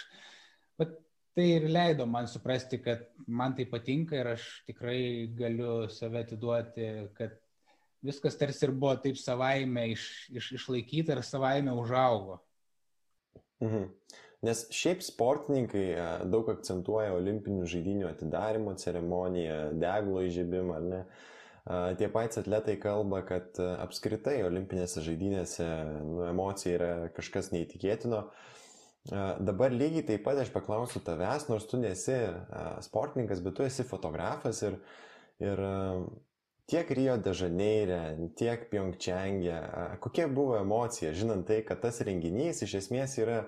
bet 0.80 0.96
tai 1.38 1.46
ir 1.58 1.70
leido 1.70 2.08
man 2.10 2.28
suprasti, 2.28 2.82
kad 2.84 3.06
man 3.28 3.56
tai 3.58 3.68
patinka 3.70 4.18
ir 4.18 4.34
aš 4.36 4.48
tikrai 4.70 5.02
galiu 5.38 5.86
save 5.94 6.26
atiduoti, 6.26 6.90
kad 7.18 7.38
viskas 8.06 8.38
tarsi 8.40 8.66
ir 8.68 8.74
buvo 8.74 8.96
taip 9.04 9.20
savaime 9.20 9.90
iš, 9.94 10.04
iš, 10.32 10.54
išlaikyta 10.60 11.16
ir 11.16 11.24
savaime 11.28 11.76
užaugo. 11.76 12.40
Mhm. 13.64 13.90
Nes 14.46 14.64
šiaip 14.72 15.02
sportininkai 15.04 15.86
e, 15.92 16.06
daug 16.32 16.48
akcentuoja 16.54 17.16
olimpinių 17.18 17.66
žaidynių 17.68 18.08
atidarimo 18.08 18.76
ceremoniją, 18.80 19.58
deglo 19.82 20.24
įžiebimą, 20.28 20.78
ar 20.78 20.86
ne? 20.94 21.02
E, 21.04 21.82
tie 22.00 22.08
patys 22.14 22.40
atletai 22.44 22.78
kalba, 22.80 23.20
kad 23.28 23.60
e, 23.60 23.68
apskritai 23.84 24.38
olimpinėse 24.48 25.04
žaidynėse 25.04 25.68
nu, 26.06 26.24
emocija 26.30 26.78
yra 26.80 26.94
kažkas 27.18 27.52
neįtikėtino. 27.56 28.24
Uh, 28.30 28.56
Dabar 29.40 29.72
lygiai 29.74 30.04
taip 30.06 30.26
pat 30.26 30.38
aš 30.42 30.50
paklausiu 30.54 31.00
tavęs, 31.02 31.48
nors 31.50 31.66
tu 31.70 31.80
nesi 31.82 32.18
sportininkas, 32.84 33.40
bet 33.46 33.56
tu 33.58 33.64
esi 33.64 33.86
fotografas 33.88 34.60
ir, 34.68 34.76
ir 35.42 35.62
tiek 36.70 36.92
Rio 36.98 37.16
de 37.18 37.34
Žaneire, 37.34 38.02
tiek 38.38 38.68
Pyeongchangė, 38.70 39.56
kokia 40.04 40.28
buvo 40.28 40.60
emocija, 40.60 41.16
žinant 41.16 41.48
tai, 41.48 41.62
kad 41.66 41.82
tas 41.86 42.02
renginys 42.06 42.62
iš 42.68 42.76
esmės 42.84 43.16
yra 43.24 43.40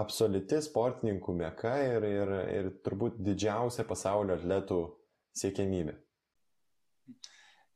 absoliuti 0.00 0.58
sportininkų 0.64 1.36
meka 1.36 1.76
ir, 1.84 2.08
ir, 2.08 2.34
ir 2.56 2.72
turbūt 2.84 3.20
didžiausia 3.24 3.86
pasaulio 3.88 4.36
atletų 4.36 4.80
siekiamybė. 5.36 5.96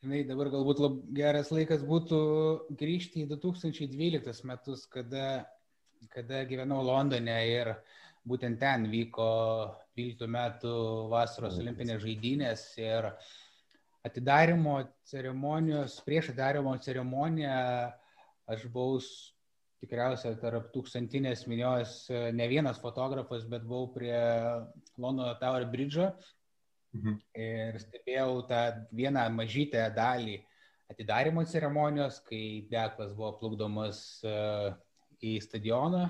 Žinai, 0.01 0.21
dabar 0.29 0.49
galbūt 0.53 0.79
lab, 0.81 1.01
geras 1.17 1.51
laikas 1.53 1.83
būtų 1.85 2.21
grįžti 2.81 3.25
į 3.25 3.31
2012 3.35 4.47
metus, 4.49 4.87
kada 4.89 5.43
kada 6.09 6.45
gyvenau 6.49 6.81
Londone 6.85 7.37
ir 7.51 7.75
būtent 8.29 8.61
ten 8.61 8.87
vyko 8.91 9.29
12 9.99 10.29
metų 10.31 10.75
vasaros 11.13 11.59
olimpinės 11.61 12.01
žaidynės 12.05 12.65
ir 12.81 13.11
atidarimo 14.07 14.79
ceremonijos, 15.09 15.99
prieš 16.07 16.31
atidarimo 16.33 16.77
ceremoniją 16.81 17.91
aš 18.51 18.65
buvau 18.73 19.01
tikriausiai 19.81 20.37
tarp 20.41 20.69
tūkstantinės 20.75 21.47
minios 21.49 22.05
ne 22.37 22.47
vienas 22.51 22.81
fotografas, 22.83 23.47
bet 23.49 23.65
buvau 23.65 23.89
prie 23.95 24.19
Londono 25.01 25.33
Tower 25.41 25.65
Bridge'o 25.73 26.11
mhm. 26.97 27.17
ir 27.41 27.81
stebėjau 27.81 28.43
tą 28.51 28.63
vieną 28.93 29.27
mažytę 29.37 29.87
dalį 29.97 30.39
atidarimo 30.91 31.45
ceremonijos, 31.47 32.19
kai 32.27 32.67
deklas 32.71 33.15
buvo 33.15 33.33
plukdomas 33.39 34.03
į 35.21 35.39
stadioną. 35.45 36.09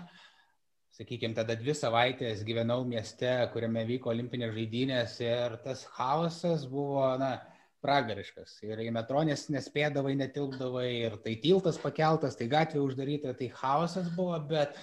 Sakykime, 0.90 1.36
tada 1.36 1.54
dvi 1.54 1.74
savaitės 1.76 2.42
gyvenau 2.44 2.82
mieste, 2.88 3.30
kuriame 3.52 3.84
vyko 3.86 4.10
olimpinės 4.10 4.50
žaidynės 4.56 5.14
ir 5.22 5.54
tas 5.64 5.84
chaosas 5.94 6.64
buvo, 6.68 7.04
na, 7.20 7.36
pragariškas. 7.84 8.58
Ir 8.66 8.80
į 8.84 8.90
metro 8.94 9.22
nes, 9.26 9.46
nespėdavai, 9.52 10.14
netilpdavai, 10.20 10.88
ir 11.06 11.18
tai 11.24 11.36
tiltas 11.42 11.80
pakeltas, 11.80 12.36
tai 12.38 12.48
gatvė 12.52 12.82
uždaryta, 12.84 13.34
tai 13.36 13.50
chaosas 13.54 14.10
buvo, 14.16 14.36
bet, 14.50 14.76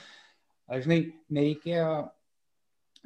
aš 0.70 0.86
žinai, 0.88 1.00
nereikėjo, 1.38 1.92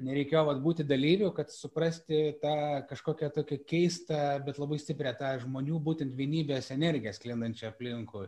nereikėjo 0.07 0.45
vat, 0.47 0.61
būti 0.63 0.87
dalyviu, 0.87 1.31
kad 1.35 1.51
suprasti 1.53 2.23
tą 2.43 2.55
kažkokią 2.89 3.31
tokią 3.35 3.59
keistą, 3.67 4.21
bet 4.45 4.61
labai 4.61 4.79
stiprią 4.81 5.13
tą 5.19 5.35
žmonių 5.43 5.81
būtent 5.83 6.15
vienybės 6.17 6.71
energiją 6.75 7.13
sklindančią 7.17 7.73
aplinkui. 7.73 8.27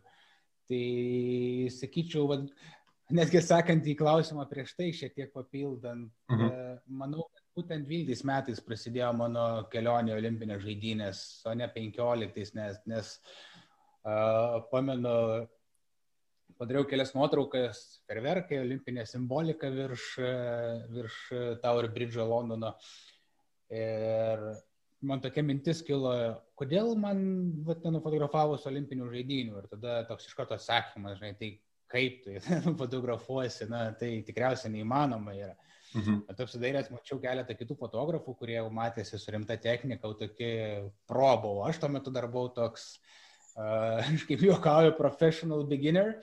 Tai 0.72 0.84
sakyčiau, 1.76 2.28
vat, 2.32 2.46
netgi 3.14 3.42
sakant 3.44 3.88
į 3.88 3.98
klausimą 4.00 4.46
prieš 4.52 4.76
tai, 4.78 4.92
šiek 4.96 5.16
tiek 5.16 5.34
papildant, 5.36 6.12
mhm. 6.32 6.84
Manau, 7.04 7.28
kad 7.32 7.43
būtent 7.58 7.88
12 7.90 8.26
metais 8.28 8.62
prasidėjo 8.66 9.12
mano 9.18 9.46
kelionė 9.74 10.16
olimpinės 10.18 10.64
žaidynės, 10.64 11.24
o 11.50 11.54
ne 11.58 11.68
15, 11.74 12.56
nes, 12.58 12.80
nes 12.90 13.18
Pamenu, 14.72 15.48
padariau 16.60 16.84
kelias 16.90 17.14
nuotraukas, 17.16 17.80
ferverkai, 18.10 18.60
olimpinė 18.60 19.06
simbolika 19.08 19.70
virš, 19.72 20.08
virš 20.92 21.20
Tower 21.64 21.88
Bridge 21.94 22.20
Londono. 22.20 22.74
Ir 23.72 24.44
man 25.08 25.24
tokia 25.24 25.44
mintis 25.46 25.80
kilo, 25.88 26.12
kodėl 26.60 26.92
man 27.00 27.24
vat, 27.68 27.80
nenufotografavus 27.88 28.68
olimpinių 28.68 29.08
žaidinių. 29.14 29.62
Ir 29.62 29.70
tada 29.72 30.02
toks 30.10 30.28
iš 30.28 30.36
karto 30.36 30.58
atsakymas, 30.58 31.16
žinai, 31.22 31.38
tai 31.40 31.54
kaip 31.94 32.20
tu 32.26 32.36
fotografuosi, 32.82 33.70
na, 33.72 33.86
tai 33.96 34.18
tikriausiai 34.28 34.76
neįmanoma 34.76 35.38
yra. 35.38 35.56
Mhm. 35.94 36.24
Bet 36.28 36.40
apsidairęs 36.42 36.90
mačiau 36.94 37.20
keletą 37.22 37.56
kitų 37.58 37.78
fotografų, 37.78 38.34
kurie 38.40 38.56
jau 38.58 38.70
matėsi 38.74 39.20
su 39.22 39.34
rimta 39.34 39.58
technika, 39.62 40.08
jau 40.08 40.18
tokie 40.18 40.56
pro 41.10 41.30
buvo. 41.42 41.68
Aš 41.68 41.84
tuo 41.84 41.92
metu 41.94 42.14
dar 42.14 42.26
buvau 42.32 42.50
toks, 42.56 42.96
uh, 43.58 44.02
kaip 44.30 44.42
juokauju, 44.48 44.96
professional 44.98 45.66
beginner. 45.70 46.16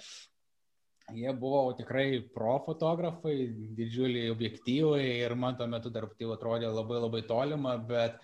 Jie 1.11 1.31
buvo 1.35 1.65
tikrai 1.75 2.21
pro 2.35 2.59
fotografai, 2.67 3.37
didžiuliai 3.79 4.31
objektyvai 4.31 5.07
ir 5.25 5.35
man 5.35 5.57
tuo 5.59 5.67
metu 5.71 5.91
dar 5.91 6.07
tai 6.15 6.29
atrodė 6.35 6.71
labai 6.71 7.01
labai 7.03 7.23
tolima, 7.27 7.75
bet 7.83 8.21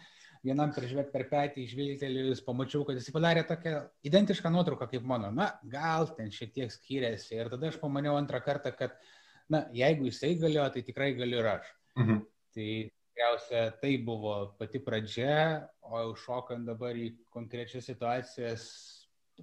vienam 0.46 0.70
peržvelgti 0.70 1.10
per 1.10 1.24
petį 1.26 1.64
išvilgtelėjus, 1.66 2.44
pamačiau, 2.46 2.84
kad 2.86 2.98
jis 2.98 3.10
padarė 3.10 3.42
tokią 3.48 3.80
identišką 4.06 4.52
nuotrauką 4.54 4.86
kaip 4.92 5.06
mano. 5.06 5.32
Na, 5.34 5.48
gal 5.66 6.06
ten 6.14 6.30
šiek 6.30 6.54
tiek 6.54 6.70
skiriasi. 6.70 7.34
Ir 7.34 7.50
tada 7.50 7.72
aš 7.72 7.80
pamaniau 7.82 8.14
antrą 8.20 8.38
kartą, 8.44 8.70
kad 8.78 8.94
uh, 8.94 9.15
na, 9.52 9.64
jeigu 9.74 10.08
jisai 10.10 10.34
galėjo, 10.40 10.68
tai 10.74 10.82
tikrai 10.86 11.12
galiu 11.18 11.40
ir 11.42 11.50
aš. 11.54 11.72
Mhm. 11.98 12.22
Tai 12.56 12.68
tikriausia 12.90 13.62
tai 13.80 13.96
buvo 14.04 14.34
pati 14.58 14.80
pradžia, 14.82 15.66
o 15.82 16.00
jau 16.02 16.14
šokant 16.26 16.66
dabar 16.68 16.96
į 16.98 17.12
konkrečias 17.32 17.88
situacijas 17.88 18.66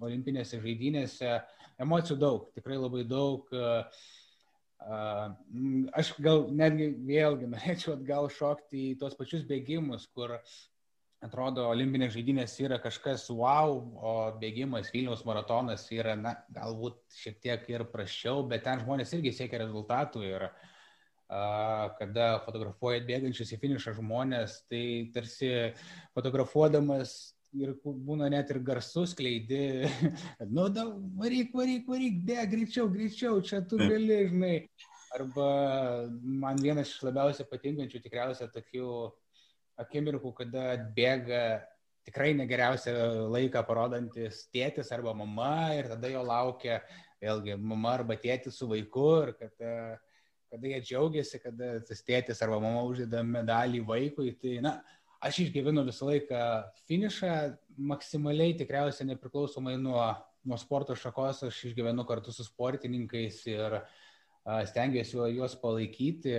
olimpinėse 0.01 0.60
žaidynėse, 0.62 1.32
emocijų 1.82 2.18
daug, 2.22 2.45
tikrai 2.58 2.78
labai 2.80 3.04
daug. 3.06 3.49
Aš 5.93 6.14
gal 6.20 6.47
netgi 6.51 6.91
vėlgi 7.08 7.49
norėčiau 7.54 7.95
atgal 7.97 8.30
šokti 8.34 8.91
į 8.91 8.99
tos 9.01 9.18
pačius 9.20 9.45
bėgimus, 9.47 10.08
kur 10.14 10.36
atrodo, 11.24 11.68
olimpinės 11.72 12.14
žaidynės 12.16 12.56
yra 12.64 12.80
kažkas 12.84 13.26
wow, 13.32 13.78
o 13.96 14.14
bėgimas 14.42 14.92
Vilniaus 14.94 15.24
maratonas 15.28 15.86
yra, 15.96 16.16
na, 16.20 16.36
galbūt 16.54 17.00
šiek 17.16 17.40
tiek 17.44 17.70
ir 17.72 17.86
prašiau, 17.92 18.44
bet 18.50 18.66
ten 18.68 18.84
žmonės 18.84 19.14
irgi 19.18 19.34
siekia 19.36 19.62
rezultatų 19.64 20.24
ir 20.28 20.48
a, 20.48 21.94
kada 22.00 22.28
fotografuojat 22.48 23.08
bėgančius 23.08 23.54
į 23.56 23.62
finišą 23.62 23.96
žmonės, 24.00 24.60
tai 24.72 24.84
tarsi 25.16 25.54
fotografuodamas 26.18 27.16
ir 27.54 27.76
būna 27.84 28.30
net 28.34 28.50
ir 28.52 28.60
garsus 28.66 29.14
kleidi, 29.18 29.90
nu, 30.56 30.68
da, 30.74 30.88
varyk, 31.20 31.54
varyk, 31.56 31.88
varyk, 31.90 32.24
bėg, 32.28 32.48
greičiau, 32.56 32.90
greičiau, 32.92 33.42
čia 33.46 33.62
tu 33.66 33.80
gali, 33.82 34.26
žinai. 34.32 34.56
Arba 35.14 35.48
man 36.26 36.58
vienas 36.58 36.90
iš 36.90 37.04
labiausiai 37.06 37.46
patinkančių 37.46 38.00
tikriausiai 38.02 38.50
tokių 38.50 38.88
akimirkų, 39.82 40.34
kada 40.38 40.66
atbėga 40.78 41.44
tikrai 42.08 42.34
negeriausią 42.38 42.94
laiką 43.32 43.64
parodantis 43.68 44.44
tėtis 44.54 44.92
arba 44.96 45.14
mama 45.16 45.74
ir 45.78 45.88
tada 45.94 46.12
jo 46.12 46.24
laukia 46.28 46.82
vėlgi 47.24 47.56
mama 47.60 47.94
arba 48.00 48.18
tėtis 48.20 48.60
su 48.60 48.68
vaiku 48.68 49.08
ir 49.24 49.32
kad, 49.40 49.54
kada 50.52 50.74
jie 50.74 50.82
džiaugiasi, 50.84 51.40
kada 51.44 51.78
tas 51.88 52.04
tėtis 52.06 52.44
arba 52.44 52.60
mama 52.64 52.84
uždeda 52.90 53.24
medalį 53.26 53.84
vaikui, 53.88 54.34
tai 54.42 54.58
na, 54.64 54.78
aš 55.24 55.46
išgyvenu 55.46 55.86
visą 55.88 56.10
laiką 56.12 56.44
finišą, 56.90 57.34
maksimaliai 57.94 58.58
tikriausiai 58.60 59.08
nepriklausomai 59.14 59.78
nuo, 59.80 60.04
nuo 60.44 60.60
sporto 60.60 60.98
šakos, 61.00 61.46
aš 61.48 61.62
išgyvenu 61.70 62.04
kartu 62.10 62.36
su 62.36 62.46
sportininkais 62.46 63.40
ir 63.48 63.80
stengiuosi 64.68 65.32
juos 65.38 65.56
palaikyti 65.62 66.36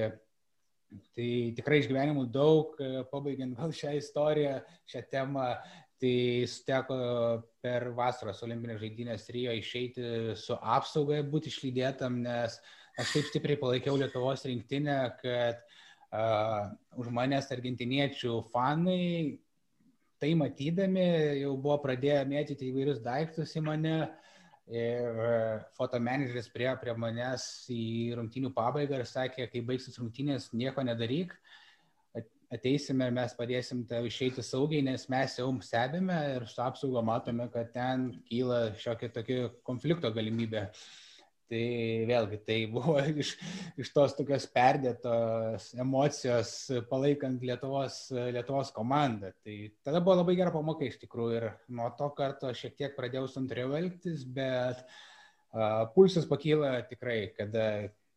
Tai 1.15 1.29
tikrai 1.57 1.81
išgyvenimų 1.83 2.27
daug, 2.35 2.75
e, 2.79 3.03
pabaigiant 3.11 3.57
gal 3.59 3.73
šią 3.75 3.95
istoriją, 3.99 4.59
šią 4.91 5.03
temą, 5.11 5.47
tai 6.03 6.45
suteko 6.51 6.97
per 7.65 7.89
vasaros 7.97 8.43
olimpinės 8.47 8.81
žaidynės 8.83 9.29
Rio 9.35 9.55
išeiti 9.57 10.35
su 10.39 10.57
apsauga, 10.59 11.23
būti 11.31 11.51
išlydėtam, 11.53 12.21
nes 12.27 12.59
aš 13.01 13.15
taip 13.15 13.31
stipriai 13.31 13.61
palaikiau 13.61 13.97
Lietuvos 13.99 14.45
rinktinę, 14.47 14.99
kad 15.23 15.63
uh, 15.65 16.75
už 17.01 17.09
manęs 17.15 17.49
argentiniečių 17.55 18.37
fanai 18.53 19.39
tai 20.23 20.35
matydami 20.39 21.07
jau 21.41 21.55
buvo 21.57 21.79
pradėję 21.87 22.21
mėtyti 22.31 22.69
įvairius 22.71 23.01
daiktus 23.03 23.57
į 23.59 23.65
mane. 23.71 23.97
Uh, 24.05 24.24
Ir 24.73 25.19
e, 25.21 25.33
fotomenedžeris 25.77 26.49
prie, 26.53 26.71
prie 26.81 26.95
manęs 26.97 27.45
į 27.73 28.15
rungtynių 28.17 28.55
pabaigą 28.57 29.03
ir 29.03 29.09
sakė, 29.09 29.49
kai 29.53 29.61
baigsis 29.67 30.01
rungtynės, 30.01 30.53
nieko 30.57 30.85
nedaryk, 30.87 31.35
ateisime 32.55 33.09
ir 33.09 33.15
mes 33.15 33.35
padėsim 33.37 33.83
tau 33.89 34.07
išeiti 34.09 34.43
saugiai, 34.45 34.85
nes 34.87 35.07
mes 35.13 35.39
jau 35.39 35.49
stebime 35.65 36.17
ir 36.37 36.47
su 36.51 36.63
apsaugo 36.65 37.03
matome, 37.05 37.49
kad 37.53 37.73
ten 37.75 38.11
kyla 38.29 38.61
šiokia 38.81 39.11
tokia 39.15 39.49
konflikto 39.67 40.11
galimybė. 40.15 40.69
Tai 41.55 41.67
vėlgi, 42.11 42.41
tai 42.43 42.59
buvo 42.75 42.97
iš, 42.99 43.35
iš 43.79 43.91
tos 43.95 44.17
tokios 44.19 44.47
perdėtos 44.51 45.71
emocijos 45.79 46.55
palaikant 46.91 47.43
Lietuvos, 47.47 48.09
Lietuvos 48.35 48.73
komandą. 48.75 49.31
Tai 49.47 49.57
tada 49.87 50.03
buvo 50.03 50.19
labai 50.23 50.35
gera 50.41 50.55
pamoka 50.55 50.87
iš 50.89 50.99
tikrųjų 51.05 51.37
ir 51.39 51.51
nuo 51.79 51.91
to 51.99 52.11
karto 52.19 52.51
šiek 52.51 52.75
tiek 52.81 52.97
pradėjau 52.99 53.29
santriau 53.31 53.77
elgtis, 53.79 54.27
bet 54.27 54.83
uh, 54.83 55.85
pulsas 55.95 56.27
pakyla 56.27 56.81
tikrai, 56.91 57.21
kada 57.39 57.69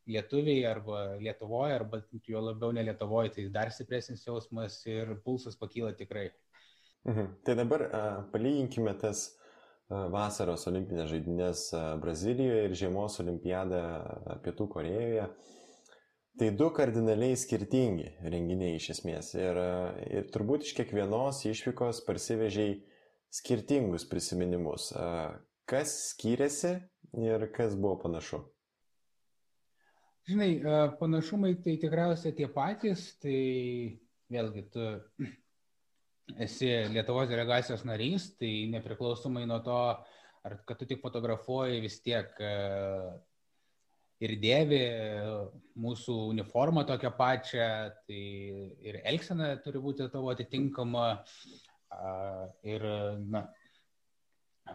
lietuviai 0.08 0.66
arba 0.66 1.18
Lietuvoje, 1.20 1.76
arba 1.76 2.02
jo 2.26 2.42
labiau 2.42 2.74
ne 2.74 2.88
Lietuvoje, 2.88 3.36
tai 3.36 3.50
dar 3.54 3.74
stipresnis 3.76 4.26
jausmas 4.26 4.80
ir 4.88 5.18
pulsas 5.26 5.60
pakyla 5.60 5.94
tikrai. 6.00 6.32
Mhm. 7.06 7.34
Tai 7.46 7.56
dabar 7.56 7.86
uh, 7.88 8.24
palyginkime 8.34 8.98
tas 8.98 9.28
vasaros 9.90 10.68
olimpinės 10.68 11.12
žaidynės 11.12 11.68
Brazilijoje 12.02 12.66
ir 12.68 12.76
žiemos 12.76 13.20
olimpiadą 13.24 13.84
Pietų 14.44 14.68
Korejoje. 14.74 15.30
Tai 16.38 16.50
du 16.54 16.68
kardinaliai 16.70 17.38
skirtingi 17.40 18.12
renginiai 18.22 18.76
iš 18.78 18.92
esmės. 18.94 19.32
Ir, 19.40 19.58
ir 20.12 20.28
turbūt 20.34 20.68
iš 20.68 20.76
kiekvienos 20.78 21.42
išvykos 21.50 22.04
parsivežiai 22.06 22.76
skirtingus 23.34 24.06
prisiminimus. 24.10 24.92
Kas 25.68 25.96
skyrėsi 26.12 26.76
ir 27.18 27.48
kas 27.56 27.74
buvo 27.80 27.98
panašu? 28.04 28.44
Žinai, 30.28 30.52
panašumai 31.00 31.56
tai 31.64 31.78
tikriausiai 31.80 32.36
tie 32.36 32.50
patys, 32.52 33.14
tai 33.24 33.40
vėlgi 34.30 34.64
tu 34.74 34.88
esi 36.36 36.70
Lietuvos 36.92 37.30
delegacijos 37.30 37.86
narys, 37.88 38.32
tai 38.40 38.68
nepriklausomai 38.74 39.46
nuo 39.48 39.60
to, 39.64 39.80
ar 40.48 40.58
kad 40.68 40.80
tu 40.80 40.88
tik 40.90 41.02
fotografuoji 41.04 41.80
vis 41.84 42.00
tiek 42.04 42.34
e, 42.44 42.52
ir 44.24 44.34
dėvi 44.42 44.82
mūsų 45.78 46.18
uniformą 46.34 46.84
tokią 46.90 47.14
pačią, 47.18 47.70
tai 48.08 48.24
ir 48.90 49.00
elgsena 49.06 49.54
turi 49.64 49.82
būti 49.84 50.10
tavo 50.14 50.32
atitinkama. 50.34 51.08
Ir 52.68 52.84
na, 53.32 53.46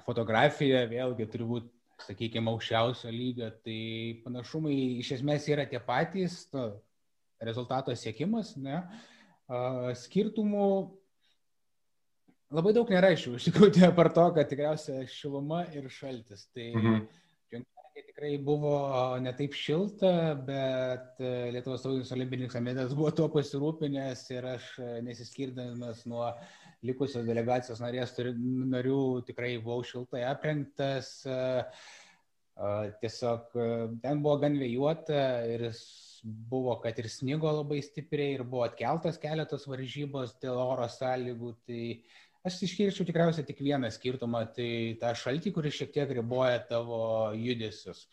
fotografija 0.07 0.87
vėlgi 0.91 1.27
turi 1.31 1.49
būti, 1.49 1.73
sakykime, 2.07 2.51
aukščiausio 2.51 3.13
lygio. 3.13 3.51
Tai 3.63 3.83
panašumai 4.25 4.79
iš 5.03 5.13
esmės 5.19 5.47
yra 5.53 5.67
tie 5.71 5.79
patys, 5.85 6.47
nu, 6.55 6.71
rezultato 7.45 7.95
siekimas. 7.99 8.55
Ne? 8.57 8.81
Skirtumų 9.99 10.67
Labai 12.53 12.75
daug 12.77 12.91
nėra 12.93 13.13
iš 13.15 13.27
jų, 13.27 13.35
iš 13.39 13.49
tikrųjų, 13.49 13.73
tai 13.79 13.87
apart 13.89 14.13
to, 14.17 14.25
kad 14.37 14.49
tikriausiai 14.51 15.07
šiluma 15.09 15.63
ir 15.73 15.87
šaltis. 15.93 16.47
Tai 16.53 16.67
mhm. 16.77 16.99
Junktinė 17.53 18.05
tikrai 18.09 18.33
buvo 18.45 18.75
ne 19.25 19.33
taip 19.37 19.57
šilta, 19.57 20.13
bet 20.47 21.21
e, 21.21 21.33
Lietuvos 21.55 21.85
tautinis 21.85 22.13
olimpinis 22.17 22.53
komitetas 22.53 22.93
buvo 22.97 23.13
tuo 23.17 23.31
pasirūpinęs 23.33 24.27
ir 24.37 24.49
aš 24.55 24.69
e, 24.81 24.91
nesiskirdamas 25.07 26.05
nuo 26.09 26.29
likusios 26.85 27.25
delegacijos 27.29 27.81
narės 27.85 28.17
narių 28.21 29.03
tikrai 29.29 29.55
buvau 29.65 29.85
šiltai 29.89 30.25
aprengtas. 30.29 31.15
E, 31.25 31.41
tiesiog 33.01 33.55
ten 34.03 34.19
buvo 34.21 34.37
gan 34.43 34.59
vėjuota 34.61 35.23
ir 35.49 35.71
buvo, 36.23 36.77
kad 36.83 36.99
ir 37.01 37.09
snigo 37.11 37.51
labai 37.51 37.81
stipriai 37.83 38.37
ir 38.37 38.45
buvo 38.45 38.67
atkeltas 38.67 39.17
keletos 39.23 39.65
varžybos 39.71 40.37
dėl 40.43 40.61
oro 40.61 40.89
sąlygų. 40.93 41.55
Tai 41.67 41.85
Aš 42.43 42.59
išskirčiau 42.67 43.07
tikriausiai 43.07 43.47
tik 43.47 43.61
vieną 43.63 43.87
skirtumą, 43.95 44.41
tai 44.57 44.99
tą 44.99 45.13
šaltį, 45.15 45.53
kuris 45.55 45.77
šiek 45.79 45.93
tiek 45.95 46.15
riboja 46.19 46.59
tavo 46.67 47.03
judesius. 47.39 48.09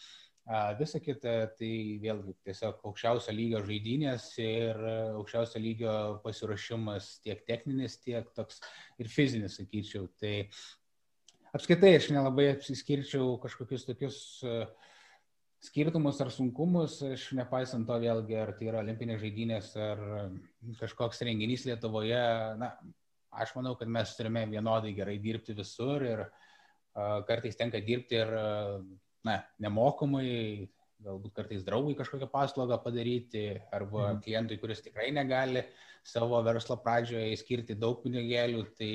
Visa 0.79 1.01
kita, 1.01 1.33
tai 1.57 1.71
vėlgi 2.01 2.35
tiesiog 2.45 2.83
aukščiausio 2.89 3.33
lygio 3.33 3.61
žaidynės 3.65 4.27
ir 4.41 4.77
aukščiausio 5.17 5.61
lygio 5.61 5.95
pasiruošimas 6.23 7.09
tiek 7.25 7.41
techninis, 7.49 7.97
tiek 8.05 8.29
toks 8.37 8.61
ir 9.01 9.09
fizinis, 9.09 9.57
sakyčiau. 9.57 10.07
Tai 10.21 10.35
apskaitai 11.57 11.95
aš 11.97 12.11
nelabai 12.13 12.51
apsiskirčiau 12.53 13.35
kažkokius 13.41 13.85
tokius 13.89 14.21
uh, 14.45 14.65
skirtumus 15.63 16.19
ar 16.23 16.31
sunkumus, 16.31 17.01
aš 17.03 17.29
nepaisant 17.37 17.87
to 17.87 17.97
vėlgi, 17.99 18.37
ar 18.39 18.53
tai 18.57 18.69
yra 18.71 18.81
olimpinės 18.83 19.19
žaidynės, 19.23 19.73
ar 19.81 20.03
kažkoks 20.79 21.21
renginys 21.27 21.65
Lietuvoje, 21.67 22.23
na, 22.61 22.71
aš 23.31 23.53
manau, 23.57 23.75
kad 23.77 23.91
mes 23.91 24.15
turime 24.17 24.45
vienodai 24.49 24.95
gerai 24.97 25.17
dirbti 25.21 25.55
visur 25.57 26.05
ir 26.05 26.25
uh, 26.25 27.21
kartais 27.27 27.57
tenka 27.59 27.81
dirbti 27.85 28.19
ir, 28.19 28.33
uh, 28.33 28.79
na, 29.27 29.39
nemokamai, 29.61 30.69
galbūt 31.03 31.35
kartais 31.35 31.63
draugui 31.63 31.95
kažkokią 31.95 32.27
paslaugą 32.31 32.79
padaryti, 32.83 33.45
arba 33.71 34.09
mhm. 34.09 34.23
klientui, 34.25 34.59
kuris 34.59 34.83
tikrai 34.83 35.09
negali 35.15 35.63
savo 36.03 36.39
verslo 36.43 36.79
pradžioje 36.83 37.33
įskirti 37.35 37.77
daug 37.79 38.01
pinigėlių, 38.03 38.63
tai 38.77 38.93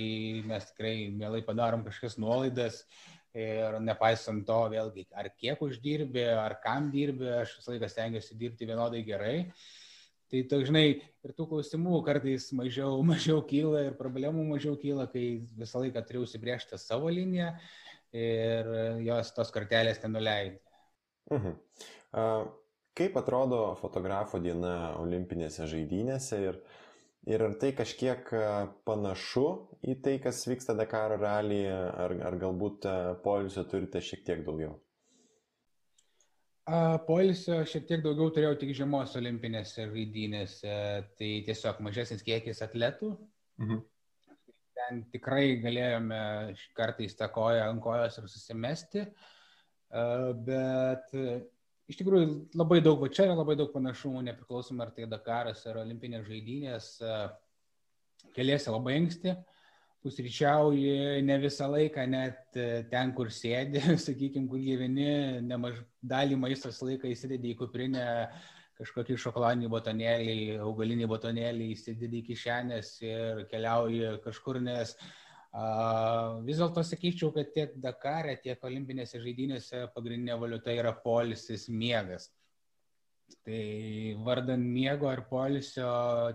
mes 0.49 0.71
tikrai 0.73 0.95
mielai 1.15 1.45
padarom 1.47 1.85
kažkokias 1.87 2.19
nuolaidas 2.21 2.83
ir 3.35 3.79
nepaisant 3.83 4.45
to, 4.47 4.59
vėlgi, 4.71 5.09
ar 5.19 5.29
kiek 5.39 5.63
uždirbi, 5.65 6.23
ar 6.39 6.57
kam 6.63 6.91
dirbi, 6.95 7.27
aš 7.41 7.57
visą 7.59 7.75
laiką 7.75 7.91
stengiuosi 7.91 8.39
dirbti 8.39 8.69
vienodai 8.69 9.03
gerai. 9.07 9.37
Tai 10.35 10.41
toks, 10.51 10.67
žinai, 10.67 10.87
ir 11.23 11.33
tų 11.39 11.45
klausimų 11.47 12.01
kartais 12.03 12.49
mažiau, 12.59 12.99
mažiau 13.13 13.39
kyla 13.47 13.85
ir 13.87 13.99
problemų 13.99 14.49
mažiau 14.49 14.75
kyla, 14.81 15.07
kai 15.13 15.45
visą 15.55 15.85
laiką 15.85 16.03
turiu 16.09 16.25
užsibriežti 16.27 16.79
savo 16.81 17.13
liniją 17.13 17.53
ir 18.15 18.71
jos 19.07 19.31
tos 19.37 19.53
kartelės 19.55 20.03
ten 20.03 20.11
nuleidžia. 20.15 20.59
Mhm. 21.31 21.55
Kaip 22.99 23.19
atrodo 23.19 23.61
fotografo 23.79 24.41
diena 24.43 24.97
olimpinėse 24.99 25.69
žaidynėse 25.71 26.41
ir, 26.49 26.59
ir 27.31 27.47
ar 27.47 27.55
tai 27.63 27.71
kažkiek 27.79 28.35
panašu 28.87 29.47
į 29.87 29.97
tai, 30.03 30.17
kas 30.23 30.43
vyksta 30.51 30.75
Dakaro 30.79 31.19
ralyje, 31.23 31.79
ar, 32.07 32.19
ar 32.31 32.39
galbūt 32.43 32.91
polisio 33.23 33.67
turite 33.71 34.03
šiek 34.03 34.27
tiek 34.27 34.43
daugiau? 34.47 34.75
Polisio 36.65 37.59
šiek 37.69 37.85
tiek 37.85 38.03
daugiau 38.05 38.31
turėjau 38.33 38.55
tik 38.57 38.71
žiemos 38.77 39.13
olimpinėse 39.21 39.85
žaidynėse, 39.91 40.77
tai 41.19 41.31
tiesiog 41.45 41.83
mažesnis 41.85 42.25
kiekis 42.25 42.63
atletų. 42.65 43.11
Mhm. 43.61 43.83
Ten 44.75 45.03
tikrai 45.13 45.59
galėjome 45.61 46.21
kartais 46.77 47.15
tą 47.19 47.29
koją 47.33 47.69
ant 47.69 47.83
kojos 47.85 48.17
ir 48.19 48.31
susimesti, 48.33 49.05
bet 50.49 51.13
iš 51.15 52.01
tikrųjų 52.01 52.27
labai 52.57 52.81
daug, 52.85 52.99
va 53.01 53.09
čia 53.13 53.29
yra 53.29 53.37
labai 53.39 53.55
daug 53.61 53.71
panašumų, 53.73 54.25
nepriklausomai 54.27 54.87
ar 54.87 54.93
tai 54.97 55.07
Dakaras 55.09 55.63
ar 55.71 55.83
Olimpinės 55.85 56.27
žaidynės, 56.27 56.89
keliasi 58.35 58.73
labai 58.73 58.97
anksti, 59.03 59.37
pusryčiauji 60.05 61.23
ne 61.25 61.39
visą 61.43 61.71
laiką, 61.73 62.05
net 62.13 62.59
ten, 62.91 63.15
kur 63.17 63.33
sėdi, 63.33 63.81
sakykime, 64.07 64.49
kur 64.51 64.61
gyveni, 64.63 65.09
nemaž 65.49 65.81
dalį 66.05 66.39
maistos 66.41 66.83
laiką 66.85 67.11
įsidedi 67.11 67.55
į 67.55 67.59
kuprinę 67.63 68.07
kažkokį 68.79 69.17
šokoladinį 69.23 69.69
botonėlį, 69.71 70.39
augalinį 70.63 71.11
botonėlį, 71.11 71.73
įsidedi 71.75 72.21
į 72.21 72.29
kišenės 72.33 72.97
ir 73.07 73.45
keliauji 73.51 74.17
kažkur, 74.25 74.59
nes 74.63 74.97
uh, 74.97 75.13
Vis 75.55 76.59
dėlto 76.59 76.83
sakyčiau, 76.83 77.31
kad 77.35 77.53
tiek 77.55 77.77
Dakare, 77.79 78.35
tiek 78.43 78.59
olimpinėse 78.67 79.21
žaidynėse 79.23 79.85
pagrindinė 79.95 80.35
valiuta 80.41 80.75
yra 80.75 80.91
polisis 81.05 81.69
miegas. 81.71 82.27
Tai 83.47 83.61
vardant 84.27 84.67
miego 84.67 85.13
ir 85.15 85.23
polisio 85.31 85.87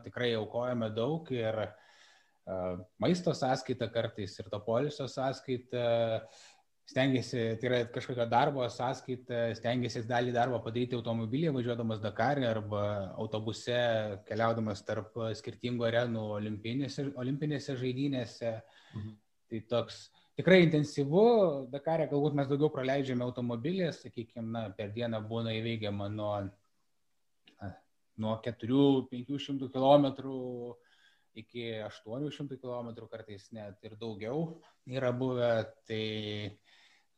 tikrai 0.06 0.32
aukojame 0.38 0.88
daug 0.96 1.28
ir 1.36 1.60
maisto 3.02 3.34
sąskaita 3.36 3.90
kartais 3.94 4.38
ir 4.40 4.50
to 4.50 4.60
polisio 4.66 5.08
sąskaita 5.08 5.84
stengiasi, 6.90 7.38
tai 7.62 7.70
yra 7.70 7.80
kažkokio 7.94 8.26
darbo 8.30 8.66
sąskaita, 8.74 9.54
stengiasi 9.58 10.02
dalį 10.10 10.34
darbo 10.34 10.60
padaryti 10.66 10.98
automobilyje, 10.98 11.54
važiuodamas 11.54 12.02
Dakarį 12.02 12.48
arba 12.50 12.84
autobuse, 13.22 13.78
keliaudamas 14.30 14.82
tarp 14.88 15.14
skirtingų 15.38 15.86
arenų 15.90 16.24
olimpinėse, 16.40 17.12
olimpinėse 17.22 17.78
žaidynėse. 17.78 18.56
Mhm. 18.98 19.14
Tai 19.50 19.62
toks 19.70 20.02
tikrai 20.40 20.64
intensyvu, 20.66 21.26
Dakarė 21.74 22.10
galbūt 22.10 22.38
mes 22.38 22.50
daugiau 22.50 22.72
praleidžiame 22.74 23.26
automobilyje, 23.26 23.92
sakykime, 24.00 24.70
per 24.78 24.94
dieną 24.98 25.22
būna 25.30 25.54
įveikiama 25.60 26.10
nuo, 26.14 26.34
nuo 28.18 28.36
4-500 28.46 29.70
km 29.74 30.10
iki 31.42 31.70
800 31.86 32.60
km, 32.62 32.92
kartais 33.12 33.50
net 33.56 33.80
ir 33.88 33.96
daugiau 34.00 34.60
yra 34.90 35.12
buvę. 35.16 35.54
Tai 35.90 36.04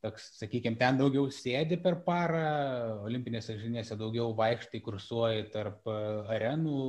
toks, 0.02 0.32
sakykime, 0.42 0.78
ten 0.80 0.98
daugiau 1.00 1.30
sėdi 1.34 1.78
per 1.82 2.00
parą, 2.06 2.46
olimpinėse 3.06 3.58
žinėse 3.62 3.98
daugiau 4.00 4.32
vaikštai, 4.38 4.82
kursuoji 4.86 5.50
tarp 5.54 5.86
e, 5.90 5.98
arenų. 6.38 6.86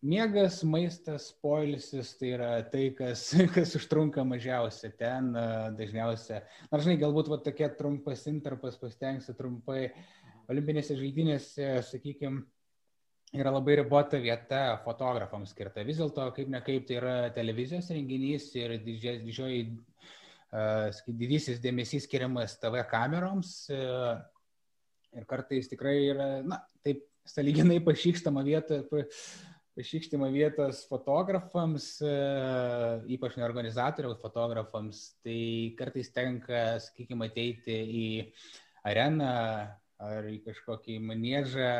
Miegas, 0.00 0.62
maistas, 0.64 1.26
poilsis 1.44 2.14
tai 2.16 2.30
yra 2.32 2.52
tai, 2.72 2.86
kas, 2.96 3.26
kas 3.54 3.74
užtrunka 3.76 4.24
mažiausia. 4.24 4.88
Ten 4.96 5.28
uh, 5.36 5.66
dažniausia, 5.76 6.38
nors 6.72 6.86
žinai, 6.86 6.96
galbūt 7.02 7.28
va, 7.28 7.36
tokia 7.44 7.68
trumpas 7.76 8.24
interpas, 8.30 8.78
pasitengsiu 8.80 9.36
trumpai, 9.36 9.90
olimpinėse 10.48 10.96
žaidynėse, 10.96 11.68
sakykime, 11.90 12.46
yra 13.32 13.50
labai 13.54 13.76
ribota 13.78 14.18
vieta 14.18 14.80
fotografams 14.84 15.52
skirta. 15.54 15.84
Vis 15.86 16.00
dėlto, 16.00 16.26
kaip 16.34 16.50
ne 16.50 16.60
kaip, 16.66 16.86
tai 16.88 16.98
yra 16.98 17.14
televizijos 17.34 17.90
renginys 17.94 18.48
ir 18.58 18.74
didžioji 18.82 19.60
uh, 19.70 21.02
didysis 21.06 21.62
dėmesys 21.62 22.08
skiriamas 22.08 22.58
TV 22.62 22.82
kameroms. 22.90 23.52
Uh, 23.70 24.18
ir 25.14 25.28
kartais 25.30 25.70
tikrai 25.70 25.96
yra, 26.08 26.30
na, 26.46 26.62
taip, 26.82 27.06
saliginai 27.28 27.78
pašykstama 27.86 28.42
vieta, 28.46 28.80
pašykštama 29.78 30.32
vietos 30.34 30.82
fotografams, 30.90 31.92
uh, 32.02 32.98
ypač 33.14 33.38
ne 33.38 33.46
organizatoriaus 33.46 34.18
fotografams, 34.22 35.04
tai 35.22 35.40
kartais 35.78 36.10
tenka, 36.10 36.80
sakykime, 36.82 37.30
ateiti 37.30 37.78
į 37.78 38.06
areną 38.90 39.34
ar 40.00 40.26
į 40.32 40.40
kažkokį 40.46 40.96
manėžą 41.04 41.72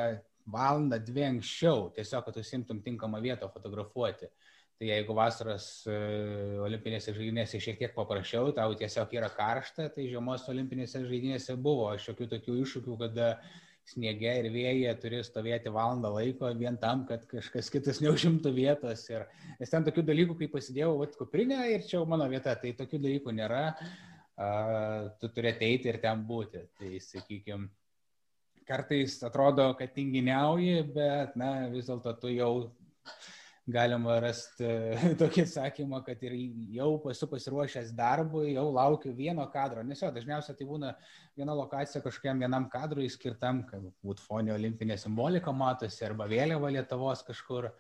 valandą, 0.52 0.98
dvi 1.04 1.26
anksčiau, 1.28 1.88
tiesiog, 1.96 2.24
kad 2.26 2.40
užsimtum 2.42 2.82
tinkamą 2.84 3.20
vietą 3.22 3.48
fotografuoti. 3.52 4.30
Tai 4.80 4.88
jeigu 4.88 5.12
vasaros 5.12 5.64
e, 5.92 5.96
olimpinėse 6.64 7.12
žaidynėse 7.12 7.60
šiek 7.60 7.80
tiek 7.82 7.90
paprasčiau, 7.92 8.48
tau 8.56 8.72
tiesiog 8.80 9.12
yra 9.12 9.28
karšta, 9.36 9.90
tai 9.92 10.06
žiemos 10.08 10.46
olimpinėse 10.48 11.02
žaidynėse 11.04 11.56
buvo 11.60 11.90
šiokių 12.00 12.30
tokių 12.30 12.56
iššūkių, 12.62 12.96
kada 13.02 13.34
sniege 13.90 14.32
ir 14.40 14.48
vėje 14.54 14.94
turi 15.02 15.20
stovėti 15.26 15.72
valandą 15.74 16.12
laiko 16.14 16.48
vien 16.56 16.78
tam, 16.80 17.04
kad 17.08 17.26
kažkas 17.28 17.68
kitas 17.72 18.00
neužimtų 18.04 18.54
vietos. 18.56 19.04
Ir, 19.12 19.26
nes 19.60 19.72
ten 19.72 19.84
tokių 19.84 20.06
dalykų, 20.08 20.38
kai 20.40 20.48
pasidėjau 20.54 20.94
vat, 21.02 21.18
kuprinę 21.18 21.60
ir 21.74 21.84
čia 21.84 22.00
mano 22.08 22.28
vieta, 22.32 22.56
tai 22.56 22.72
tokių 22.78 23.02
dalykų 23.04 23.36
nėra. 23.36 23.66
Uh, 23.74 25.10
tu 25.20 25.28
turi 25.28 25.52
ateiti 25.52 25.90
ir 25.90 26.00
ten 26.00 26.24
būti. 26.26 26.64
Tai, 26.78 26.90
sakykime, 27.04 27.68
kartais 28.70 29.18
atrodo, 29.26 29.72
kad 29.78 29.92
tinginiauji, 29.96 30.84
bet, 30.94 31.34
na, 31.38 31.52
vis 31.72 31.90
dėlto 31.90 32.14
tu 32.22 32.30
jau 32.32 32.52
galima 33.70 34.16
rasti 34.22 34.68
tokį 35.20 35.44
atsakymą, 35.44 36.00
kad 36.06 36.22
ir 36.26 36.36
jau 36.76 36.92
esu 37.12 37.28
pasiruošęs 37.30 37.92
darbui, 37.96 38.54
jau 38.54 38.66
laukiu 38.74 39.12
vieno 39.16 39.44
kadro. 39.52 39.84
Nes 39.86 40.02
jo, 40.02 40.10
dažniausiai 40.14 40.56
tai 40.58 40.68
būna 40.68 40.94
viena 41.38 41.56
lokacija 41.56 42.02
kažkokiam 42.04 42.40
vienam 42.42 42.68
kadrui 42.72 43.10
skirtam, 43.12 43.62
kad 43.68 43.84
būt 44.06 44.22
fonio 44.22 44.56
olimpinė 44.56 44.98
simbolika 45.00 45.54
matosi 45.54 46.06
arba 46.06 46.28
vėliava 46.30 46.72
Lietuvos 46.74 47.24
kažkur. 47.26 47.70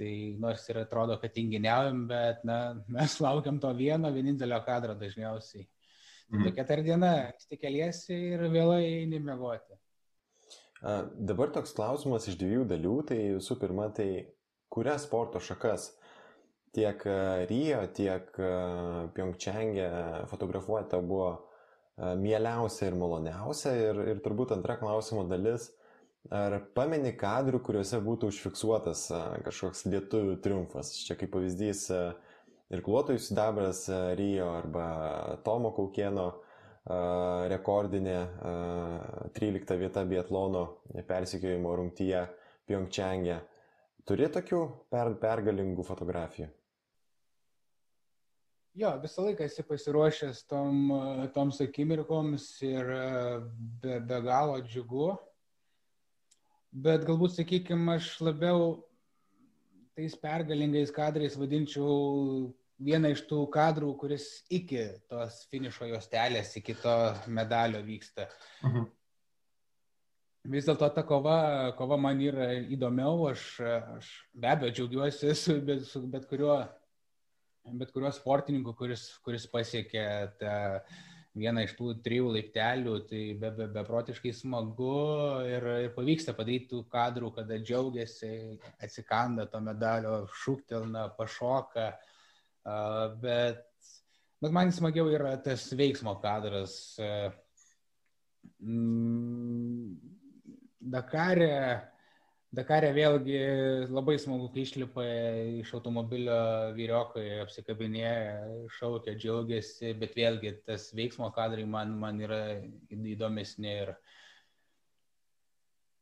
Tai 0.00 0.12
nors 0.40 0.62
ir 0.72 0.78
atrodo, 0.80 1.18
kad 1.20 1.34
tinginiaujam, 1.34 2.06
bet 2.08 2.40
na, 2.48 2.60
mes 2.88 3.18
laukiam 3.20 3.58
to 3.60 3.68
vieno 3.76 4.08
vienintelio 4.14 4.62
kadro 4.64 4.94
dažniausiai. 4.96 5.66
Mm. 6.30 6.46
Tokia 6.46 6.64
tar 6.64 6.80
diena, 6.86 7.12
tik 7.50 7.60
keliesi 7.60 8.16
ir 8.30 8.46
vėlai 8.48 8.80
eini 8.86 9.20
miegoti. 9.20 9.79
Dabar 10.80 11.50
toks 11.52 11.74
klausimas 11.76 12.28
iš 12.30 12.38
dviejų 12.40 12.64
dalių. 12.70 12.94
Tai 13.10 13.18
visų 13.38 13.56
pirma, 13.60 13.90
tai 13.92 14.08
kurias 14.72 15.04
sporto 15.04 15.42
šakas 15.42 15.90
tiek 16.76 17.02
Rio, 17.50 17.82
tiek 17.96 18.30
Pyeongchang'e 19.16 19.90
fotografuoti 20.30 20.92
tau 20.94 21.02
buvo 21.04 21.30
mieliausia 22.20 22.88
ir 22.88 22.96
maloniausia. 22.96 23.74
Ir, 23.76 24.02
ir 24.14 24.24
turbūt 24.24 24.54
antra 24.56 24.78
klausimo 24.80 25.26
dalis, 25.28 25.68
ar 26.32 26.60
pameni 26.76 27.12
kadrų, 27.18 27.60
kuriuose 27.66 28.00
būtų 28.04 28.30
užfiksuotas 28.32 29.08
kažkoks 29.44 29.84
lietuvių 29.90 30.38
triumfas. 30.44 30.94
Čia 31.04 31.18
kaip 31.20 31.34
pavyzdys 31.34 31.88
ir 31.90 32.84
kluotojų 32.86 33.20
sidabras 33.20 33.84
Rio 34.16 34.52
arba 34.54 34.86
Tomo 35.44 35.74
Kaukieno 35.76 36.30
rekordinė 37.50 38.18
13 39.36 39.78
vieta 39.78 40.04
biatlono 40.08 40.64
persikėjimo 41.06 41.74
rungtyje 41.78 42.24
Pyeongchang'e. 42.66 43.40
Turi 44.08 44.26
tokių 44.32 44.60
per, 44.90 45.12
pergalingų 45.22 45.84
fotografijų? 45.86 46.48
Jo, 48.78 48.92
visą 49.02 49.24
laiką 49.26 49.44
esi 49.44 49.64
pasiruošęs 49.66 50.44
tom, 50.50 50.92
toms 51.34 51.58
akimirkoms 51.62 52.46
ir 52.66 52.92
be, 53.82 53.98
be 54.06 54.20
galo 54.22 54.60
džiugu. 54.62 55.10
Bet 56.70 57.02
galbūt, 57.06 57.34
sakykime, 57.34 57.96
aš 57.98 58.12
labiau 58.22 58.76
tais 59.98 60.14
pergalingais 60.14 60.92
kadrais 60.94 61.34
vadinčiau 61.36 62.52
vieną 62.80 63.12
iš 63.14 63.24
tų 63.28 63.42
kadrų, 63.52 63.90
kuris 64.00 64.26
iki 64.52 64.86
tos 65.10 65.44
finišo 65.52 65.88
juostelės, 65.90 66.54
iki 66.60 66.76
to 66.80 66.96
medalio 67.28 67.82
vyksta. 67.84 68.28
Mhm. 68.64 68.88
Vis 70.50 70.64
dėlto 70.64 70.88
ta 70.96 71.04
kova, 71.04 71.36
kova 71.76 71.98
man 72.00 72.20
yra 72.24 72.54
įdomiau, 72.72 73.26
aš, 73.28 73.42
aš 73.98 74.08
be 74.32 74.48
abejo 74.48 74.72
džiaugiuosi 74.72 75.34
su 75.36 75.58
bet, 75.60 75.84
su 75.84 76.00
bet 76.08 76.24
kuriuo, 76.30 76.56
bet 77.76 77.92
kuriuo 77.92 78.12
sportininku, 78.16 78.72
kuris, 78.78 79.04
kuris 79.26 79.44
pasiekė 79.52 80.04
tą 80.40 80.54
vieną 81.36 81.66
iš 81.66 81.74
tų 81.78 81.92
trijų 82.02 82.32
laiptelių, 82.34 82.94
tai 83.10 83.20
be, 83.38 83.50
be, 83.58 83.66
beprotiškai 83.76 84.32
smagu 84.34 84.96
ir, 85.46 85.66
ir 85.84 85.92
pavyksta 85.94 86.34
padaryti 86.34 86.72
tų 86.72 86.80
kadrų, 86.90 87.30
kada 87.36 87.60
džiaugiasi, 87.60 88.32
atsikanda 88.82 89.44
to 89.52 89.60
medalio, 89.62 90.22
šūktelna, 90.40 91.10
pašoka, 91.20 91.92
bet, 93.22 93.64
bet 94.42 94.52
man 94.52 94.72
smagiau 94.72 95.10
yra 95.12 95.36
tas 95.42 95.68
veiksmo 95.76 96.16
kadras. 96.22 96.96
Mm, 98.60 99.96
Dakarė, 100.80 101.54
Dakarė 102.50 102.88
vėlgi 102.96 103.40
labai 103.92 104.16
smagu, 104.18 104.48
kai 104.50 104.64
išlipa 104.64 105.04
iš 105.60 105.74
automobilio 105.76 106.38
vyriokai, 106.74 107.26
apsikabinėja, 107.44 108.40
šaukia, 108.78 109.14
džiaugiasi, 109.14 109.92
bet 110.00 110.16
vėlgi 110.18 110.56
tas 110.66 110.88
veiksmo 110.96 111.28
kadrai 111.36 111.66
man, 111.68 111.92
man 112.00 112.18
yra 112.24 112.40
įdomesni 112.90 113.76
ir 113.84 113.94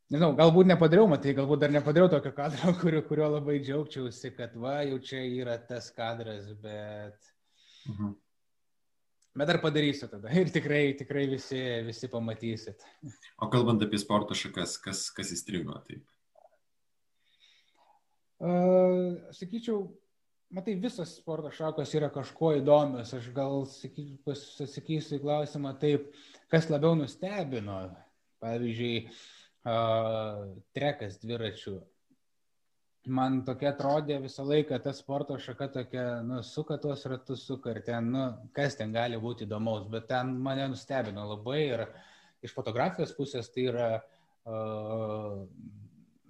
Nežinau, 0.09 0.31
galbūt 0.33 0.71
nepadariau, 0.71 1.05
matai, 1.11 1.35
galbūt 1.37 1.61
dar 1.61 1.73
nepadariau 1.75 2.09
tokio 2.09 2.31
kadro, 2.33 2.73
kurio, 2.81 3.03
kurio 3.05 3.27
labai 3.35 3.59
džiaugčiausi, 3.61 4.31
kad 4.39 4.55
va, 4.57 4.79
jau 4.89 4.97
čia 5.05 5.21
yra 5.27 5.59
tas 5.61 5.91
kadras, 5.93 6.49
bet... 6.63 7.29
Mhm. 7.91 8.15
Bet 9.39 9.51
dar 9.53 9.61
padarysiu 9.63 10.09
tada 10.11 10.33
ir 10.35 10.49
tikrai, 10.51 10.97
tikrai 10.99 11.27
visi, 11.31 11.61
visi 11.87 12.09
pamatysit. 12.11 12.81
O 13.39 13.51
kalbant 13.53 13.85
apie 13.85 14.01
sporto 14.01 14.35
šakas, 14.35 14.79
kas, 14.83 15.05
kas 15.15 15.31
įstrigo 15.37 15.77
taip? 15.85 16.01
Uh, 18.41 19.21
sakyčiau, 19.37 19.85
matai, 20.57 20.75
visas 20.81 21.13
sporto 21.21 21.53
šakos 21.55 21.93
yra 21.95 22.09
kažkuo 22.15 22.57
įdomios. 22.59 23.13
Aš 23.15 23.29
gal 23.37 23.61
pasakysiu 24.27 25.21
į 25.21 25.23
klausimą 25.23 25.77
taip, 25.79 26.09
kas 26.51 26.73
labiau 26.73 26.97
nustebino. 26.99 27.83
Pavyzdžiui, 28.43 29.05
uh, 29.05 29.38
trekas 29.65 31.19
dviračių 31.23 31.79
man 33.09 33.41
tokia 33.47 33.73
atrodė 33.73 34.19
visą 34.23 34.45
laiką 34.47 34.79
ta 34.83 34.93
sporto 34.97 35.39
šaka 35.41 35.69
tokia, 35.75 36.05
nu, 36.27 36.41
suka 36.45 36.79
tuos 36.83 37.05
ratus, 37.09 37.45
suka 37.47 37.73
ir 37.73 37.83
ten, 37.87 38.11
nu, 38.13 38.25
kas 38.57 38.77
ten 38.79 38.93
gali 38.95 39.19
būti 39.21 39.47
įdomaus, 39.47 39.89
bet 39.91 40.09
ten 40.11 40.35
mane 40.45 40.69
nustebino 40.73 41.25
labai 41.33 41.61
ir 41.65 41.85
iš 42.45 42.55
fotografijos 42.55 43.15
pusės 43.17 43.51
tai 43.55 43.67
yra, 43.71 43.89
uh, 44.49 45.41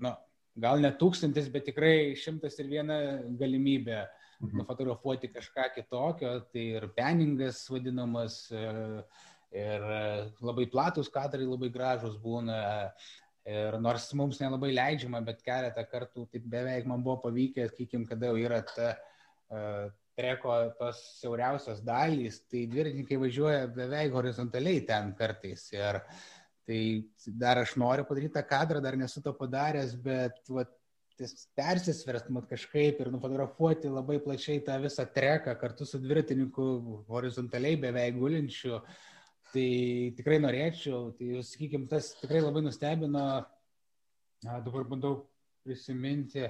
nu, 0.05 0.13
gal 0.59 0.85
ne 0.85 0.93
tūkstantis, 1.01 1.51
bet 1.53 1.69
tikrai 1.69 2.15
šimtas 2.19 2.59
ir 2.63 2.71
viena 2.71 2.99
galimybė 3.41 3.99
mhm. 4.05 4.61
nufotografuoti 4.63 5.33
kažką 5.35 5.71
kitokio, 5.77 6.39
tai 6.53 6.69
ir 6.79 6.89
peningas 6.97 7.65
vadinamas, 7.73 8.45
uh, 8.55 9.03
ir 9.55 9.87
labai 10.45 10.67
platus 10.71 11.09
kadrai, 11.13 11.47
labai 11.49 11.71
gražus 11.73 12.19
būna. 12.21 12.59
Ir 13.49 13.79
nors 13.81 14.11
mums 14.13 14.43
nelabai 14.43 14.75
leidžiama, 14.75 15.23
bet 15.25 15.41
keletą 15.41 15.81
kartų 15.89 16.27
taip 16.29 16.45
beveik 16.53 16.85
man 16.85 17.01
buvo 17.01 17.17
pavykę, 17.23 17.65
sakykim, 17.71 18.03
kada 18.05 18.29
jau 18.29 18.37
yra 18.37 18.59
ta 18.61 18.91
uh, 18.93 19.87
treko 20.19 20.57
tos 20.77 20.99
siauriausios 21.23 21.81
dalys, 21.81 22.43
tai 22.51 22.67
dviratininkai 22.69 23.17
važiuoja 23.23 23.71
beveik 23.73 24.13
horizontaliai 24.13 24.83
ten 24.85 25.15
kartais. 25.17 25.65
Ir 25.73 26.03
tai 26.69 26.83
dar 27.41 27.63
aš 27.63 27.79
noriu 27.81 28.05
padaryti 28.05 28.37
tą 28.37 28.45
kadrą, 28.51 28.85
dar 28.85 29.01
nesu 29.01 29.25
to 29.25 29.33
padaręs, 29.33 29.97
bet 29.97 30.43
vat, 30.53 30.75
persisverst 31.57 32.29
mat 32.31 32.45
kažkaip 32.53 33.01
ir 33.01 33.09
nufotografuoti 33.11 33.89
labai 33.91 34.21
plačiai 34.23 34.61
tą 34.63 34.77
visą 34.85 35.09
treką 35.11 35.57
kartu 35.59 35.89
su 35.89 35.99
dviratininku 36.05 36.67
horizontaliai 37.09 37.81
beveik 37.81 38.21
gulinčiu. 38.21 38.77
Uh, 38.77 39.09
Tai 39.49 39.69
tikrai 40.19 40.37
norėčiau, 40.43 41.13
tai 41.17 41.39
sakykime, 41.47 41.89
tas 41.89 42.11
tikrai 42.21 42.43
labai 42.45 42.61
nustebino, 42.67 43.23
A, 44.47 44.61
dabar 44.63 44.85
bandau 44.87 45.25
prisiminti. 45.67 46.45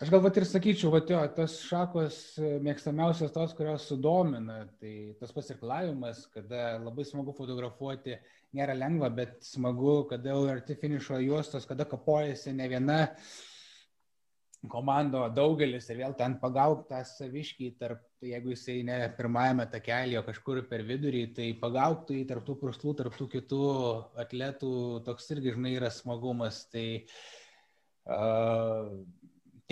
Aš 0.00 0.12
galbūt 0.12 0.38
ir 0.38 0.46
sakyčiau, 0.46 0.92
va, 0.94 1.00
jo, 1.02 1.18
tas 1.34 1.56
šakos 1.66 2.18
mėgstamiausios 2.62 3.34
tos, 3.34 3.52
kurios 3.58 3.88
sudomina, 3.90 4.62
tai 4.80 5.16
tas 5.18 5.34
pasirklavimas, 5.34 6.22
kada 6.32 6.78
labai 6.78 7.04
smagu 7.08 7.34
fotografuoti, 7.36 8.14
nėra 8.56 8.78
lengva, 8.78 9.10
bet 9.18 9.42
smagu, 9.44 10.04
kada 10.12 10.30
jau 10.30 10.46
arti 10.52 10.78
finišo 10.78 11.18
juostos, 11.26 11.66
kada 11.68 11.88
kapojasi 11.90 12.54
ne 12.54 12.70
viena 12.70 13.00
komando 14.68 15.22
daugelis 15.32 15.88
ir 15.88 16.02
vėl 16.02 16.14
ten 16.18 16.34
pagauk 16.40 16.82
tą 16.90 17.00
saviškį 17.06 17.70
tarp, 17.80 18.02
jeigu 18.24 18.52
jisai 18.52 18.82
ne 18.84 18.98
pirmajame 19.16 19.64
takelėje, 19.72 20.20
kažkur 20.26 20.60
per 20.68 20.84
vidurį, 20.88 21.22
tai 21.36 21.48
pagauk 21.60 22.04
tai 22.10 22.20
tarp 22.28 22.44
tų 22.44 22.58
purslų, 22.60 22.94
tarp 22.98 23.16
tų 23.16 23.28
kitų 23.36 23.62
atletų, 24.20 24.72
toks 25.06 25.30
irgi, 25.32 25.54
žinai, 25.56 25.72
yra 25.78 25.90
smagumas. 25.94 26.66
Tai 26.72 26.86
uh, 28.04 28.90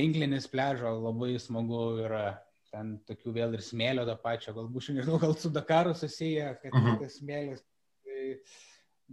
tinklinis 0.00 0.48
pležo 0.48 0.94
labai 0.96 1.34
smagu 1.42 1.82
yra, 2.06 2.38
ten 2.72 2.96
tokių 3.08 3.34
vėl 3.36 3.58
ir 3.58 3.64
smėlio 3.64 4.06
to 4.08 4.16
pačio, 4.22 4.56
galbūt, 4.56 4.88
nežinau, 4.96 5.20
gal 5.20 5.36
su 5.36 5.52
Dakaru 5.52 5.92
susiję, 5.96 6.54
kad 6.62 6.72
uh 6.72 6.80
mhm. 6.80 6.94
-huh. 6.94 6.98
tas 7.04 7.20
smėlis. 7.20 7.64
Tai, 8.08 8.24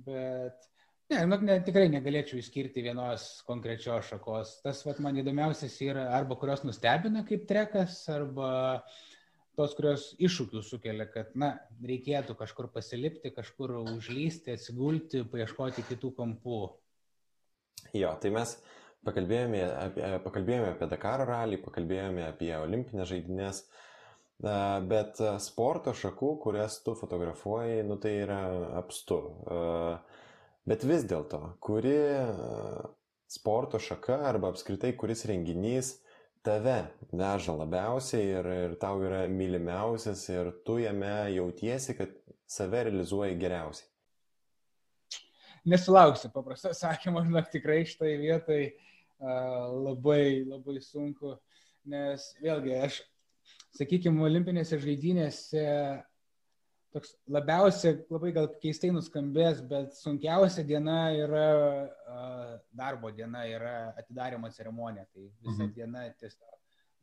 bet 0.07 0.74
Ne, 1.13 1.19
nu, 1.29 1.37
ne, 1.45 1.59
tikrai 1.61 1.85
negalėčiau 1.93 2.39
išskirti 2.41 2.81
vienos 2.81 3.25
konkrečios 3.45 4.07
šakos. 4.09 4.55
Tas, 4.63 4.79
vat, 4.87 5.01
man 5.05 5.19
įdomiausias 5.21 5.75
yra 5.85 6.07
arba 6.17 6.37
kurios 6.41 6.63
nustebina 6.65 7.21
kaip 7.27 7.43
trekas, 7.49 7.99
arba 8.09 8.47
tos, 9.55 9.75
kurios 9.77 10.07
iššūkių 10.17 10.63
sukelia, 10.65 11.05
kad, 11.11 11.35
na, 11.37 11.51
reikėtų 11.85 12.33
kažkur 12.39 12.71
pasilipti, 12.73 13.29
kažkur 13.35 13.75
užlysti, 13.83 14.57
atsigulti, 14.57 15.21
paieškoti 15.29 15.85
kitų 15.91 16.11
kampų. 16.17 16.63
Jo, 17.93 18.15
tai 18.21 18.33
mes 18.33 18.57
pakalbėjome 19.05 19.61
apie, 19.69 20.09
pakalbėjome 20.25 20.73
apie 20.73 20.89
Dakaro 20.89 21.29
ralį, 21.29 21.61
pakalbėjome 21.63 22.25
apie 22.31 22.49
olimpinės 22.57 23.13
žaidynės, 23.13 23.61
bet 24.89 25.21
sporto 25.45 25.93
šakų, 25.95 26.33
kurias 26.43 26.81
tu 26.83 26.97
fotografuoji, 26.97 27.85
nu 27.85 28.01
tai 28.01 28.17
yra 28.25 28.41
apstu. 28.81 29.21
Bet 30.65 30.83
vis 30.87 31.03
dėlto, 31.05 31.39
kuri 31.61 31.97
sporto 33.29 33.77
šaka 33.81 34.17
arba 34.31 34.49
apskritai 34.49 34.95
kuris 34.97 35.25
renginys 35.29 35.91
tave 36.45 36.77
veža 37.13 37.53
labiausiai 37.57 38.25
ir, 38.39 38.49
ir 38.65 38.73
tau 38.81 39.01
yra 39.05 39.23
mylimiausias 39.29 40.23
ir 40.29 40.49
tu 40.65 40.77
jame 40.81 41.13
jautiesi, 41.35 41.95
kad 41.97 42.13
save 42.49 42.85
realizuoji 42.87 43.37
geriausiai? 43.41 43.89
Nesulauksiu 45.65 46.29
paprastą 46.33 46.69
atsakymą, 46.73 47.23
žinok, 47.25 47.49
tikrai 47.53 47.79
šitai 47.89 48.11
vietai 48.21 48.59
uh, 48.69 49.69
labai, 49.87 50.45
labai 50.45 50.77
sunku, 50.85 51.33
nes 51.89 52.27
vėlgi 52.41 52.75
aš, 52.85 52.99
sakykime, 53.77 54.21
olimpinėse 54.27 54.77
žaidynėse 54.81 55.65
toks 56.95 57.11
labiausiai, 57.31 57.97
labai 58.11 58.31
gal 58.35 58.47
keistai 58.61 58.91
nuskambės, 58.95 59.61
bet 59.67 59.95
sunkiausia 59.97 60.63
diena 60.67 61.09
yra 61.15 61.47
darbo 62.75 63.11
diena, 63.15 63.43
yra 63.51 63.75
atidarimo 63.99 64.49
ceremonija. 64.55 65.03
Tai 65.11 65.25
visa 65.25 65.65
mhm. 65.65 65.73
diena 65.75 66.05
tiesiog 66.15 66.53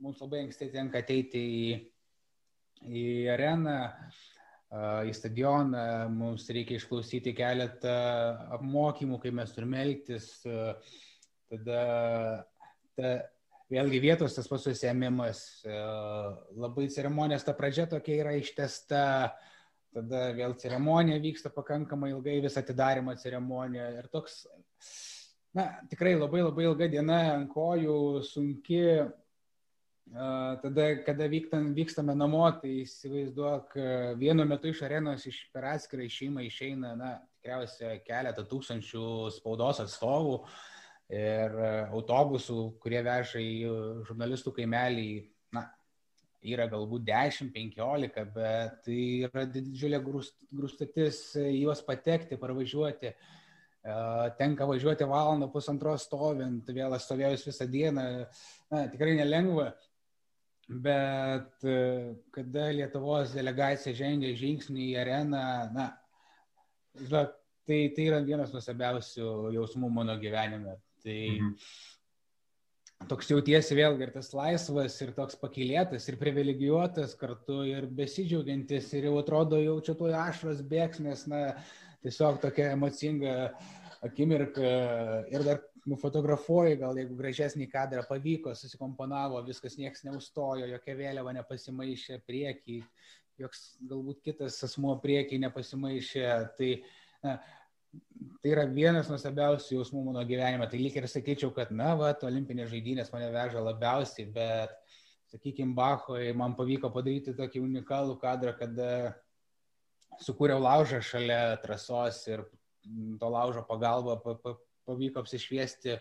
mums 0.02 0.22
labai 0.24 0.46
anksti 0.46 0.70
tenka 0.72 1.02
ateiti 1.02 1.42
į, 1.42 1.66
į 2.88 3.04
areną, 3.34 3.76
į 5.06 5.12
stadioną, 5.14 5.84
mums 6.10 6.48
reikia 6.50 6.80
išklausyti 6.80 7.34
keletą 7.36 7.92
apmokymų, 8.56 9.20
kaip 9.22 9.36
mes 9.36 9.52
turime 9.52 9.82
elgtis. 9.84 10.32
Tada 11.52 11.84
ta, 12.96 13.14
vėlgi 13.68 14.00
vietos 14.00 14.34
tas 14.38 14.48
pats 14.48 14.64
susėmimas, 14.70 15.44
labai 16.56 16.88
ceremonijos 16.92 17.44
ta 17.44 17.54
pradžia 17.56 17.84
tokia 17.92 18.22
yra 18.24 18.38
ištesta. 18.40 19.02
Uh, 19.28 19.48
tada 19.92 20.28
vėl 20.36 20.54
ceremonija 20.60 21.20
vyksta 21.22 21.52
pakankamai 21.52 22.12
ilgai, 22.12 22.40
vis 22.44 22.56
atidarimo 22.60 23.14
ceremonija 23.20 23.90
ir 23.98 24.08
toks, 24.12 24.42
na, 25.56 25.68
tikrai 25.90 26.14
labai 26.16 26.44
labai 26.44 26.68
ilga 26.68 26.88
diena 26.92 27.20
ant 27.34 27.50
kojų, 27.52 27.98
sunki, 28.26 28.82
tada, 30.64 30.88
kada 31.06 31.28
vyktam, 31.32 31.70
vykstame 31.76 32.16
namo, 32.16 32.44
tai 32.60 32.82
įsivaizduok, 32.82 33.76
vienu 34.20 34.46
metu 34.48 34.72
iš 34.72 34.82
arenos 34.88 35.26
iš 35.28 35.44
per 35.54 35.68
atskirą 35.74 36.08
išėjimą 36.08 36.46
išeina, 36.48 36.94
na, 36.98 37.14
tikriausiai 37.42 38.02
keletą 38.06 38.44
tūkstančių 38.48 39.06
spaudos 39.34 39.82
atstovų 39.82 40.38
ir 41.12 41.56
autobusų, 41.92 42.78
kurie 42.80 43.02
veža 43.04 43.40
į 43.42 43.72
žurnalistų 44.08 44.54
kaimelį, 44.56 45.08
yra 46.42 46.66
galbūt 46.70 47.04
10-15, 47.06 48.24
bet 48.34 48.80
tai 48.86 48.98
yra 49.28 49.44
didžiulė 49.46 50.00
grūstatis 50.02 51.20
juos 51.54 51.82
patekti, 51.86 52.38
parvažiuoti. 52.40 53.12
Tenka 54.38 54.66
važiuoti 54.68 55.06
valandą 55.10 55.48
pusantros 55.50 56.06
stovint, 56.06 56.68
vėl 56.70 56.94
aš 56.94 57.08
stovėjus 57.08 57.46
visą 57.48 57.66
dieną, 57.70 58.04
na, 58.70 58.82
tikrai 58.92 59.16
nelengva, 59.18 59.72
bet 60.70 61.66
kada 62.34 62.68
Lietuvos 62.76 63.34
delegacija 63.34 63.96
žengia 63.98 64.30
žingsnį 64.38 64.92
į 64.92 65.00
areną, 65.02 65.46
na, 65.74 65.88
žinok, 67.00 67.34
tai, 67.66 67.80
tai 67.96 68.06
yra 68.06 68.22
vienas 68.26 68.54
nuostabiausių 68.54 69.32
jausmų 69.56 69.90
mano 69.98 70.14
gyvenime. 70.22 70.78
Tai, 71.02 71.18
mhm 71.34 71.58
toks 73.10 73.30
jautiesi 73.30 73.76
vėlgi 73.78 74.06
ir 74.06 74.12
tas 74.14 74.30
laisvas, 74.36 74.96
ir 75.04 75.12
toks 75.16 75.38
pakilėtas, 75.40 76.06
ir 76.08 76.18
privilegijuotas 76.20 77.14
kartu, 77.18 77.62
ir 77.68 77.86
besidžiaugiantis, 77.98 78.90
ir 78.98 79.08
jau 79.08 79.16
atrodo, 79.20 79.60
jau 79.62 79.78
čia 79.84 79.96
tuoj 79.98 80.14
ašras 80.22 80.62
bėgs, 80.68 81.02
nes, 81.04 81.26
na, 81.30 81.42
tiesiog 82.02 82.40
tokia 82.42 82.72
emocinga 82.76 83.36
akimirka 84.02 84.72
ir 85.30 85.44
dar 85.46 85.62
nufotografuoji, 85.88 86.78
gal 86.78 86.98
jeigu 86.98 87.16
gražesnį 87.18 87.66
kadrą 87.70 88.04
pavyko, 88.06 88.54
susikomponavo, 88.58 89.40
viskas 89.46 89.78
niekas 89.78 90.04
neustojo, 90.06 90.68
jokia 90.70 90.98
vėliava 90.98 91.34
nepasimaišė 91.38 92.20
priekį, 92.26 92.78
joks 93.42 93.64
galbūt 93.90 94.22
kitas 94.26 94.60
asmuo 94.66 94.94
priekį 95.02 95.40
nepasimaišė. 95.42 96.26
Tai, 96.58 96.70
na, 97.26 97.36
tai 98.42 98.52
yra 98.52 98.64
vienas 98.66 99.10
nuostabiausių 99.10 99.76
jausmų 99.76 100.04
mano 100.08 100.22
gyvenime. 100.26 100.66
Tai 100.70 100.80
lyg 100.80 100.96
ir 100.98 101.08
sakyčiau, 101.10 101.52
kad, 101.54 101.70
na, 101.74 101.92
va, 101.98 102.12
olimpinės 102.26 102.70
žaidynės 102.72 103.12
mane 103.14 103.30
veža 103.34 103.62
labiausiai, 103.62 104.26
bet, 104.34 104.74
sakykime, 105.32 105.76
Bachoje 105.76 106.32
man 106.36 106.56
pavyko 106.58 106.90
padaryti 106.92 107.36
tokį 107.38 107.62
unikalų 107.62 108.18
kadrą, 108.22 108.56
kad 108.58 108.82
sukūriau 110.22 110.60
laužą 110.62 111.00
šalia 111.04 111.56
trasos 111.62 112.20
ir 112.28 112.44
to 113.20 113.30
laužo 113.30 113.62
pagalba 113.68 114.18
pavyko 114.20 115.22
apsišviesti 115.22 115.96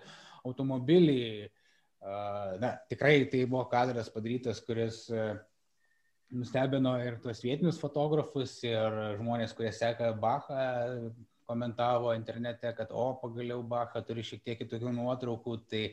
automobilį. 0.47 1.47
Na, 2.61 2.73
tikrai 2.89 3.27
tai 3.29 3.45
buvo 3.45 3.67
kadras 3.69 4.09
padarytas, 4.09 4.59
kuris 4.65 5.03
nustebino 6.31 6.95
ir 7.03 7.19
tuos 7.21 7.43
vietinius 7.43 7.77
fotografus, 7.79 8.55
ir 8.65 8.97
žmonės, 9.19 9.53
kurie 9.53 9.69
seka 9.75 10.09
Bachą, 10.17 11.11
komentavo 11.51 12.15
internete, 12.15 12.71
kad 12.77 12.95
o, 12.95 13.11
pagaliau 13.21 13.61
Bacha 13.67 14.01
turi 14.07 14.23
šiek 14.25 14.43
tiek 14.47 14.59
kitokių 14.63 14.95
nuotraukų, 14.95 15.55
tai 15.71 15.85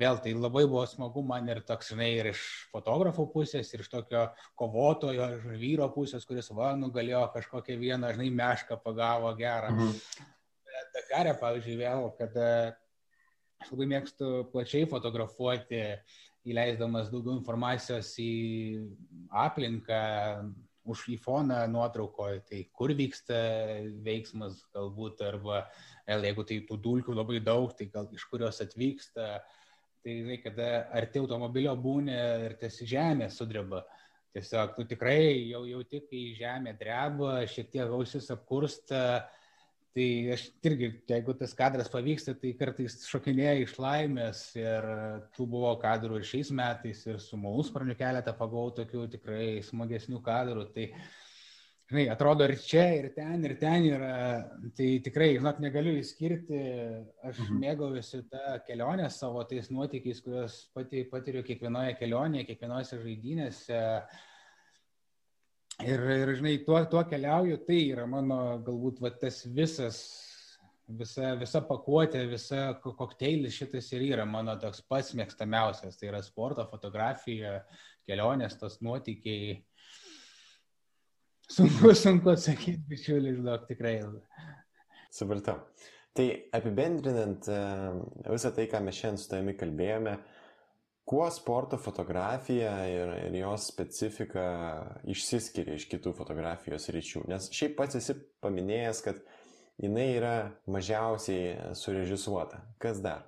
vėl 0.00 0.20
tai 0.22 0.34
labai 0.36 0.64
buvo 0.68 0.84
smagu 0.88 1.22
man 1.26 1.48
ir 1.48 1.62
toks, 1.68 1.92
žinai, 1.92 2.10
ir 2.18 2.30
iš 2.32 2.44
fotografų 2.72 3.26
pusės, 3.32 3.72
ir 3.72 3.84
iš 3.84 3.90
tokio 3.92 4.26
kovotojo, 4.60 5.28
iš 5.38 5.46
vyro 5.60 5.88
pusės, 5.94 6.26
kuris, 6.28 6.50
va, 6.56 6.74
nugalėjo 6.78 7.24
kažkokią 7.36 7.78
vieną, 7.80 8.12
žinai, 8.16 8.30
mešką 8.40 8.80
pagavo 8.84 9.32
gerą. 9.38 9.72
Mhm. 9.72 10.32
Dakarė, 10.96 11.32
pavyzdžiui, 11.40 11.78
vėl, 11.80 12.10
kad 12.18 12.36
aš 12.36 13.72
labai 13.72 13.88
mėgstu 13.94 14.32
plačiai 14.52 14.88
fotografuoti, 14.90 15.82
įleisdamas 16.46 17.08
daugiau 17.10 17.34
informacijos 17.38 18.12
į 18.22 18.32
aplinką, 19.34 20.00
už 20.86 21.04
į 21.12 21.18
foną 21.22 21.58
nuotraukoje, 21.70 22.40
tai 22.48 22.62
kur 22.76 22.92
vyksta 22.96 23.36
veiksmas 24.06 24.62
galbūt, 24.74 25.22
arba 25.26 25.64
vėl 26.06 26.26
jeigu 26.28 26.46
tai 26.46 26.60
tų 26.68 26.78
dulkių 26.84 27.16
labai 27.16 27.40
daug, 27.44 27.72
tai 27.76 27.88
gal 27.92 28.08
iš 28.14 28.26
kurios 28.30 28.62
atvyksta, 28.64 29.40
tai 30.04 30.18
žinai, 30.20 30.38
kada 30.42 30.68
arti 30.94 31.22
automobilio 31.22 31.74
būni 31.76 32.14
ir 32.14 32.56
tas 32.60 32.78
žemė 32.78 33.30
sudreba. 33.34 33.82
Tiesiog 34.36 34.74
tu 34.76 34.84
tikrai 34.84 35.48
jau 35.48 35.64
jauti, 35.64 36.02
kai 36.06 36.22
žemė 36.36 36.76
dreba, 36.78 37.40
šiek 37.48 37.70
tiek 37.72 37.88
ausis 37.88 38.28
apkursta, 38.34 39.26
Tai 39.96 40.06
aš 40.34 40.42
irgi, 40.68 40.90
jeigu 41.08 41.32
tas 41.40 41.54
kadras 41.56 41.88
pavyksta, 41.88 42.34
tai 42.36 42.50
kartais 42.58 42.98
šokinėja 43.08 43.62
iš 43.62 43.70
laimės 43.80 44.42
ir 44.58 44.88
tų 45.32 45.46
buvo 45.54 45.70
kadrų 45.80 46.18
ir 46.20 46.26
šiais 46.28 46.50
metais, 46.52 47.00
ir 47.08 47.16
su 47.24 47.38
malusparniu 47.40 47.96
keletą 47.96 48.34
pagau 48.36 48.66
tokių 48.76 49.06
tikrai 49.14 49.46
smagesnių 49.64 50.20
kadrų. 50.26 50.66
Tai, 50.74 50.84
žinai, 51.88 52.04
atrodo 52.12 52.44
ir 52.44 52.58
čia, 52.60 52.84
ir 52.98 53.08
ten, 53.16 53.40
ir 53.48 53.56
ten 53.62 53.88
yra, 53.88 54.12
tai 54.76 54.90
tikrai, 55.08 55.32
žinot, 55.38 55.64
negaliu 55.64 55.96
įskirti, 56.02 56.60
aš 57.24 57.40
mhm. 57.46 57.64
mėgaujuosi 57.64 58.24
tą 58.28 58.60
kelionę 58.68 59.08
savo 59.16 59.48
tais 59.48 59.72
nuotykiais, 59.72 60.20
kuriuos 60.28 60.60
pati 60.76 61.08
patiriu 61.08 61.40
kiekvienoje 61.48 61.96
kelionėje, 62.02 62.50
kiekvienose 62.52 63.00
žaidynėse. 63.00 63.84
Uh, 63.96 64.24
Ir, 65.84 66.00
ir 66.08 66.30
žinai, 66.38 66.54
tuo, 66.64 66.78
tuo 66.88 67.02
keliauju, 67.04 67.58
tai 67.66 67.82
yra 67.90 68.06
mano 68.08 68.38
galbūt 68.64 69.02
va, 69.04 69.10
tas 69.20 69.42
visas, 69.52 69.98
visa, 70.88 71.34
visa 71.36 71.60
pakuotė, 71.68 72.22
visa 72.30 72.70
kokteilis 72.80 73.58
šitas 73.58 73.90
ir 73.92 74.06
yra 74.06 74.24
mano 74.24 74.54
toks 74.62 74.80
pats 74.88 75.12
mėgstamiausias. 75.18 75.98
Tai 76.00 76.08
yra 76.14 76.22
sporto, 76.24 76.64
fotografija, 76.70 77.58
kelionės, 78.08 78.56
tos 78.60 78.80
nuotykiai. 78.86 79.58
Sunku, 81.46 81.92
sunku 81.94 82.32
atsakyti, 82.32 82.80
bičiuliai, 82.88 83.36
žinok, 83.36 83.68
tikrai. 83.68 83.98
Supratau. 85.12 85.60
Tai 86.16 86.24
apibendrinant 86.56 87.44
e, 87.52 87.60
visą 88.32 88.50
tai, 88.56 88.64
ką 88.72 88.80
mes 88.82 88.96
šiandien 88.96 89.20
su 89.20 89.28
tavimi 89.28 89.52
kalbėjome, 89.60 90.14
uh, 90.16 90.35
Kuo 91.06 91.28
sporto 91.30 91.78
fotografija 91.78 92.72
ir, 92.90 93.12
ir 93.28 93.34
jos 93.38 93.68
specifika 93.70 94.46
išsiskiria 95.06 95.76
iš 95.78 95.84
kitų 95.92 96.10
fotografijos 96.18 96.88
ryčių? 96.90 97.22
Nes 97.30 97.46
šiaip 97.54 97.76
pats 97.78 98.00
esi 98.00 98.16
paminėjęs, 98.42 99.02
kad 99.04 99.20
jinai 99.78 100.08
yra 100.16 100.34
mažiausiai 100.66 101.74
surežisuota. 101.78 102.58
Kas 102.82 102.98
dar? 103.04 103.22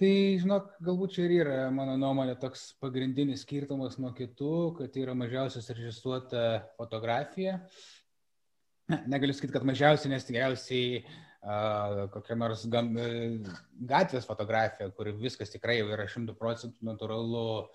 Tai, 0.00 0.12
žinok, 0.40 0.70
galbūt 0.82 1.18
čia 1.18 1.26
ir 1.26 1.34
yra 1.42 1.58
mano 1.70 1.98
nuomonė 2.00 2.38
toks 2.40 2.70
pagrindinis 2.80 3.44
skirtumas 3.44 4.00
nuo 4.00 4.14
kitų, 4.16 4.54
kad 4.78 4.94
tai 4.94 5.04
yra 5.04 5.12
mažiausiai 5.14 5.62
surežisuota 5.62 6.46
fotografija. 6.80 7.58
Negaliu 9.04 9.36
sakyti, 9.36 9.52
kad 9.54 9.68
mažiausiai, 9.68 10.14
nes 10.14 10.26
tikriausiai 10.26 11.04
kokia 11.42 12.36
nors 12.38 12.66
gam, 12.70 12.92
e, 12.96 13.38
gatvės 13.88 14.26
fotografija, 14.28 14.90
kur 14.94 15.10
viskas 15.18 15.50
tikrai 15.50 15.80
jau 15.80 15.88
yra 15.90 16.06
šimtų 16.06 16.36
procentų 16.38 16.86
natūralu, 16.86 17.68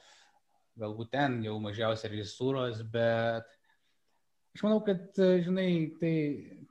galbūt 0.79 1.11
ten 1.11 1.41
jau 1.43 1.57
mažiausia 1.59 2.07
režisūros, 2.13 2.79
bet 2.93 3.49
aš 4.55 4.63
manau, 4.63 4.79
kad, 4.85 5.09
e, 5.19 5.41
žinai, 5.43 5.67
tai 5.99 6.13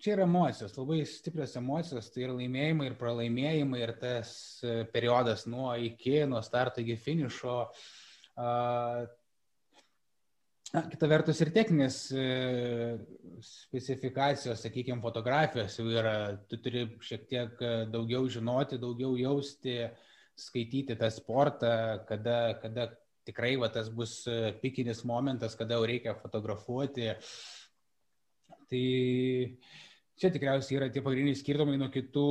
čia 0.00 0.14
yra 0.16 0.24
emocijos, 0.24 0.78
labai 0.78 1.02
stiprios 1.04 1.58
emocijos, 1.60 2.08
tai 2.14 2.24
ir 2.24 2.32
laimėjimai, 2.32 2.88
ir 2.88 2.98
pralaimėjimai, 3.00 3.84
ir 3.84 3.94
tas 4.00 4.32
e, 4.64 4.80
periodas 4.92 5.44
nuo 5.46 5.74
iki, 5.76 6.22
nuo 6.24 6.40
starto 6.44 6.80
iki 6.80 6.96
finišo. 6.96 7.60
Uh, 8.36 9.06
Na, 10.74 10.82
kita 10.90 11.06
vertus 11.06 11.38
ir 11.44 11.52
techninės 11.54 11.96
e, 12.10 12.22
specifikacijos, 13.46 14.64
sakykime, 14.64 14.98
fotografijos 15.04 15.76
jau 15.78 15.86
yra, 15.92 16.14
tu 16.50 16.58
turi 16.62 16.82
šiek 17.06 17.28
tiek 17.30 17.62
e, 17.62 17.70
daugiau 17.92 18.26
žinoti, 18.26 18.80
daugiau 18.82 19.14
jausti, 19.20 19.76
skaityti 20.36 20.96
tą 20.98 21.10
sportą, 21.14 21.70
kada, 22.08 22.56
kada 22.64 22.88
tikrai 23.28 23.54
va, 23.62 23.70
tas 23.70 23.92
bus 23.94 24.18
e, 24.26 24.56
pikinis 24.58 25.04
momentas, 25.06 25.54
kada 25.54 25.78
jau 25.78 25.86
reikia 25.86 26.16
fotografuoti. 26.18 27.12
Tai 28.66 28.84
čia 30.18 30.34
tikriausiai 30.34 30.80
yra 30.80 30.90
tie 30.90 31.04
pagrindiniai 31.06 31.38
skirtumai 31.38 31.78
nuo 31.78 31.92
kitų, 31.94 32.28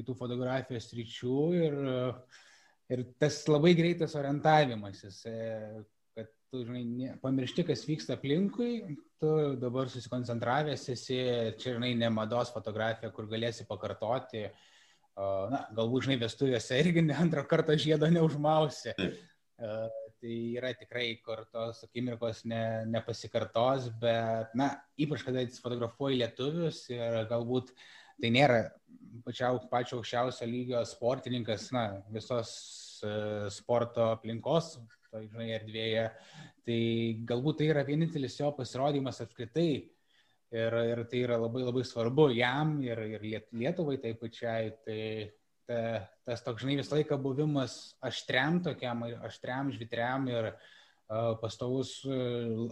kitų 0.00 0.16
fotografijos 0.16 0.88
ryčių 0.96 1.38
ir, 1.60 1.80
ir 2.96 3.06
tas 3.20 3.42
labai 3.52 3.76
greitas 3.76 4.16
orientavimasis 4.16 5.26
tu, 6.50 6.64
žinai, 6.66 6.82
ne, 6.84 7.12
pamiršti, 7.22 7.64
kas 7.68 7.84
vyksta 7.86 8.16
aplinkui, 8.16 8.96
tu 9.22 9.30
dabar 9.60 9.90
susikoncentravęs 9.92 10.88
esi, 10.94 11.18
čia, 11.60 11.76
žinai, 11.76 11.92
ne 11.98 12.10
mados 12.12 12.50
fotografija, 12.54 13.12
kur 13.14 13.28
galėsi 13.30 13.66
pakartoti, 13.68 14.48
na, 15.16 15.62
galbūt, 15.76 16.08
žinai, 16.08 16.18
vestuvėse 16.24 16.80
irgi 16.82 17.04
ne 17.06 17.16
antrą 17.22 17.44
kartą 17.48 17.78
žiedo 17.78 18.10
neužmausi. 18.10 18.96
Tai 20.20 20.34
yra 20.58 20.74
tikrai, 20.76 21.14
kur 21.24 21.46
tos 21.52 21.84
akimirkos 21.86 22.42
ne, 22.50 22.60
nepasikartos, 22.90 23.88
bet, 24.02 24.50
na, 24.58 24.72
ypač 25.00 25.24
kada 25.24 25.46
fotografuoji 25.62 26.20
lietuvius 26.20 26.82
ir 26.92 27.22
galbūt 27.30 27.72
tai 28.20 28.32
nėra 28.34 28.58
pačia, 29.24 29.54
pačio 29.70 30.00
aukščiausio 30.00 30.48
lygio 30.50 30.82
sportininkas, 30.88 31.70
na, 31.72 31.86
visos 32.12 32.50
sporto 33.54 34.10
aplinkos 34.10 34.74
to, 35.10 35.22
žinai, 35.26 35.50
erdvėje. 35.58 36.04
Tai 36.66 36.80
galbūt 37.30 37.60
tai 37.60 37.70
yra 37.72 37.84
vienintelis 37.86 38.38
jo 38.40 38.50
pasirodymas 38.56 39.22
apskritai. 39.24 39.72
Ir, 40.50 40.74
ir 40.90 41.04
tai 41.06 41.20
yra 41.22 41.36
labai 41.38 41.62
labai 41.62 41.84
svarbu 41.86 42.32
jam 42.34 42.80
ir, 42.82 42.98
ir 43.06 43.26
Lietuvai 43.54 44.00
taip 44.02 44.18
pačiai. 44.22 44.72
Tai 44.86 45.02
ta, 45.70 45.80
tas 46.26 46.42
toks, 46.46 46.64
žinai, 46.64 46.80
visą 46.80 46.98
laiką 46.98 47.18
buvimas 47.22 47.76
aštriam 48.02 48.58
tokiam, 48.64 49.04
aštriam, 49.26 49.70
žvitriam 49.74 50.26
ir 50.30 50.50
uh, 50.50 51.36
pastovus 51.42 52.00
uh, 52.08 52.66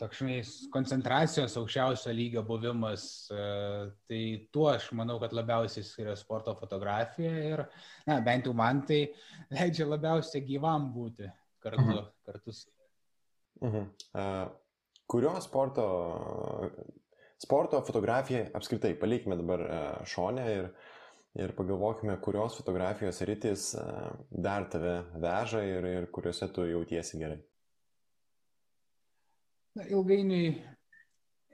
toksai 0.00 0.40
koncentracijos 0.72 1.56
aukščiausio 1.60 2.12
lygio 2.14 2.42
buvimas, 2.46 3.04
e, 3.30 3.44
tai 4.08 4.22
tuo 4.54 4.68
aš 4.72 4.90
manau, 4.96 5.18
kad 5.22 5.34
labiausiai 5.36 5.86
skiria 5.86 6.16
sporto 6.18 6.54
fotografija 6.58 7.32
ir, 7.50 7.64
na, 8.08 8.18
bent 8.24 8.48
jau 8.48 8.54
man 8.56 8.82
tai 8.88 9.00
leidžia 9.56 9.88
labiausiai 9.88 10.44
gyvam 10.46 10.90
būti 10.94 11.30
kartu. 11.64 11.84
Mhm. 11.84 12.10
kartu 12.26 12.56
mhm. 13.62 13.86
Uh, 14.12 14.44
kurio 15.08 15.32
sporto, 15.40 15.86
sporto 17.40 17.80
fotografiją 17.86 18.48
apskritai 18.56 18.92
palikime 19.00 19.38
dabar 19.40 19.64
uh, 19.64 20.04
šonę 20.08 20.44
ir, 20.52 20.68
ir 21.40 21.56
pagalvokime, 21.56 22.18
kurios 22.24 22.58
fotografijos 22.60 23.22
rytis 23.28 23.72
uh, 23.78 24.12
dar 24.30 24.68
tave 24.70 25.00
veža 25.16 25.64
ir, 25.66 25.90
ir 25.98 26.12
kuriuose 26.12 26.50
tu 26.52 26.68
jautiesi 26.68 27.20
gerai 27.20 27.40
na, 29.74 29.86
ilgainiui, 29.90 30.54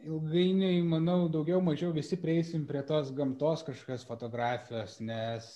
ilgainiui, 0.05 0.83
manau, 0.85 1.29
daugiau 1.33 1.61
mažiau 1.65 1.93
visi 1.97 2.19
prieisim 2.21 2.67
prie 2.69 2.83
tos 2.87 3.13
gamtos 3.17 3.65
kažkokios 3.65 4.07
fotografijos, 4.09 4.99
nes 5.01 5.49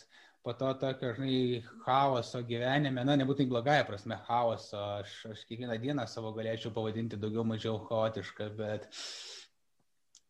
po 0.45 0.53
to 0.53 0.71
tokio, 0.81 1.13
žinai, 1.17 1.63
chaoso 1.85 2.43
gyvenime, 2.45 3.05
na, 3.05 3.17
nebūtinai 3.21 3.53
blogąją 3.53 3.85
prasme 3.89 4.19
chaoso, 4.27 4.81
aš, 5.01 5.15
aš 5.33 5.45
kiekvieną 5.49 5.79
dieną 5.81 6.05
savo 6.09 6.35
galėčiau 6.37 6.73
pavadinti 6.77 7.21
daugiau 7.21 7.47
mažiau 7.49 7.79
chaotišką, 7.87 8.51
bet 8.59 8.89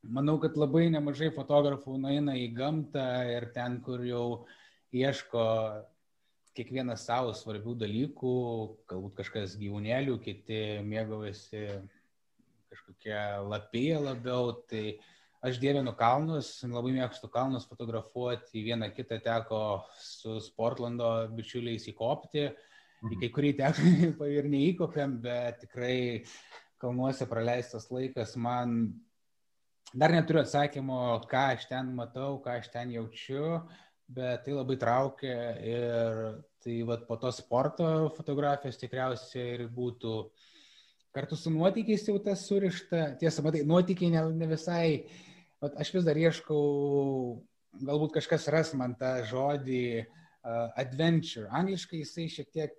manau, 0.03 0.37
kad 0.43 0.59
labai 0.59 0.87
nemažai 0.95 1.33
fotografų 1.35 1.99
nueina 2.03 2.37
į 2.39 2.47
gamtą 2.55 3.09
ir 3.33 3.51
ten, 3.57 3.81
kur 3.83 4.07
jau 4.07 4.29
ieško 4.95 5.43
kiekvienas 6.55 7.03
savo 7.09 7.35
svarbių 7.35 7.75
dalykų, 7.83 8.39
galbūt 8.91 9.19
kažkas 9.19 9.59
gyvūnėlių, 9.59 10.21
kiti 10.23 10.63
mėgaujasi 10.87 11.67
kažkokie 12.75 13.19
lapėje 13.47 14.01
labiau, 14.03 14.53
tai 14.69 14.99
aš 15.45 15.61
dievinu 15.63 15.95
kalnus, 15.97 16.57
labai 16.67 16.95
mėgstu 16.97 17.31
kalnus 17.33 17.69
fotografuoti, 17.69 18.65
vieną 18.65 18.91
kitą 18.97 19.21
teko 19.23 19.61
su 20.01 20.39
Sportlando 20.43 21.29
bičiuliais 21.37 21.87
įkopti, 21.93 22.49
mhm. 22.51 23.15
į 23.15 23.21
kai 23.23 23.33
kurį 23.37 23.55
teko 23.61 24.29
ir 24.39 24.51
neįkopėm, 24.51 25.19
bet 25.25 25.63
tikrai 25.67 25.97
kalnuose 26.83 27.29
praleistas 27.31 27.89
laikas 27.93 28.35
man 28.37 28.93
dar 29.95 30.13
neturiu 30.13 30.43
atsakymo, 30.43 31.21
ką 31.31 31.49
aš 31.55 31.69
ten 31.71 31.93
matau, 31.97 32.41
ką 32.43 32.59
aš 32.59 32.73
ten 32.73 32.91
jaučiu, 32.93 33.61
bet 34.11 34.43
tai 34.45 34.57
labai 34.57 34.75
traukia 34.81 35.37
ir 35.65 36.19
tai 36.65 36.81
vat, 36.89 37.07
po 37.07 37.17
to 37.21 37.31
sporto 37.33 37.87
fotografijos 38.17 38.81
tikriausiai 38.81 39.55
ir 39.55 39.65
būtų 39.73 40.17
uh, 40.25 40.51
kartu 41.15 41.37
su 41.39 41.53
nuotykiais 41.55 42.07
jau 42.09 42.19
tas 42.23 42.45
surišta. 42.49 43.15
Tiesa, 43.21 43.43
matai, 43.47 43.63
nuotykiai 43.69 44.13
ne, 44.15 44.23
ne 44.35 44.49
visai, 44.51 44.87
aš 45.63 45.93
vis 45.95 46.07
dar 46.07 46.19
ieškau, 46.19 46.63
galbūt 47.87 48.17
kažkas 48.19 48.49
ras 48.55 48.73
man 48.79 48.97
tą 48.99 49.17
žodį 49.31 49.85
uh, 50.03 50.73
adventure. 50.81 51.47
Angliškai 51.55 52.03
jisai 52.03 52.27
šiek 52.33 52.51
tiek 52.55 52.75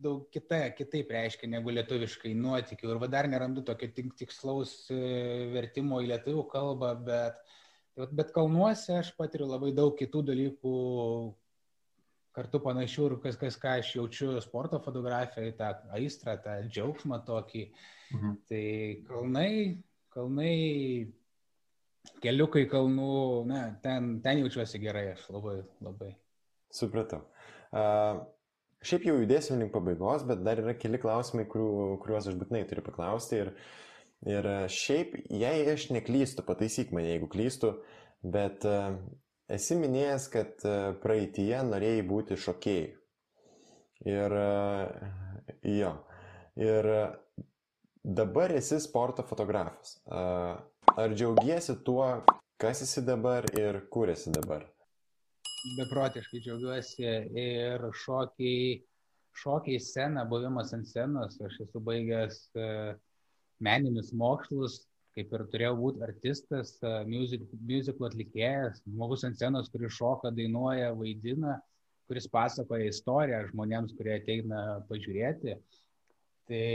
daug 0.00 0.22
kita, 0.32 0.62
kitaip 0.78 1.10
reiškia 1.12 1.50
negu 1.50 1.74
lietuviškai 1.74 2.32
nuotykių. 2.38 2.94
Ir 2.94 3.02
va 3.02 3.10
dar 3.10 3.28
nerandu 3.28 3.64
tokio 3.66 3.90
tik, 3.96 4.14
tikslaus 4.22 4.74
uh, 4.94 5.50
vertimo 5.54 6.00
į 6.00 6.12
lietuvių 6.14 6.46
kalbą, 6.52 6.94
bet, 7.10 7.42
bet 8.14 8.30
kalnuose 8.36 9.00
aš 9.00 9.12
patiriu 9.18 9.50
labai 9.50 9.74
daug 9.76 9.98
kitų 9.98 10.24
dalykų, 10.30 10.76
kartu 12.36 12.60
panašių 12.62 13.06
ir 13.08 13.16
kas, 13.24 13.38
kas 13.40 13.58
ką 13.60 13.76
aš 13.80 13.94
jaučiu 13.96 14.34
sporto 14.44 14.80
fotografijai, 14.84 15.54
tą 15.58 15.72
aistrą, 15.96 16.36
tą 16.44 16.56
džiaugsmą 16.68 17.22
tokį. 17.26 17.64
Mhm. 18.14 18.36
Tai 18.50 18.64
kalnai, 19.08 19.52
kalnai, 20.14 20.56
keliukai 22.24 22.66
kalnų, 22.70 23.12
na, 23.50 23.62
ten, 23.84 24.18
ten 24.24 24.42
jaučiuosi 24.44 24.82
gerai, 24.82 25.10
aš 25.14 25.26
labai, 25.34 25.60
labai. 25.84 26.12
Supratau. 26.74 27.24
Uh, 27.70 28.22
šiaip 28.86 29.06
jau 29.08 29.16
judėsim 29.20 29.60
link 29.60 29.74
pabaigos, 29.74 30.24
bet 30.26 30.42
dar 30.46 30.62
yra 30.62 30.74
keli 30.78 31.00
klausimai, 31.02 31.46
kuriu, 31.50 31.98
kuriuos 32.02 32.30
aš 32.30 32.38
būtinai 32.40 32.64
turiu 32.70 32.84
paklausti. 32.86 33.42
Ir, 33.44 33.52
ir 34.30 34.50
šiaip, 34.70 35.16
jei 35.34 35.66
aš 35.72 35.88
neklystu, 35.94 36.46
pataisyk 36.46 36.94
mane, 36.94 37.10
jeigu 37.14 37.30
klystu, 37.30 37.74
bet 38.22 38.66
uh, 38.68 38.94
esi 39.56 39.76
minėjęs, 39.78 40.26
kad 40.32 40.64
e, 40.66 40.76
praeitie 41.02 41.54
norėjai 41.66 42.04
būti 42.06 42.38
šokėjai. 42.40 42.90
Ir 44.08 44.36
e, 44.40 45.10
jo. 45.76 45.94
Ir 46.60 46.88
dabar 48.04 48.52
esi 48.56 48.80
sporto 48.82 49.24
fotografas. 49.28 49.98
Ar 50.10 51.14
džiaugiesi 51.14 51.76
tuo, 51.86 52.04
kas 52.60 52.82
esi 52.84 53.04
dabar 53.06 53.46
ir 53.56 53.84
kur 53.92 54.10
esi 54.12 54.32
dabar? 54.34 54.64
Beprotiškai 55.76 56.40
džiaugiuosi 56.40 57.06
ir 57.40 57.84
šokiai, 58.02 58.80
šokiai 59.36 59.80
scena, 59.84 60.24
buvimas 60.28 60.72
ant 60.76 60.88
scenos. 60.88 61.36
Aš 61.44 61.60
esu 61.66 61.82
baigęs 61.84 62.42
e, 62.56 62.68
meninius 63.60 64.12
mokslus, 64.16 64.80
kaip 65.16 65.32
ir 65.34 65.44
turėjau 65.52 65.74
būti 65.78 66.04
artistas, 66.06 66.76
music, 67.08 67.42
muzikų 67.66 68.06
atlikėjas, 68.08 68.82
žmogus 68.86 69.26
ant 69.26 69.38
scenos, 69.38 69.70
kuris 69.72 69.96
šoka, 69.96 70.30
dainuoja, 70.34 70.92
vaidina, 70.98 71.58
kuris 72.10 72.26
pasakoja 72.30 72.90
istoriją 72.90 73.44
žmonėms, 73.50 73.94
kurie 73.98 74.16
ateina 74.18 74.80
pažiūrėti. 74.88 75.56
Tai 76.50 76.66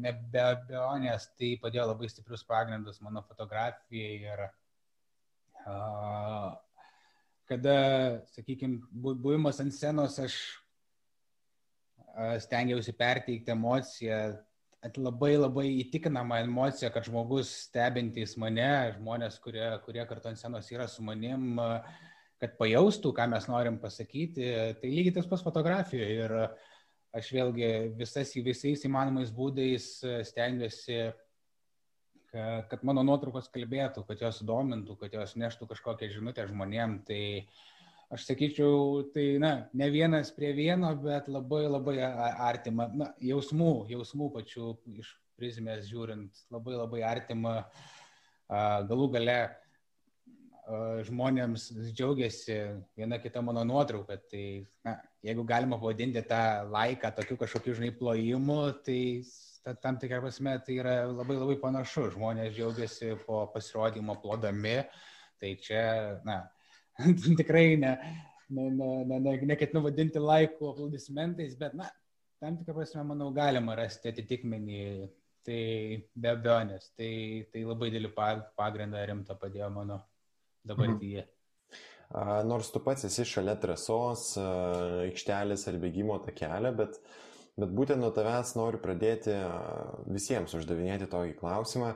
ne 0.00 0.12
be 0.32 0.42
abejonės 0.46 1.28
tai 1.36 1.52
padėjo 1.60 1.90
labai 1.90 2.08
stiprius 2.08 2.44
pagrindus 2.48 3.02
mano 3.04 3.20
fotografijai 3.28 4.14
ir 4.24 4.44
uh, 5.66 6.56
kada, 7.50 7.76
sakykime, 8.32 8.80
buvimas 8.94 9.60
ant 9.60 9.74
scenos 9.74 10.16
aš 10.22 10.38
stengiausi 12.44 12.92
perteikti 12.96 13.52
emociją 13.52 14.20
labai 14.80 15.34
labai 15.36 15.66
įtikinama 15.82 16.40
emocija, 16.40 16.90
kad 16.92 17.04
žmogus 17.04 17.50
stebintys 17.66 18.36
mane, 18.40 18.94
žmonės, 18.96 19.38
kurie, 19.44 19.66
kurie 19.84 20.04
kartu 20.08 20.30
ant 20.30 20.40
scenos 20.40 20.70
yra 20.72 20.86
su 20.88 21.04
manim, 21.04 21.58
kad 22.40 22.56
pajaustų, 22.56 23.12
ką 23.12 23.28
mes 23.28 23.48
norim 23.50 23.76
pasakyti. 23.78 24.46
Tai 24.80 24.92
lygiai 24.92 25.16
tas 25.18 25.28
pas 25.28 25.44
fotografijoje. 25.44 26.24
Ir 26.24 26.36
aš 27.12 27.32
vėlgi 27.36 27.72
visas, 27.98 28.32
visais 28.40 28.86
įmanomais 28.88 29.32
būdais 29.36 29.90
stengiuosi, 30.30 31.10
kad, 32.32 32.80
mano 32.86 33.04
nuotraukos 33.04 33.50
kalbėtų, 33.52 34.06
kad 34.08 34.24
jos 34.24 34.40
domintų, 34.46 34.96
kad 34.96 35.12
jos 35.18 35.36
neštų 35.36 35.68
kažkokią 35.74 36.08
žinutę 36.14 36.46
žmonėm. 36.48 37.02
Tai 37.04 37.20
uh, 37.42 37.60
aš 38.10 38.26
sakyčiau, 38.26 39.06
tai, 39.14 39.38
na, 39.42 39.52
ne 39.76 39.88
vienas 39.92 40.32
prie 40.34 40.50
vieno, 40.56 40.90
bet 40.98 41.30
labai 41.30 41.64
labai 41.70 41.96
artima, 42.02 42.88
na, 42.90 43.12
jausmų, 43.22 43.86
jausmų 43.92 44.30
pačių 44.34 44.74
iš 44.98 45.14
prizmės 45.38 45.86
žiūrint, 45.88 46.44
labai 46.52 46.76
labai 46.76 47.04
artima, 47.06 47.54
galų 48.50 49.10
gale 49.14 49.40
žmonėms 51.06 51.70
džiaugiasi 51.94 52.56
viena 52.98 53.18
kita 53.22 53.42
mano 53.42 53.62
nuotrauka, 53.66 54.18
tai, 54.30 54.66
na, 54.86 54.98
jeigu 55.26 55.46
galima 55.46 55.78
pavadinti 55.80 56.22
tą 56.26 56.42
laiką 56.70 57.10
tokiu 57.16 57.38
kažkokiu, 57.40 57.74
žinai, 57.78 57.94
plojimu, 57.96 58.60
tai 58.86 59.00
tam 59.82 59.98
tikrą 60.00 60.22
prasme 60.24 60.54
tai 60.66 60.78
yra 60.82 60.94
labai 61.10 61.38
labai 61.38 61.56
panašu, 61.62 62.10
žmonės 62.14 62.54
džiaugiasi 62.56 63.16
po 63.26 63.44
pasirodymo 63.54 64.18
plodami, 64.22 64.78
tai 65.40 65.56
čia, 65.62 65.84
na, 66.26 66.42
tikrai 67.40 67.76
ne, 67.80 67.94
ne, 68.50 68.68
ne, 68.70 68.90
ne, 69.08 69.20
ne, 69.20 69.34
neketinu 69.52 69.82
vadinti 69.84 70.22
laikų 70.22 70.72
aplaudismentais, 70.72 71.56
bet, 71.60 71.74
na, 71.78 71.88
tam 72.42 72.58
tikrą 72.58 72.80
prasme, 72.80 73.04
manau, 73.08 73.30
galima 73.36 73.76
rasti 73.78 74.12
atitikmenį, 74.12 74.84
tai 75.46 75.60
be 76.14 76.32
abejonės, 76.34 76.90
tai, 76.98 77.12
tai 77.52 77.64
labai 77.64 77.90
dėlį 77.94 78.12
pagrindą 78.16 79.04
rimtą 79.08 79.36
padėjo 79.40 79.70
mano 79.74 80.00
dabartyje. 80.66 81.24
Mhm. 81.24 81.36
Nors 82.50 82.72
tu 82.74 82.80
pats 82.82 83.06
esi 83.06 83.22
šalia 83.28 83.54
trasos, 83.62 84.32
aikštelės 85.06 85.68
ar 85.70 85.76
bėgimo 85.78 86.16
takelio, 86.24 86.72
bet, 86.74 86.96
bet 87.54 87.70
būtent 87.76 88.02
nuo 88.02 88.10
tavęs 88.14 88.56
noriu 88.58 88.80
pradėti 88.82 89.36
visiems 90.10 90.56
uždavinėti 90.58 91.06
tokį 91.12 91.36
klausimą 91.38 91.92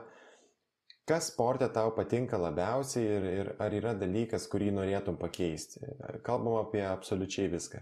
Kas 1.05 1.27
sporte 1.29 1.67
tau 1.69 1.91
patinka 1.93 2.37
labiausiai 2.41 3.09
ir, 3.17 3.25
ir 3.29 3.49
ar 3.61 3.73
yra 3.77 3.91
dalykas, 3.93 4.47
kurį 4.49 4.71
norėtum 4.73 5.19
pakeisti? 5.21 5.83
Kalbam 6.25 6.55
apie 6.63 6.81
absoliučiai 6.81 7.51
viską. 7.51 7.81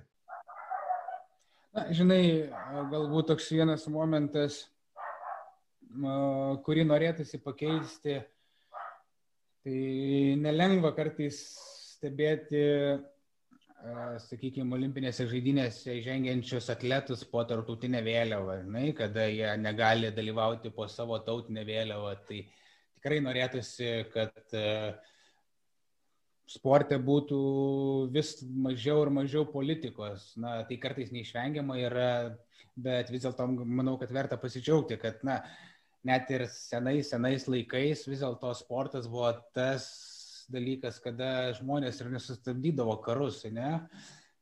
Na, 1.73 1.85
žinai, 1.95 2.49
galbūt 2.91 3.29
toks 3.31 3.47
vienas 3.55 3.85
momentas, 3.87 4.57
kurį 6.67 6.83
norėtųsi 6.89 7.39
pakeisti, 7.45 8.17
tai 9.63 9.77
nelengva 10.43 10.91
kartais 10.97 11.39
stebėti, 11.93 12.65
sakykime, 14.25 14.75
olimpinėse 14.75 15.29
žaidynėse 15.31 15.95
žengiančius 16.03 16.67
atletus 16.75 17.23
po 17.31 17.45
tarptautinę 17.47 18.03
vėliavą, 18.03 18.59
žinai, 18.65 18.91
kada 18.99 19.29
jie 19.31 19.47
negali 19.63 20.11
dalyvauti 20.11 20.75
po 20.75 20.89
savo 20.91 21.17
tautinę 21.23 21.63
vėliavą. 21.71 22.13
Tai 22.27 22.41
tikrai 23.03 23.19
norėtųsi, 23.19 23.89
kad 24.13 24.55
uh, 24.55 24.93
sporte 26.47 26.95
būtų 26.99 27.39
vis 28.15 28.37
mažiau 28.43 29.03
ir 29.03 29.11
mažiau 29.11 29.43
politikos. 29.49 30.31
Na, 30.39 30.61
tai 30.67 30.79
kartais 30.79 31.11
neišvengiama 31.11 31.77
yra, 31.81 32.09
bet 32.79 33.11
vis 33.11 33.25
dėlto 33.25 33.47
manau, 33.51 33.97
kad 33.99 34.13
verta 34.15 34.39
pasidžiaugti, 34.39 34.99
kad, 35.01 35.19
na, 35.27 35.41
net 36.07 36.31
ir 36.31 36.47
senais, 36.51 37.11
senais 37.11 37.47
laikais 37.47 38.07
vis 38.07 38.23
dėlto 38.23 38.55
sportas 38.55 39.11
buvo 39.11 39.31
tas 39.55 39.87
dalykas, 40.51 40.99
kada 41.03 41.53
žmonės 41.59 42.01
ir 42.01 42.11
nesustabdydavo 42.13 42.97
karus, 43.03 43.43
ne? 43.51 43.79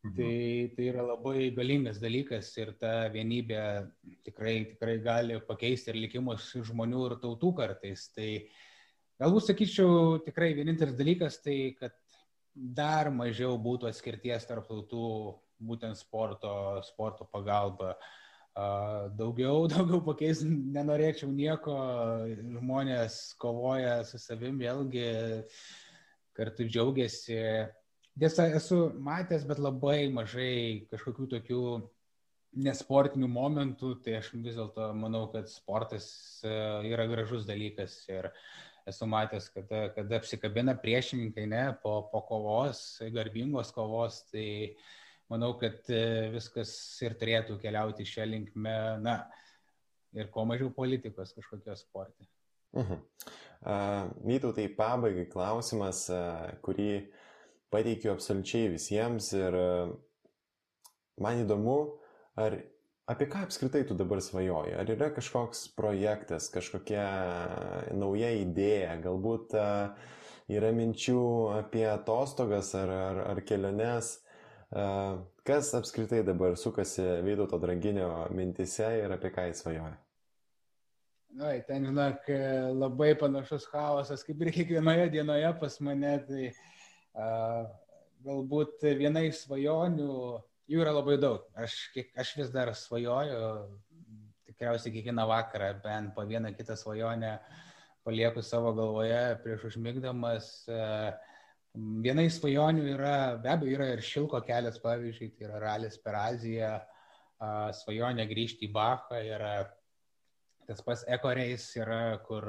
Mhm. 0.01 0.15
Tai, 0.17 0.73
tai 0.75 0.85
yra 0.89 1.03
labai 1.05 1.51
galingas 1.53 1.99
dalykas 2.01 2.49
ir 2.57 2.73
ta 2.81 3.05
vienybė 3.13 3.61
tikrai, 4.25 4.55
tikrai 4.73 4.97
gali 5.03 5.37
pakeisti 5.45 5.93
ir 5.93 5.99
likimus 6.07 6.47
žmonių 6.71 7.05
ir 7.05 7.17
tautų 7.21 7.53
kartais. 7.59 8.07
Tai 8.15 8.29
Galbūt 9.21 9.51
sakyčiau, 9.51 10.15
tikrai 10.25 10.47
vienintelis 10.57 10.95
dalykas 10.97 11.35
tai, 11.45 11.75
kad 11.77 11.93
dar 12.55 13.11
mažiau 13.13 13.53
būtų 13.61 13.91
atskirties 13.91 14.47
tarp 14.49 14.65
tautų 14.65 15.09
būtent 15.61 15.99
sporto, 15.99 16.81
sporto 16.87 17.27
pagalba. 17.29 17.93
Daugiau, 19.19 19.67
daugiau 19.73 20.01
pakeisti 20.07 20.49
nenorėčiau 20.49 21.29
nieko, 21.29 21.75
žmonės 22.33 23.19
kovoja 23.41 23.99
su 24.09 24.17
savim, 24.17 24.57
vėlgi 24.57 25.05
kartu 26.33 26.65
džiaugiasi. 26.65 27.37
Tiesa, 28.21 28.45
esu 28.53 28.91
matęs, 29.01 29.47
bet 29.49 29.59
labai 29.61 30.05
mažai 30.13 30.85
kažkokių 30.91 31.29
tokių 31.35 31.61
nesportinių 32.61 33.29
momentų, 33.31 33.95
tai 34.05 34.19
aš 34.19 34.33
vis 34.35 34.57
dėlto 34.59 34.91
manau, 34.93 35.23
kad 35.33 35.49
sportas 35.49 36.05
yra 36.45 37.07
gražus 37.09 37.47
dalykas 37.47 37.95
ir 38.11 38.27
uh, 38.29 38.35
esu 38.85 39.05
matęs, 39.05 39.49
kada, 39.53 39.89
kada 39.95 40.17
apsikabina 40.17 40.75
priešininkai, 40.77 41.45
ne, 41.49 41.63
po, 41.83 42.01
po 42.11 42.21
kovos, 42.27 42.81
garbingos 43.13 43.71
kovos, 43.75 44.21
tai 44.31 44.75
manau, 45.31 45.53
kad 45.61 45.87
e, 45.93 46.31
viskas 46.33 46.73
ir 47.05 47.15
turėtų 47.19 47.59
keliauti 47.61 48.07
šią 48.07 48.27
linkmę, 48.33 48.77
na, 49.03 49.17
ir 50.17 50.31
kuo 50.33 50.45
mažiau 50.49 50.71
politikos 50.75 51.33
kažkokios 51.37 51.85
sportė. 51.85 52.27
Uh 52.71 52.87
-huh. 52.87 52.99
uh, 53.67 54.11
Vytautai, 54.25 54.67
pabaigai 54.75 55.25
klausimas, 55.27 56.07
uh, 56.09 56.51
kurį 56.63 57.11
pateikiu 57.71 58.13
absoliučiai 58.13 58.73
visiems 58.75 59.31
ir 59.37 59.57
uh, 59.57 59.95
man 61.21 61.45
įdomu, 61.45 61.79
ar 62.39 62.59
Apie 63.11 63.25
ką 63.27 63.41
apskritai 63.43 63.81
tu 63.83 63.95
dabar 63.97 64.21
svajoji? 64.23 64.75
Ar 64.77 64.89
yra 64.93 65.09
kažkoks 65.11 65.65
projektas, 65.75 66.47
kažkokia 66.53 67.05
nauja 67.97 68.29
idėja, 68.39 68.93
galbūt 69.03 69.55
yra 70.51 70.69
minčių 70.77 71.23
apie 71.57 71.83
atostogas 71.91 72.71
ar, 72.77 72.93
ar, 72.93 73.19
ar 73.33 73.41
keliones? 73.43 74.13
Kas 75.43 75.73
apskritai 75.75 76.21
dabar 76.23 76.55
sukasi 76.55 77.03
Vytauto 77.25 77.59
Dranginio 77.59 78.13
mintise 78.31 78.87
ir 79.01 79.11
apie 79.17 79.33
ką 79.35 79.49
jis 79.49 79.65
svajoja? 79.65 79.97
Na, 81.41 81.51
ten, 81.67 81.87
žinok, 81.89 82.27
labai 82.77 83.11
panašus 83.19 83.65
chaosas, 83.71 84.23
kaip 84.27 84.39
ir 84.45 84.55
kiekvienoje 84.55 85.09
dienoje 85.17 85.51
pas 85.59 85.77
mane, 85.83 86.15
tai 86.27 86.49
uh, 86.51 86.70
galbūt 87.15 88.85
viena 88.99 89.23
iš 89.27 89.45
svajonių 89.45 90.13
jų 90.71 90.83
yra 90.83 90.93
labai 90.95 91.17
daug. 91.19 91.47
Aš, 91.57 91.77
aš 92.15 92.35
vis 92.39 92.51
dar 92.53 92.71
svajoju, 92.77 93.41
tikriausiai 94.47 94.93
kiekvieną 94.95 95.25
vakarą 95.29 95.73
bent 95.83 96.13
po 96.15 96.25
vieną 96.27 96.53
kitą 96.55 96.77
svajonę 96.79 97.39
palieku 98.05 98.41
savo 98.41 98.73
galvoje 98.77 99.39
prieš 99.43 99.67
užmigdamas. 99.71 100.51
Viena 102.03 102.23
iš 102.27 102.39
svajonių 102.39 102.87
yra, 102.95 103.17
be 103.41 103.51
abejo, 103.51 103.75
yra 103.77 103.91
ir 103.93 104.03
šilko 104.03 104.41
kelias, 104.47 104.79
pavyzdžiui, 104.83 105.31
tai 105.37 105.47
yra 105.47 105.61
ralis 105.63 105.99
per 106.03 106.17
Aziją, 106.19 106.73
svajonė 107.81 108.27
grįžti 108.29 108.67
į 108.67 108.73
Bachą, 108.75 109.21
yra 109.23 109.53
tas 110.67 110.83
pats 110.85 111.05
ekoreis, 111.09 111.69
yra 111.79 112.19
kur 112.27 112.47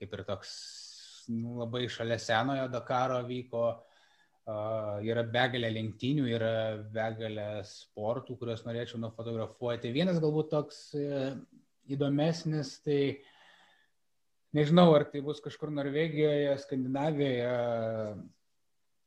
kaip 0.00 0.16
ir 0.16 0.24
toks 0.28 0.52
nu, 1.32 1.58
labai 1.60 1.86
šalia 1.92 2.18
senojo 2.22 2.68
Dakaro 2.72 3.20
vyko, 3.26 3.66
yra 4.46 5.24
begalė 5.26 5.72
lenktynių, 5.74 6.26
yra 6.30 6.50
begalė 6.94 7.64
sportų, 7.66 8.36
kuriuos 8.38 8.62
norėčiau 8.66 9.00
nufotografuoti. 9.02 9.90
Vienas 9.94 10.20
galbūt 10.22 10.52
toks 10.52 10.78
e, 10.94 11.32
įdomesnis, 11.90 12.76
tai 12.84 13.00
nežinau, 14.54 14.92
ar 14.94 15.08
tai 15.10 15.24
bus 15.26 15.42
kažkur 15.42 15.74
Norvegijoje, 15.74 16.54
Skandinavijoje, 16.62 17.50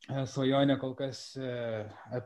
e, 0.10 0.26
svajonė 0.28 0.76
kol 0.82 0.98
kas 1.00 1.24
e, 1.40 2.22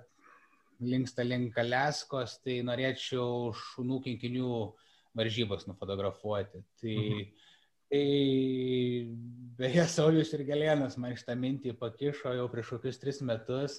linksta 0.82 1.22
link 1.28 1.58
Aleskos, 1.62 2.40
tai 2.42 2.64
norėčiau 2.66 3.54
šunų 3.54 4.02
kinkinių 4.10 4.58
varžybas 5.14 5.70
nufotografuoti. 5.70 6.66
Tai 6.82 6.98
mhm 6.98 7.42
Tai 7.94 8.06
beje, 9.54 9.84
Saulis 9.86 10.32
ir 10.34 10.42
Galėnas 10.48 10.96
man 10.98 11.14
šitą 11.14 11.36
mintį 11.38 11.76
pakišo 11.78 12.32
jau 12.34 12.48
prieš 12.50 12.72
kokius 12.74 12.98
tris 12.98 13.20
metus. 13.22 13.76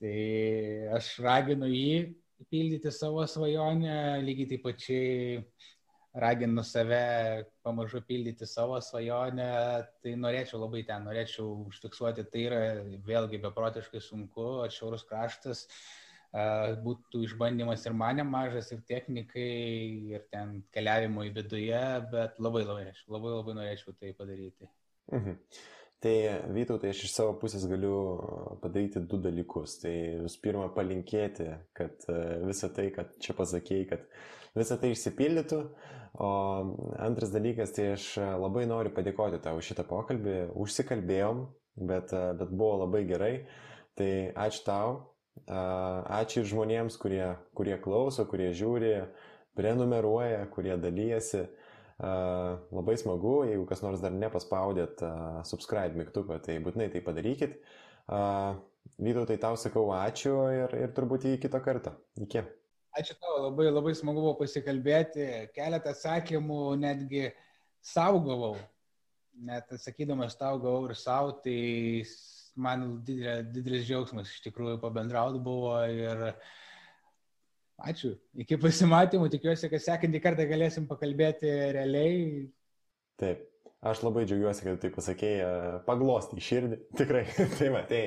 Tai 0.00 0.14
aš 0.96 1.10
raginu 1.20 1.68
jį 1.68 2.14
pildyti 2.48 2.88
savo 2.96 3.26
svajonę, 3.28 3.98
lygiai 4.24 4.48
taip 4.54 4.64
pačiai 4.64 5.42
raginu 6.24 6.64
save 6.64 7.04
pamažu 7.60 8.00
pildyti 8.08 8.48
savo 8.48 8.80
svajonę, 8.80 9.50
tai 10.00 10.16
norėčiau 10.16 10.62
labai 10.64 10.86
ten, 10.88 11.04
norėčiau 11.04 11.50
užfiksuoti, 11.68 12.24
tai 12.32 12.46
yra 12.48 12.62
vėlgi 13.04 13.42
beprotiškai 13.44 14.00
sunku, 14.00 14.48
atšiaurus 14.64 15.04
kraštas, 15.12 15.66
uh, 15.68 16.09
būtų 16.30 17.24
išbandymas 17.26 17.84
ir 17.86 17.96
man 17.98 18.20
nemažas, 18.20 18.70
ir 18.70 18.84
technikai, 18.86 19.50
ir 20.14 20.22
ten 20.30 20.60
keliavimo 20.74 21.24
į 21.26 21.34
viduje, 21.34 21.82
bet 22.12 22.38
labai 22.38 22.62
labai 22.62 22.86
labai 23.08 23.34
labai 23.34 23.58
norėčiau 23.58 23.96
tai 23.98 24.14
padaryti. 24.14 24.70
Mhm. 25.10 25.38
Tai 26.00 26.14
Vytau, 26.54 26.78
tai 26.80 26.94
aš 26.94 27.02
iš 27.04 27.12
savo 27.12 27.34
pusės 27.36 27.66
galiu 27.68 27.92
padaryti 28.62 29.02
du 29.04 29.18
dalykus. 29.20 29.76
Tai 29.82 29.92
visų 30.24 30.40
pirma, 30.40 30.70
palinkėti, 30.72 31.50
kad 31.76 32.06
visa 32.46 32.70
tai, 32.72 32.86
kad 32.94 33.12
čia 33.20 33.36
pasakėjai, 33.36 33.88
kad 33.90 34.06
visa 34.56 34.78
tai 34.80 34.94
išsipildytų. 34.94 35.60
O 36.20 36.30
antras 36.98 37.34
dalykas, 37.34 37.74
tai 37.76 37.90
aš 37.98 38.14
labai 38.40 38.64
noriu 38.70 38.94
padėkoti 38.96 39.42
tau 39.44 39.60
šitą 39.60 39.84
pokalbį. 39.90 40.38
Užsikalbėjom, 40.56 41.44
bet, 41.76 42.16
bet 42.40 42.48
buvo 42.48 42.86
labai 42.86 43.04
gerai. 43.10 43.34
Tai 43.98 44.10
ačiū 44.46 44.64
tau 44.64 45.09
Ačiū 45.50 46.42
ir 46.42 46.50
žmonėms, 46.50 46.96
kurie, 47.00 47.24
kurie 47.58 47.76
klauso, 47.82 48.26
kurie 48.28 48.50
žiūri, 48.54 48.94
prenumeruoja, 49.58 50.44
kurie 50.54 50.76
dalyjasi. 50.78 51.46
Labai 52.00 52.96
smagu, 52.96 53.42
jeigu 53.48 53.66
kas 53.68 53.82
nors 53.84 54.00
dar 54.00 54.14
nepaspaudėt 54.14 55.02
subscribe 55.48 55.98
mygtuko, 55.98 56.38
tai 56.40 56.56
būtinai 56.64 56.88
tai 56.92 57.02
padarykit. 57.04 57.58
Vytautai, 59.00 59.36
tau 59.40 59.58
sakau 59.60 59.90
ačiū 59.96 60.32
ir, 60.54 60.74
ir 60.86 60.94
turbūt 60.96 61.26
į 61.28 61.36
kitą 61.42 61.60
kartą. 61.64 61.92
Iki. 62.20 62.44
Ačiū 62.96 63.14
tau, 63.20 63.36
labai 63.46 63.68
labai 63.70 63.94
smagu 63.94 64.22
buvo 64.22 64.34
pasikalbėti. 64.40 65.26
Keletą 65.54 65.92
atsakymų 65.94 66.62
netgi 66.80 67.28
saugavau. 67.84 68.56
Net 69.40 69.70
atsakydamas 69.72 70.34
tau 70.36 70.58
gavau 70.60 70.88
ir 70.88 70.96
savo, 70.98 71.36
tai 71.44 72.02
man 72.56 72.86
didelė, 73.06 73.36
didelis 73.54 73.86
džiaugsmas 73.88 74.30
iš 74.32 74.40
tikrųjų 74.46 74.80
pabendrauti 74.82 75.42
buvo 75.44 75.76
ir 75.90 76.24
ačiū. 77.80 78.14
Iki 78.44 78.58
pasimatymų, 78.62 79.30
tikiuosi, 79.32 79.70
kad 79.72 79.84
sekantį 79.84 80.22
kartą 80.24 80.48
galėsim 80.50 80.88
pakalbėti 80.90 81.52
realiai. 81.76 82.48
Taip. 83.20 83.46
Aš 83.80 84.02
labai 84.04 84.26
džiaugiuosi, 84.28 84.64
kad 84.66 84.80
tai 84.82 84.90
pasakėjai, 84.92 85.52
paglosti 85.86 86.36
į 86.36 86.42
širdį. 86.44 86.78
Tikrai. 87.00 87.22
tai 87.58 87.70
va, 87.72 87.80
tai 87.88 88.00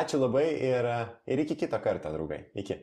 ačiū 0.00 0.18
labai 0.18 0.48
ir, 0.66 0.88
ir 1.30 1.42
iki 1.44 1.58
kito 1.60 1.78
karto, 1.82 2.10
draugai. 2.10 2.40
Iki. 2.58 2.78